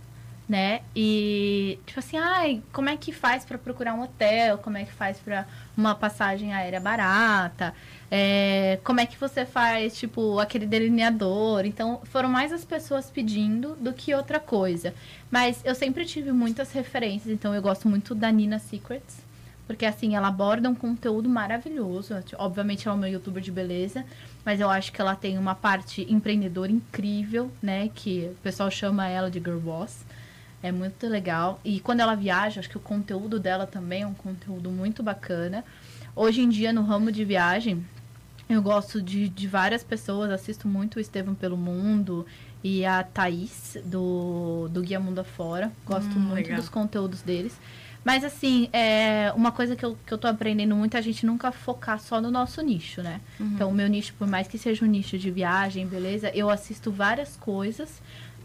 né? 0.48 0.82
E 0.96 1.80
tipo 1.88 2.00
assim, 2.00 2.20
ai, 2.20 2.62
como 2.72 2.88
é 2.88 2.96
que 2.96 3.12
faz 3.12 3.44
pra 3.44 3.58
procurar 3.58 3.96
um 3.96 4.04
hotel? 4.04 4.60
Como 4.60 4.78
é 4.78 4.86
que 4.86 4.92
faz 4.92 5.18
pra 5.18 5.48
uma 5.76 5.96
passagem 5.96 6.54
aérea 6.54 6.80
barata? 6.80 7.74
É, 8.12 8.78
como 8.84 9.00
é 9.00 9.08
que 9.08 9.18
você 9.18 9.48
faz, 9.48 9.98
tipo, 9.98 10.40
aquele 10.40 10.68
delineador? 10.68 11.66
Então, 11.66 12.02
foram 12.04 12.30
mais 12.30 12.54
as 12.54 12.64
pessoas 12.64 13.10
pedindo 13.10 13.76
do 13.78 13.94
que 13.94 14.14
outra 14.14 14.40
coisa. 14.40 14.94
Mas 15.32 15.60
eu 15.66 15.74
sempre 15.74 16.06
tive 16.06 16.32
muitas 16.32 16.72
referências, 16.72 17.34
então 17.34 17.56
eu 17.56 17.64
gosto 17.64 17.90
muito 17.90 18.14
da 18.14 18.32
Nina 18.32 18.60
Secrets. 18.60 19.25
Porque 19.68 19.86
assim, 19.86 20.16
ela 20.16 20.28
aborda 20.28 20.70
um 20.70 20.76
conteúdo 20.76 21.28
maravilhoso. 21.28 22.14
Obviamente 22.38 22.88
ela 22.88 22.96
é 22.96 23.00
uma 23.00 23.10
youtuber 23.10 23.42
de 23.42 23.52
beleza, 23.52 24.06
mas 24.46 24.60
eu 24.60 24.70
acho 24.70 24.92
que 24.92 25.02
ela 25.02 25.16
tem 25.16 25.38
uma 25.38 25.56
parte 25.56 26.06
empreendedora 26.08 26.72
incrível, 26.72 27.52
né? 27.62 27.90
Que 27.94 28.30
o 28.32 28.36
pessoal 28.42 28.70
chama 28.70 29.08
ela 29.08 29.30
de 29.32 29.40
girl 29.40 29.58
boss. 29.58 30.06
É 30.62 30.72
muito 30.72 31.08
legal. 31.08 31.60
E 31.64 31.80
quando 31.80 32.00
ela 32.00 32.16
viaja, 32.16 32.60
acho 32.60 32.70
que 32.70 32.78
o 32.78 32.80
conteúdo 32.80 33.40
dela 33.40 33.66
também 33.66 34.04
é 34.04 34.08
um 34.08 34.14
conteúdo 34.14 34.70
muito 34.70 35.02
bacana. 35.02 35.64
Hoje 36.16 36.42
em 36.42 36.50
dia, 36.50 36.72
no 36.72 36.84
ramo 36.84 37.12
de 37.12 37.26
viagem, 37.26 37.84
eu 38.48 38.62
gosto 38.62 39.02
de, 39.02 39.28
de 39.30 39.48
várias 39.48 39.84
pessoas, 39.84 40.30
assisto 40.32 40.68
muito 40.68 40.98
o 40.98 41.00
Estevam 41.00 41.34
pelo 41.36 41.58
Mundo 41.58 42.26
e 42.64 42.86
a 42.86 43.04
Thaís, 43.04 43.78
do, 43.84 44.68
do 44.72 44.82
Guia 44.82 45.00
Mundo 45.00 45.20
Afora. 45.20 45.72
Gosto 45.86 46.16
Hum, 46.18 46.20
muito 46.20 46.46
legal. 46.46 46.60
dos 46.60 46.70
conteúdos 46.70 47.22
deles. 47.22 47.60
Mas, 48.06 48.24
assim, 48.24 48.70
é 48.72 49.34
uma 49.36 49.52
coisa 49.52 49.76
que 49.76 49.84
eu, 49.84 49.98
que 50.06 50.14
eu 50.14 50.18
tô 50.20 50.28
aprendendo 50.28 50.76
muito 50.76 50.94
é 50.96 51.00
a 51.00 51.02
gente 51.02 51.26
nunca 51.26 51.52
focar 51.52 52.00
só 52.00 52.22
no 52.22 52.30
nosso 52.30 52.62
nicho, 52.62 53.02
né? 53.02 53.20
Então, 53.40 53.68
o 53.72 53.74
meu 53.74 53.88
nicho, 53.90 54.14
por 54.14 54.28
mais 54.28 54.48
que 54.48 54.60
seja 54.60 54.86
um 54.86 54.88
nicho 54.88 55.18
de 55.18 55.32
viagem, 55.32 55.88
beleza, 55.88 56.30
eu 56.36 56.48
assisto 56.52 56.92
várias 56.92 57.36
coisas, 57.36 57.90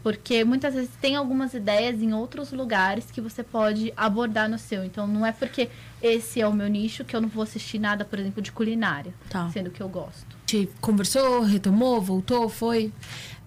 porque 0.01 0.43
muitas 0.43 0.73
vezes 0.73 0.89
tem 0.99 1.15
algumas 1.15 1.53
ideias 1.53 2.01
em 2.01 2.11
outros 2.11 2.51
lugares 2.51 3.11
que 3.11 3.21
você 3.21 3.43
pode 3.43 3.93
abordar 3.95 4.49
no 4.49 4.57
seu. 4.57 4.83
Então, 4.83 5.05
não 5.05 5.23
é 5.23 5.31
porque 5.31 5.69
esse 6.01 6.41
é 6.41 6.47
o 6.47 6.51
meu 6.53 6.67
nicho 6.67 7.05
que 7.05 7.15
eu 7.15 7.21
não 7.21 7.29
vou 7.29 7.43
assistir 7.43 7.77
nada, 7.77 8.03
por 8.03 8.17
exemplo, 8.17 8.41
de 8.41 8.51
culinária, 8.51 9.13
Tá. 9.29 9.47
sendo 9.51 9.69
que 9.69 9.79
eu 9.81 9.87
gosto. 9.87 10.25
Gente 10.49 10.71
conversou, 10.81 11.41
retomou, 11.43 12.01
voltou, 12.01 12.49
foi. 12.49 12.91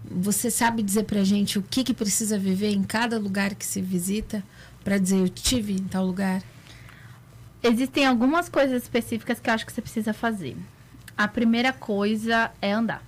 Você 0.09 0.49
sabe 0.49 0.81
dizer 0.81 1.05
pra 1.05 1.25
gente 1.25 1.59
o 1.59 1.63
que, 1.63 1.83
que 1.83 1.93
precisa 1.93 2.39
viver 2.39 2.71
em 2.73 2.85
cada 2.85 3.19
lugar 3.19 3.55
que 3.57 3.67
se 3.67 3.83
visita 3.83 4.45
pra 4.85 4.99
dizer 4.99 5.19
eu 5.19 5.29
tive 5.29 5.73
em 5.73 5.85
tal 5.85 6.05
lugar? 6.07 6.43
Existem 7.63 8.07
algumas 8.07 8.49
coisas 8.49 8.83
específicas 8.83 9.41
que 9.41 9.49
eu 9.49 9.55
acho 9.55 9.65
que 9.65 9.73
você 9.73 9.81
precisa 9.81 10.13
fazer. 10.13 10.57
A 11.17 11.27
primeira 11.27 11.73
coisa 11.73 12.51
é 12.61 12.73
andar. 12.73 13.03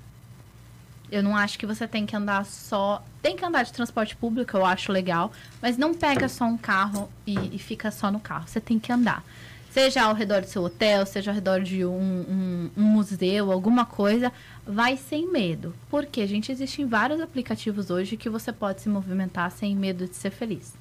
Eu 1.11 1.23
não 1.23 1.37
acho 1.37 1.59
que 1.59 1.67
você 1.67 1.87
tem 1.87 2.07
que 2.07 2.17
andar 2.17 2.45
só. 2.47 3.05
Tem 3.23 3.37
que 3.37 3.45
andar 3.45 3.65
de 3.65 3.73
transporte 3.73 4.17
público, 4.17 4.57
eu 4.57 4.65
acho 4.65 4.91
legal. 4.91 5.31
Mas 5.61 5.77
não 5.77 5.95
pega 5.95 6.29
só 6.29 6.45
um 6.45 6.57
carro 6.57 7.11
e, 7.27 7.35
e 7.55 7.59
fica 7.59 7.91
só 7.91 8.11
no 8.11 8.19
carro. 8.19 8.49
Você 8.49 8.61
tem 8.61 8.79
que 8.79 8.91
andar. 8.91 9.23
Seja 9.71 10.03
ao 10.05 10.15
redor 10.15 10.41
do 10.41 10.47
seu 10.49 10.65
hotel, 10.65 11.05
seja 11.05 11.31
ao 11.31 11.35
redor 11.35 11.61
de 11.61 11.85
um, 11.85 11.91
um- 11.93 12.71
um 12.79 12.83
museu, 12.83 13.53
alguma 13.53 13.85
coisa, 13.85 14.33
vai 14.67 14.97
sem 14.97 15.31
medo. 15.31 15.75
Porque, 15.91 16.27
gente, 16.27 16.51
existem 16.51 16.87
vários 16.87 17.21
aplicativos 17.21 17.91
hoje 17.91 18.17
que 18.17 18.31
você 18.31 18.51
pode 18.53 18.81
se 18.81 18.89
movimentar 18.89 19.51
sem 19.51 19.77
medo 19.77 20.07
de 20.09 20.17
ser 20.17 20.31
feliz. 20.31 20.73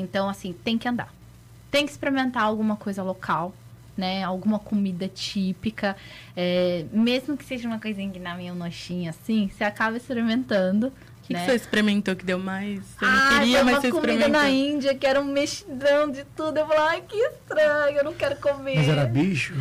Então, 0.00 0.28
assim, 0.28 0.52
tem 0.52 0.76
que 0.78 0.88
andar 0.88 1.12
tem 1.70 1.84
que 1.84 1.92
experimentar 1.92 2.44
alguma 2.44 2.76
coisa 2.76 3.02
local, 3.02 3.54
né? 3.96 4.22
Alguma 4.24 4.58
comida 4.58 5.06
típica. 5.08 5.96
é, 6.36 6.86
mesmo 6.92 7.36
que 7.36 7.44
seja 7.44 7.68
uma 7.68 7.78
coisinha 7.78 8.10
que 8.10 8.18
na 8.18 8.34
minha 8.34 8.54
nochinha, 8.54 9.10
assim, 9.10 9.50
você 9.54 9.64
acaba 9.64 9.96
experimentando. 9.96 10.86
O 10.86 10.92
que, 11.28 11.34
né? 11.34 11.40
que 11.40 11.50
você 11.50 11.56
experimentou 11.56 12.16
que 12.16 12.24
deu 12.24 12.38
mais? 12.38 12.80
Você 12.80 13.04
não 13.04 13.12
Ah, 13.12 13.38
queria, 13.40 13.64
mas 13.64 13.74
uma 13.74 13.80
você 13.82 13.90
comida 13.90 14.12
experimentou. 14.14 14.42
na 14.42 14.48
Índia 14.50 14.94
que 14.94 15.06
era 15.06 15.20
um 15.20 15.24
mexidão 15.26 16.10
de 16.10 16.24
tudo. 16.34 16.56
Eu 16.56 16.66
falei, 16.66 16.82
ai, 16.84 17.02
que 17.06 17.16
estranho, 17.16 17.98
eu 17.98 18.04
não 18.04 18.14
quero 18.14 18.36
comer. 18.36 18.76
Mas 18.76 18.88
era 18.88 19.04
bicho? 19.04 19.52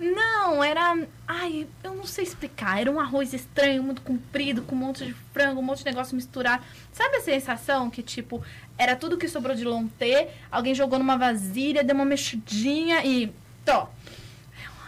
Não, 0.00 0.64
era. 0.64 1.06
Ai, 1.28 1.68
eu 1.84 1.94
não 1.94 2.06
sei 2.06 2.24
explicar. 2.24 2.80
Era 2.80 2.90
um 2.90 2.98
arroz 2.98 3.34
estranho, 3.34 3.82
muito 3.82 4.00
comprido, 4.00 4.62
com 4.62 4.74
um 4.74 4.78
monte 4.78 5.04
de 5.04 5.14
frango, 5.32 5.60
um 5.60 5.62
monte 5.62 5.80
de 5.80 5.84
negócio 5.84 6.16
misturado. 6.16 6.64
Sabe 6.90 7.16
a 7.16 7.20
sensação 7.20 7.90
que, 7.90 8.02
tipo, 8.02 8.42
era 8.78 8.96
tudo 8.96 9.18
que 9.18 9.28
sobrou 9.28 9.54
de 9.54 9.64
lontê, 9.64 10.28
alguém 10.50 10.74
jogou 10.74 10.98
numa 10.98 11.18
vasilha, 11.18 11.84
deu 11.84 11.94
uma 11.94 12.06
mexidinha 12.06 13.04
e. 13.04 13.30
Tó. 13.62 13.92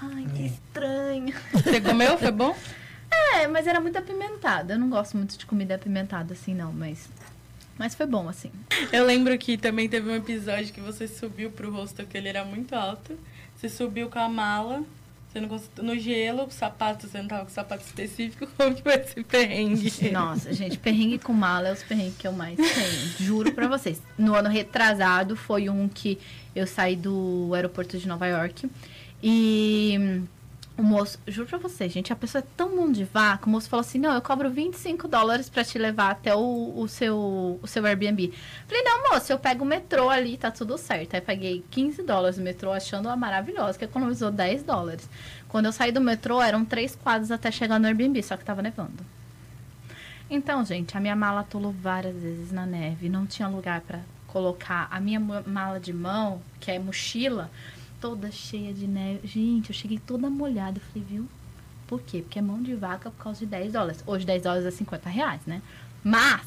Ai, 0.00 0.26
que 0.34 0.46
estranho. 0.46 1.34
Você 1.52 1.80
comeu? 1.80 2.16
Foi 2.18 2.32
bom? 2.32 2.56
É, 3.34 3.46
mas 3.46 3.66
era 3.66 3.78
muito 3.78 3.98
apimentado. 3.98 4.72
Eu 4.72 4.78
não 4.78 4.88
gosto 4.88 5.18
muito 5.18 5.36
de 5.36 5.44
comida 5.44 5.74
apimentada 5.74 6.32
assim, 6.32 6.54
não, 6.54 6.72
mas. 6.72 7.10
Mas 7.78 7.94
foi 7.94 8.06
bom, 8.06 8.26
assim. 8.26 8.50
Eu 8.90 9.04
lembro 9.04 9.36
que 9.36 9.58
também 9.58 9.86
teve 9.86 10.08
um 10.08 10.14
episódio 10.14 10.72
que 10.72 10.80
você 10.80 11.06
subiu 11.06 11.50
pro 11.50 11.70
rosto 11.70 12.06
que 12.06 12.16
ele 12.16 12.28
era 12.28 12.42
muito 12.42 12.74
alto. 12.74 13.18
Você 13.54 13.68
subiu 13.68 14.08
com 14.08 14.18
a 14.18 14.28
mala, 14.30 14.82
você 15.32 15.40
não 15.40 15.48
cons- 15.48 15.70
no 15.80 15.98
gelo, 15.98 16.44
o 16.44 16.50
sapato, 16.50 17.08
você 17.08 17.18
não 17.18 17.26
tava 17.28 17.44
com 17.44 17.50
sapato 17.50 17.82
específico. 17.84 18.46
Como 18.56 18.74
que 18.74 18.82
foi 18.82 18.94
esse 18.96 19.22
perrengue? 19.24 20.10
Nossa, 20.10 20.52
gente, 20.52 20.78
perrengue 20.78 21.18
com 21.18 21.32
mala 21.32 21.68
é 21.68 21.72
os 21.72 21.82
perrengues 21.82 22.16
que 22.18 22.26
eu 22.28 22.32
mais 22.32 22.56
tenho. 22.56 23.12
Juro 23.26 23.52
pra 23.52 23.66
vocês. 23.66 24.02
No 24.18 24.34
ano 24.34 24.48
retrasado 24.50 25.34
foi 25.36 25.68
um 25.70 25.88
que 25.88 26.18
eu 26.54 26.66
saí 26.66 26.94
do 26.96 27.50
aeroporto 27.54 27.96
de 27.96 28.06
Nova 28.06 28.26
York 28.26 28.68
e 29.22 30.22
O 30.82 30.84
moço, 30.84 31.16
juro 31.28 31.46
pra 31.46 31.58
você, 31.58 31.88
gente, 31.88 32.12
a 32.12 32.16
pessoa 32.16 32.42
é 32.42 32.46
tão 32.56 32.74
mão 32.74 32.90
de 32.90 33.04
vaca. 33.04 33.46
O 33.46 33.48
moço 33.48 33.68
falou 33.68 33.82
assim: 33.82 34.00
não, 34.00 34.12
eu 34.14 34.20
cobro 34.20 34.50
25 34.50 35.06
dólares 35.06 35.48
pra 35.48 35.62
te 35.62 35.78
levar 35.78 36.10
até 36.10 36.34
o, 36.34 36.72
o, 36.76 36.88
seu, 36.88 37.60
o 37.62 37.66
seu 37.68 37.86
Airbnb. 37.86 38.32
Falei, 38.66 38.82
não, 38.82 39.12
moço, 39.12 39.32
eu 39.32 39.38
pego 39.38 39.62
o 39.62 39.66
metrô 39.66 40.10
ali, 40.10 40.36
tá 40.36 40.50
tudo 40.50 40.76
certo. 40.76 41.14
Aí 41.14 41.20
paguei 41.20 41.64
15 41.70 42.02
dólares 42.02 42.36
no 42.36 42.42
metrô, 42.42 42.72
achando-a 42.72 43.14
maravilhosa, 43.14 43.78
que 43.78 43.84
economizou 43.84 44.32
10 44.32 44.64
dólares. 44.64 45.08
Quando 45.46 45.66
eu 45.66 45.72
saí 45.72 45.92
do 45.92 46.00
metrô, 46.00 46.42
eram 46.42 46.64
três 46.64 46.96
quadros 46.96 47.30
até 47.30 47.52
chegar 47.52 47.78
no 47.78 47.86
Airbnb, 47.86 48.20
só 48.20 48.36
que 48.36 48.44
tava 48.44 48.60
nevando. 48.60 49.06
Então, 50.28 50.64
gente, 50.64 50.96
a 50.96 51.00
minha 51.00 51.14
mala 51.14 51.42
atolou 51.42 51.70
várias 51.70 52.16
vezes 52.16 52.50
na 52.50 52.66
neve. 52.66 53.08
Não 53.08 53.24
tinha 53.24 53.46
lugar 53.46 53.82
para 53.82 54.00
colocar 54.26 54.88
a 54.90 54.98
minha 54.98 55.20
mala 55.20 55.78
de 55.78 55.92
mão, 55.92 56.42
que 56.58 56.72
é 56.72 56.78
mochila 56.80 57.48
toda 58.02 58.32
cheia 58.32 58.74
de 58.74 58.88
neve. 58.88 59.26
Gente, 59.26 59.70
eu 59.70 59.74
cheguei 59.74 59.98
toda 59.98 60.28
molhada. 60.28 60.78
Eu 60.78 60.82
falei, 60.82 61.06
viu? 61.08 61.28
Por 61.86 62.02
quê? 62.02 62.20
Porque 62.20 62.40
é 62.40 62.42
mão 62.42 62.60
de 62.60 62.74
vaca 62.74 63.10
por 63.12 63.22
causa 63.22 63.38
de 63.38 63.46
10 63.46 63.72
dólares. 63.72 64.02
Hoje 64.04 64.26
10 64.26 64.42
dólares 64.42 64.66
é 64.66 64.70
50 64.72 65.08
reais, 65.08 65.40
né? 65.46 65.62
Mas 66.02 66.44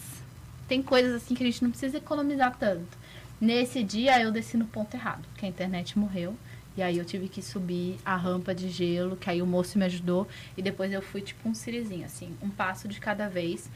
tem 0.68 0.84
coisas 0.84 1.14
assim 1.16 1.34
que 1.34 1.42
a 1.42 1.46
gente 1.46 1.64
não 1.64 1.72
precisa 1.72 1.98
economizar 1.98 2.54
tanto. 2.60 2.98
Nesse 3.40 3.84
dia 3.84 4.22
eu 4.22 4.34
desci 4.34 4.58
no 4.58 4.66
ponto 4.66 4.94
errado, 4.96 5.24
porque 5.30 5.46
a 5.46 5.50
internet 5.50 5.98
morreu. 5.98 6.36
E 6.76 6.82
aí 6.82 6.98
eu 6.98 7.06
tive 7.06 7.30
que 7.30 7.42
subir 7.42 7.98
a 8.04 8.18
rampa 8.18 8.54
de 8.54 8.70
gelo, 8.70 9.16
que 9.16 9.30
aí 9.30 9.42
o 9.42 9.48
moço 9.48 9.80
me 9.80 9.86
ajudou. 9.86 10.28
E 10.58 10.62
depois 10.62 10.92
eu 10.92 11.02
fui 11.02 11.22
tipo 11.22 11.48
um 11.48 11.56
sirizinho, 11.56 12.06
assim, 12.06 12.36
um 12.42 12.50
passo 12.50 12.86
de 12.86 13.00
cada 13.00 13.30
vez. 13.30 13.70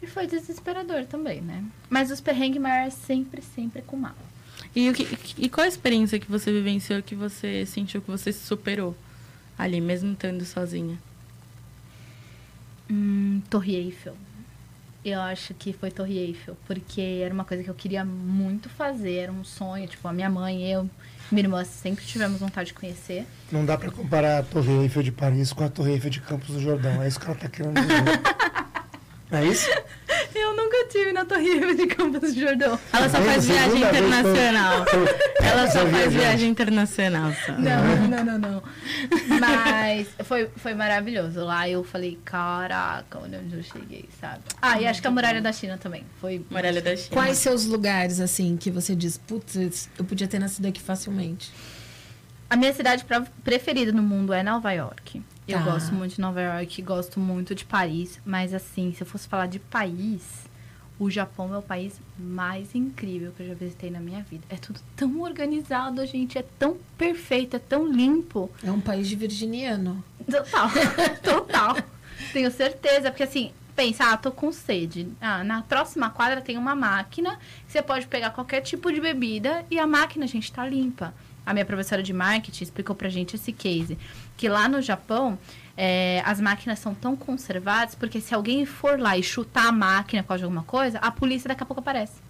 E 0.00 0.06
foi 0.06 0.28
desesperador 0.28 1.04
também, 1.06 1.40
né? 1.40 1.64
Mas 1.90 2.12
os 2.12 2.20
perrengues 2.20 2.62
maiores 2.62 2.94
sempre, 2.94 3.42
sempre 3.42 3.82
com 3.82 3.96
mala. 3.96 4.35
E, 4.76 4.90
o 4.90 4.92
que, 4.92 5.08
e 5.38 5.48
qual 5.48 5.64
a 5.64 5.68
experiência 5.68 6.18
que 6.18 6.30
você 6.30 6.52
vivenciou 6.52 7.02
que 7.02 7.14
você 7.14 7.64
sentiu 7.64 8.02
que 8.02 8.10
você 8.10 8.30
se 8.30 8.44
superou 8.44 8.94
ali, 9.58 9.80
mesmo 9.80 10.12
estando 10.12 10.44
sozinha? 10.44 10.98
Hum, 12.90 13.40
Torre 13.48 13.74
Eiffel. 13.74 14.14
Eu 15.02 15.20
acho 15.22 15.54
que 15.54 15.72
foi 15.72 15.90
Torre 15.90 16.18
Eiffel, 16.18 16.58
porque 16.66 17.00
era 17.24 17.32
uma 17.32 17.44
coisa 17.44 17.64
que 17.64 17.70
eu 17.70 17.74
queria 17.74 18.04
muito 18.04 18.68
fazer, 18.68 19.14
era 19.14 19.32
um 19.32 19.44
sonho. 19.44 19.88
Tipo, 19.88 20.08
a 20.08 20.12
minha 20.12 20.28
mãe, 20.28 20.70
eu, 20.70 20.90
minha 21.32 21.44
irmã 21.44 21.64
sempre 21.64 22.04
tivemos 22.04 22.38
vontade 22.38 22.66
de 22.66 22.74
conhecer. 22.74 23.24
Não 23.50 23.64
dá 23.64 23.78
para 23.78 23.90
comparar 23.90 24.40
a 24.40 24.42
Torre 24.42 24.82
Eiffel 24.82 25.02
de 25.02 25.12
Paris 25.12 25.54
com 25.54 25.64
a 25.64 25.70
Torre 25.70 25.92
Eiffel 25.92 26.10
de 26.10 26.20
Campos 26.20 26.48
do 26.48 26.60
Jordão. 26.60 27.02
É 27.02 27.08
isso 27.08 27.18
que 27.18 27.24
ela 27.24 27.34
tá 27.34 27.48
querendo 27.48 27.80
dizer. 27.80 28.20
é 29.32 29.44
isso? 29.46 29.70
Eu 30.34 30.54
nunca 30.54 30.65
tive 30.86 31.12
na 31.12 31.24
Torre 31.24 31.74
de 31.74 31.86
Campos 31.86 32.32
do 32.34 32.40
Jordão. 32.40 32.78
Ela 32.92 33.08
só 33.08 33.18
faz 33.22 33.46
viagem 33.46 33.78
internacional. 33.82 34.84
Ela 35.42 35.70
só 35.70 35.86
faz 35.86 36.12
viagem 36.12 36.50
internacional. 36.50 37.32
Só. 37.44 37.52
Não, 37.52 38.08
não, 38.08 38.24
não, 38.24 38.38
não. 38.38 38.62
Mas 39.40 40.08
foi, 40.24 40.48
foi 40.56 40.74
maravilhoso. 40.74 41.44
Lá 41.44 41.68
eu 41.68 41.82
falei, 41.84 42.18
caraca, 42.24 43.18
onde 43.18 43.36
eu 43.56 43.62
cheguei, 43.62 44.08
sabe? 44.20 44.40
Ah, 44.60 44.80
e 44.80 44.86
acho 44.86 45.00
que 45.00 45.06
a 45.08 45.10
Muralha 45.10 45.40
da 45.42 45.52
China 45.52 45.78
também. 45.78 46.04
Foi 46.20 46.44
Muralha 46.50 46.80
da 46.80 46.96
China. 46.96 47.10
Quais 47.10 47.38
seus 47.38 47.64
lugares, 47.66 48.20
assim, 48.20 48.56
que 48.56 48.70
você 48.70 48.94
diz, 48.94 49.16
putz, 49.18 49.88
eu 49.98 50.04
podia 50.04 50.26
ter 50.28 50.38
nascido 50.38 50.66
aqui 50.66 50.80
facilmente? 50.80 51.52
A 52.48 52.56
minha 52.56 52.72
cidade 52.72 53.04
preferida 53.42 53.90
no 53.90 54.02
mundo 54.02 54.32
é 54.32 54.42
Nova 54.42 54.70
York. 54.72 55.20
Eu 55.48 55.58
Tá. 55.58 55.64
gosto 55.64 55.94
muito 55.94 56.14
de 56.14 56.20
Nova 56.20 56.40
York, 56.40 56.82
gosto 56.82 57.18
muito 57.20 57.54
de 57.54 57.64
Paris, 57.64 58.20
mas 58.24 58.52
assim, 58.54 58.92
se 58.92 59.02
eu 59.02 59.06
fosse 59.06 59.26
falar 59.28 59.46
de 59.46 59.58
país, 59.58 60.22
o 60.98 61.10
Japão 61.10 61.54
é 61.54 61.58
o 61.58 61.62
país 61.62 62.00
mais 62.18 62.74
incrível 62.74 63.32
que 63.36 63.42
eu 63.42 63.48
já 63.48 63.54
visitei 63.54 63.90
na 63.90 64.00
minha 64.00 64.22
vida. 64.22 64.44
É 64.48 64.56
tudo 64.56 64.80
tão 64.94 65.20
organizado, 65.20 66.04
gente, 66.06 66.38
é 66.38 66.44
tão 66.58 66.76
perfeito, 66.96 67.56
é 67.56 67.58
tão 67.58 67.86
limpo. 67.86 68.50
É 68.62 68.70
um 68.70 68.80
país 68.80 69.08
de 69.08 69.16
virginiano. 69.16 70.02
Total, 70.30 70.70
total. 71.22 71.76
Tenho 72.32 72.50
certeza, 72.50 73.10
porque 73.10 73.24
assim, 73.24 73.52
pensa, 73.74 74.10
ah, 74.10 74.16
tô 74.16 74.32
com 74.32 74.50
sede. 74.50 75.08
Ah, 75.20 75.44
na 75.44 75.62
próxima 75.62 76.08
quadra 76.08 76.40
tem 76.40 76.56
uma 76.56 76.74
máquina, 76.74 77.38
você 77.68 77.82
pode 77.82 78.06
pegar 78.06 78.30
qualquer 78.30 78.62
tipo 78.62 78.90
de 78.90 79.00
bebida 79.00 79.64
e 79.70 79.78
a 79.78 79.86
máquina, 79.86 80.26
gente, 80.26 80.50
tá 80.50 80.66
limpa. 80.66 81.14
A 81.46 81.54
minha 81.54 81.64
professora 81.64 82.02
de 82.02 82.12
marketing 82.12 82.64
explicou 82.64 82.94
pra 82.94 83.08
gente 83.08 83.36
esse 83.36 83.52
case, 83.52 83.96
que 84.36 84.48
lá 84.48 84.68
no 84.68 84.82
Japão, 84.82 85.38
é, 85.76 86.20
as 86.26 86.40
máquinas 86.40 86.80
são 86.80 86.92
tão 86.92 87.14
conservadas, 87.14 87.94
porque 87.94 88.20
se 88.20 88.34
alguém 88.34 88.66
for 88.66 88.98
lá 88.98 89.16
e 89.16 89.22
chutar 89.22 89.68
a 89.68 89.72
máquina 89.72 90.22
por 90.24 90.28
causa 90.28 90.40
de 90.40 90.44
alguma 90.44 90.64
coisa, 90.64 90.98
a 90.98 91.10
polícia 91.10 91.46
daqui 91.48 91.62
a 91.62 91.66
pouco 91.66 91.80
aparece. 91.80 92.20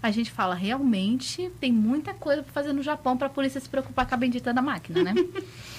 A 0.00 0.10
gente 0.10 0.30
fala, 0.30 0.54
realmente 0.54 1.50
tem 1.58 1.72
muita 1.72 2.14
coisa 2.14 2.42
pra 2.42 2.52
fazer 2.52 2.72
no 2.72 2.82
Japão 2.82 3.16
pra 3.16 3.28
polícia 3.28 3.60
se 3.60 3.68
preocupar 3.68 4.06
com 4.06 4.14
a 4.14 4.18
bendita 4.18 4.52
da 4.52 4.62
máquina, 4.62 5.02
né? 5.02 5.14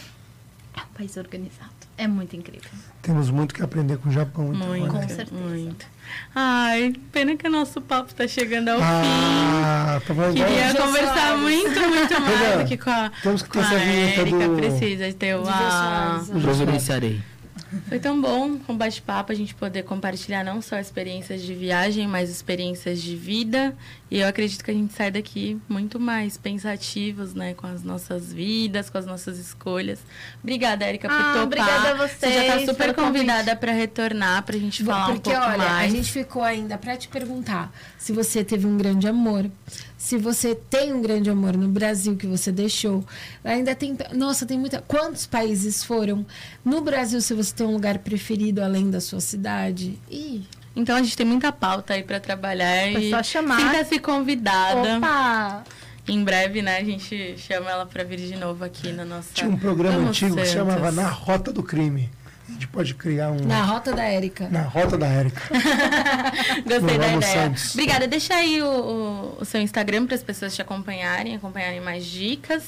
é 0.77 0.81
um 0.81 0.93
país 0.97 1.15
organizado. 1.17 1.69
É 1.97 2.07
muito 2.07 2.35
incrível. 2.35 2.69
Temos 3.01 3.29
muito 3.29 3.55
que 3.55 3.63
aprender 3.63 3.97
com 3.97 4.09
o 4.09 4.11
Japão. 4.11 4.53
Então, 4.53 4.67
Muito, 4.67 4.87
Com 4.91 4.97
olha. 4.97 5.07
certeza. 5.07 5.31
muito. 5.41 5.85
Ai, 6.35 6.93
pena 7.11 7.35
que 7.37 7.47
o 7.47 7.51
nosso 7.51 7.79
papo 7.81 8.13
tá 8.13 8.27
chegando 8.27 8.69
ao 8.69 8.79
Ah, 8.81 9.93
tá 9.95 9.99
fim. 10.01 10.13
falando 10.15 10.35
Queria 10.35 10.71
Jô 10.71 10.77
conversar 10.77 11.15
Soares. 11.15 11.39
muito, 11.41 11.79
muito 11.79 12.21
mais 12.21 12.59
aqui 12.59 12.77
com 12.77 12.89
a, 12.89 13.11
temos 13.23 13.41
que 13.41 13.49
ter 13.49 13.59
com 13.59 13.63
a 13.65 13.67
essa 13.67 13.79
vinheta 13.79 14.21
Érica. 14.21 14.47
do- 14.49 14.55
Precisa 14.55 15.13
ter 15.13 15.35
o... 15.35 15.39
Do 15.39 15.45
Jô 15.45 15.51
a- 15.53 16.79
Soares. 16.79 17.19
Foi 17.89 17.99
tão 17.99 18.21
bom 18.21 18.59
um 18.69 18.77
bate-papo, 18.77 19.31
a 19.31 19.35
gente 19.35 19.53
poder 19.55 19.83
compartilhar 19.83 20.43
não 20.43 20.61
só 20.61 20.77
experiências 20.79 21.41
de 21.41 21.53
viagem, 21.53 22.07
mas 22.07 22.29
experiências 22.29 23.01
de 23.01 23.15
vida. 23.15 23.75
E 24.09 24.19
eu 24.19 24.27
acredito 24.27 24.63
que 24.63 24.71
a 24.71 24.73
gente 24.73 24.93
sai 24.93 25.09
daqui 25.11 25.59
muito 25.67 25.99
mais 25.99 26.37
pensativos, 26.37 27.33
né? 27.33 27.53
Com 27.53 27.67
as 27.67 27.83
nossas 27.83 28.31
vidas, 28.31 28.89
com 28.89 28.97
as 28.97 29.05
nossas 29.05 29.37
escolhas. 29.39 29.99
Obrigada, 30.41 30.85
Érica, 30.85 31.09
por 31.09 31.15
Ah, 31.15 31.27
topar. 31.33 31.43
obrigada 31.43 31.89
a 31.91 32.07
Você 32.07 32.31
já 32.31 32.43
tá 32.45 32.53
vocês 32.59 32.69
super 32.69 32.93
convidada 32.93 33.55
para 33.55 33.71
retornar, 33.71 34.43
pra 34.43 34.57
gente 34.57 34.83
falar 34.83 35.07
Porque, 35.13 35.29
um 35.29 35.33
pouco 35.33 35.47
olha, 35.49 35.57
mais. 35.57 35.91
a 35.91 35.95
gente 35.95 36.11
ficou 36.11 36.43
ainda 36.43 36.77
pra 36.77 36.95
te 36.95 37.07
perguntar 37.07 37.73
se 37.97 38.13
você 38.13 38.43
teve 38.43 38.67
um 38.67 38.77
grande 38.77 39.07
amor, 39.07 39.49
se 39.97 40.17
você 40.17 40.53
tem 40.53 40.93
um 40.93 41.01
grande 41.01 41.29
amor 41.29 41.55
no 41.57 41.67
Brasil 41.67 42.15
que 42.15 42.27
você 42.27 42.51
deixou. 42.51 43.03
Ainda 43.43 43.73
tem. 43.73 43.97
Nossa, 44.13 44.45
tem 44.45 44.57
muita. 44.59 44.81
Quantos 44.81 45.25
países 45.25 45.83
foram? 45.83 46.25
No 46.63 46.81
Brasil, 46.81 47.19
se 47.21 47.33
você 47.33 47.53
tem 47.53 47.65
um 47.65 47.73
lugar 47.73 47.99
preferido 47.99 48.61
além 48.61 48.89
da 48.89 48.99
sua 49.01 49.19
cidade. 49.19 49.97
Ih, 50.11 50.43
Então 50.75 50.95
a 50.95 51.01
gente 51.01 51.15
tem 51.15 51.25
muita 51.25 51.51
pauta 51.51 51.93
aí 51.93 52.03
para 52.03 52.19
trabalhar 52.19 52.87
e 52.91 53.09
só 53.09 53.23
chamar. 53.23 53.59
sinta-se 53.59 53.99
convidada. 53.99 54.97
Opa! 54.97 55.63
Em 56.07 56.23
breve, 56.23 56.61
né, 56.61 56.77
a 56.77 56.83
gente 56.83 57.35
chama 57.37 57.71
ela 57.71 57.85
para 57.85 58.03
vir 58.03 58.19
de 58.19 58.35
novo 58.35 58.63
aqui 58.63 58.91
na 58.91 59.03
nossa 59.03 59.29
Tinha 59.33 59.49
um 59.49 59.57
programa 59.57 59.95
Vamos 59.97 60.09
antigo 60.09 60.35
que 60.35 60.45
chamava 60.45 60.91
Na 60.91 61.07
Rota 61.07 61.51
do 61.51 61.63
Crime. 61.63 62.11
A 62.47 62.51
gente 62.51 62.67
pode 62.67 62.93
criar 62.93 63.31
um. 63.31 63.45
na 63.45 63.63
rota 63.63 63.91
da 63.93 64.03
Érica. 64.03 64.47
Na 64.49 64.61
Rota 64.61 64.97
da 64.97 65.07
Érica. 65.07 65.41
Gostei 66.65 66.97
da 66.97 67.07
ideia. 67.13 67.21
Santos. 67.21 67.73
Obrigada. 67.73 68.07
Deixa 68.07 68.35
aí 68.35 68.61
o, 68.61 68.67
o- 68.67 69.37
o 69.41 69.45
seu 69.45 69.59
Instagram 69.61 70.05
para 70.05 70.15
as 70.15 70.23
pessoas 70.23 70.53
te 70.55 70.61
acompanharem, 70.61 71.35
acompanharem 71.35 71.81
mais 71.81 72.05
dicas. 72.05 72.63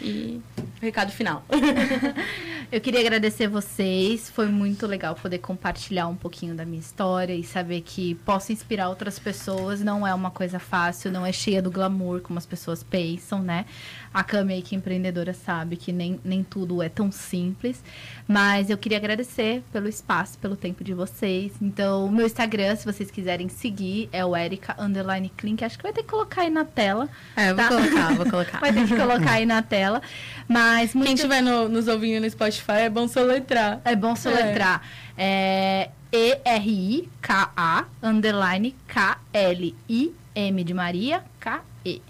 E 0.00 0.40
recado 0.80 1.10
final. 1.10 1.44
Eu 2.70 2.80
queria 2.80 3.00
agradecer 3.00 3.48
vocês. 3.48 4.30
Foi 4.30 4.46
muito 4.46 4.86
legal 4.86 5.14
poder 5.14 5.38
compartilhar 5.38 6.06
um 6.08 6.16
pouquinho 6.16 6.54
da 6.54 6.64
minha 6.64 6.80
história 6.80 7.32
e 7.34 7.42
saber 7.44 7.80
que 7.82 8.14
posso 8.16 8.52
inspirar 8.52 8.88
outras 8.88 9.18
pessoas. 9.18 9.80
Não 9.80 10.06
é 10.06 10.12
uma 10.14 10.30
coisa 10.30 10.58
fácil, 10.58 11.10
não 11.10 11.24
é 11.24 11.32
cheia 11.32 11.62
do 11.62 11.70
glamour 11.70 12.20
como 12.20 12.38
as 12.38 12.46
pessoas 12.46 12.82
pensam, 12.82 13.42
né? 13.42 13.64
A 14.12 14.22
Cami 14.24 14.62
que 14.62 14.74
é 14.74 14.78
empreendedora, 14.78 15.32
sabe 15.34 15.76
que 15.76 15.92
nem, 15.92 16.18
nem 16.24 16.42
tudo 16.42 16.82
é 16.82 16.88
tão 16.88 17.10
simples. 17.12 17.82
Mas 18.26 18.70
eu 18.70 18.76
queria 18.78 18.98
agradecer 18.98 19.62
pelo 19.72 19.88
espaço, 19.88 20.38
pelo 20.38 20.56
tempo 20.56 20.82
de 20.84 20.92
vocês. 20.94 21.52
Então, 21.60 22.06
o 22.06 22.10
meu 22.12 22.26
Instagram, 22.26 22.74
se 22.76 22.84
vocês 22.84 23.10
quiserem 23.10 23.48
seguir, 23.48 24.08
é 24.12 24.24
o 24.24 24.36
Erica 24.36 24.74
Underline 24.78 25.30
Clink. 25.36 25.64
Acho 25.64 25.76
que 25.76 25.82
vai 25.82 25.92
ter 25.92 26.02
que 26.02 26.08
colocar 26.08 26.42
aí 26.42 26.50
na 26.50 26.64
tela. 26.64 27.08
É, 27.36 27.50
eu 27.50 27.56
vou 27.56 27.64
Tá. 27.64 27.68
colocar, 27.68 28.14
vou 28.14 28.26
colocar. 28.30 28.60
Vai 28.60 28.72
ter 28.72 28.86
que 28.86 28.96
colocar 28.96 29.32
aí 29.32 29.46
na 29.46 29.62
tela. 29.62 30.02
Mas 30.48 30.94
muito 30.94 31.06
Quem 31.06 31.14
estiver 31.14 31.40
no- 31.42 31.68
nos 31.68 31.86
ouvindo 31.88 32.20
no 32.22 32.30
Spotify, 32.30 32.57
é 32.68 32.88
bom 32.90 33.06
soletrar. 33.08 33.80
É 33.84 33.94
bom 33.96 34.14
soletrar. 34.16 34.82
É 35.16 35.90
E-R-I-K-A, 36.12 37.84
underline 38.02 38.74
K-L-I-M 38.86 40.64
de 40.64 40.74
Maria, 40.74 41.22
K-E. 41.40 42.00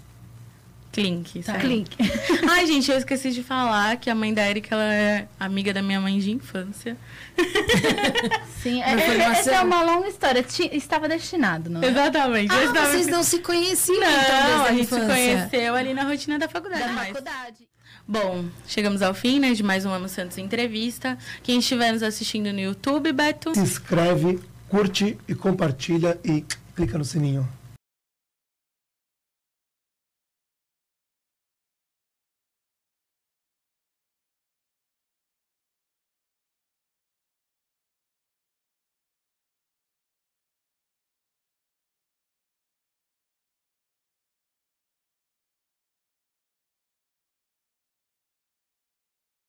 Clink. 0.91 1.43
Tá. 1.43 1.53
Clink. 1.59 1.95
Ai, 2.49 2.65
gente, 2.65 2.89
eu 2.89 2.97
esqueci 2.97 3.31
de 3.31 3.43
falar 3.43 3.97
que 3.97 4.09
a 4.09 4.15
mãe 4.15 4.33
da 4.33 4.49
Erika, 4.49 4.73
ela 4.73 4.91
é 4.93 5.27
amiga 5.39 5.71
da 5.73 5.81
minha 5.83 6.01
mãe 6.01 6.17
de 6.17 6.31
infância. 6.31 6.97
Sim, 8.61 8.81
é, 8.81 8.93
é- 8.95 9.17
essa 9.19 9.51
é 9.51 9.61
uma 9.61 9.83
longa 9.83 10.07
história. 10.07 10.41
Ti- 10.41 10.69
estava 10.73 11.07
destinado, 11.07 11.69
não 11.69 11.81
é? 11.81 11.87
Exatamente. 11.87 12.51
Ah, 12.53 12.63
estava- 12.63 12.87
vocês 12.89 13.07
não 13.07 13.21
se 13.23 13.39
conheciam 13.39 13.99
Não, 13.99 14.09
então 14.09 14.21
desde 14.45 14.51
a 14.51 14.63
a 14.63 14.71
gente 14.73 14.81
infância. 14.83 15.05
se 15.05 15.07
conheceu 15.49 15.75
ali 15.75 15.93
na 15.93 16.03
rotina 16.03 16.39
da 16.39 16.49
faculdade. 16.49 16.83
Da 16.83 17.05
faculdade. 17.05 17.68
Bom, 18.11 18.45
chegamos 18.65 19.03
ao 19.03 19.13
fim, 19.13 19.39
né, 19.39 19.53
de 19.53 19.61
mais 19.61 19.85
um 19.85 19.93
Amo 19.93 20.09
Santos 20.09 20.39
Entrevista. 20.39 21.15
Quem 21.43 21.59
estiver 21.59 21.91
nos 21.93 22.01
assistindo 22.01 22.51
no 22.51 22.59
YouTube, 22.59 23.13
Beto, 23.13 23.53
Se 23.53 23.59
inscreve, 23.59 24.39
curte 24.67 25.15
e 25.27 25.35
compartilha 25.35 26.19
e 26.25 26.43
clica 26.75 26.97
no 26.97 27.05
sininho. 27.05 27.47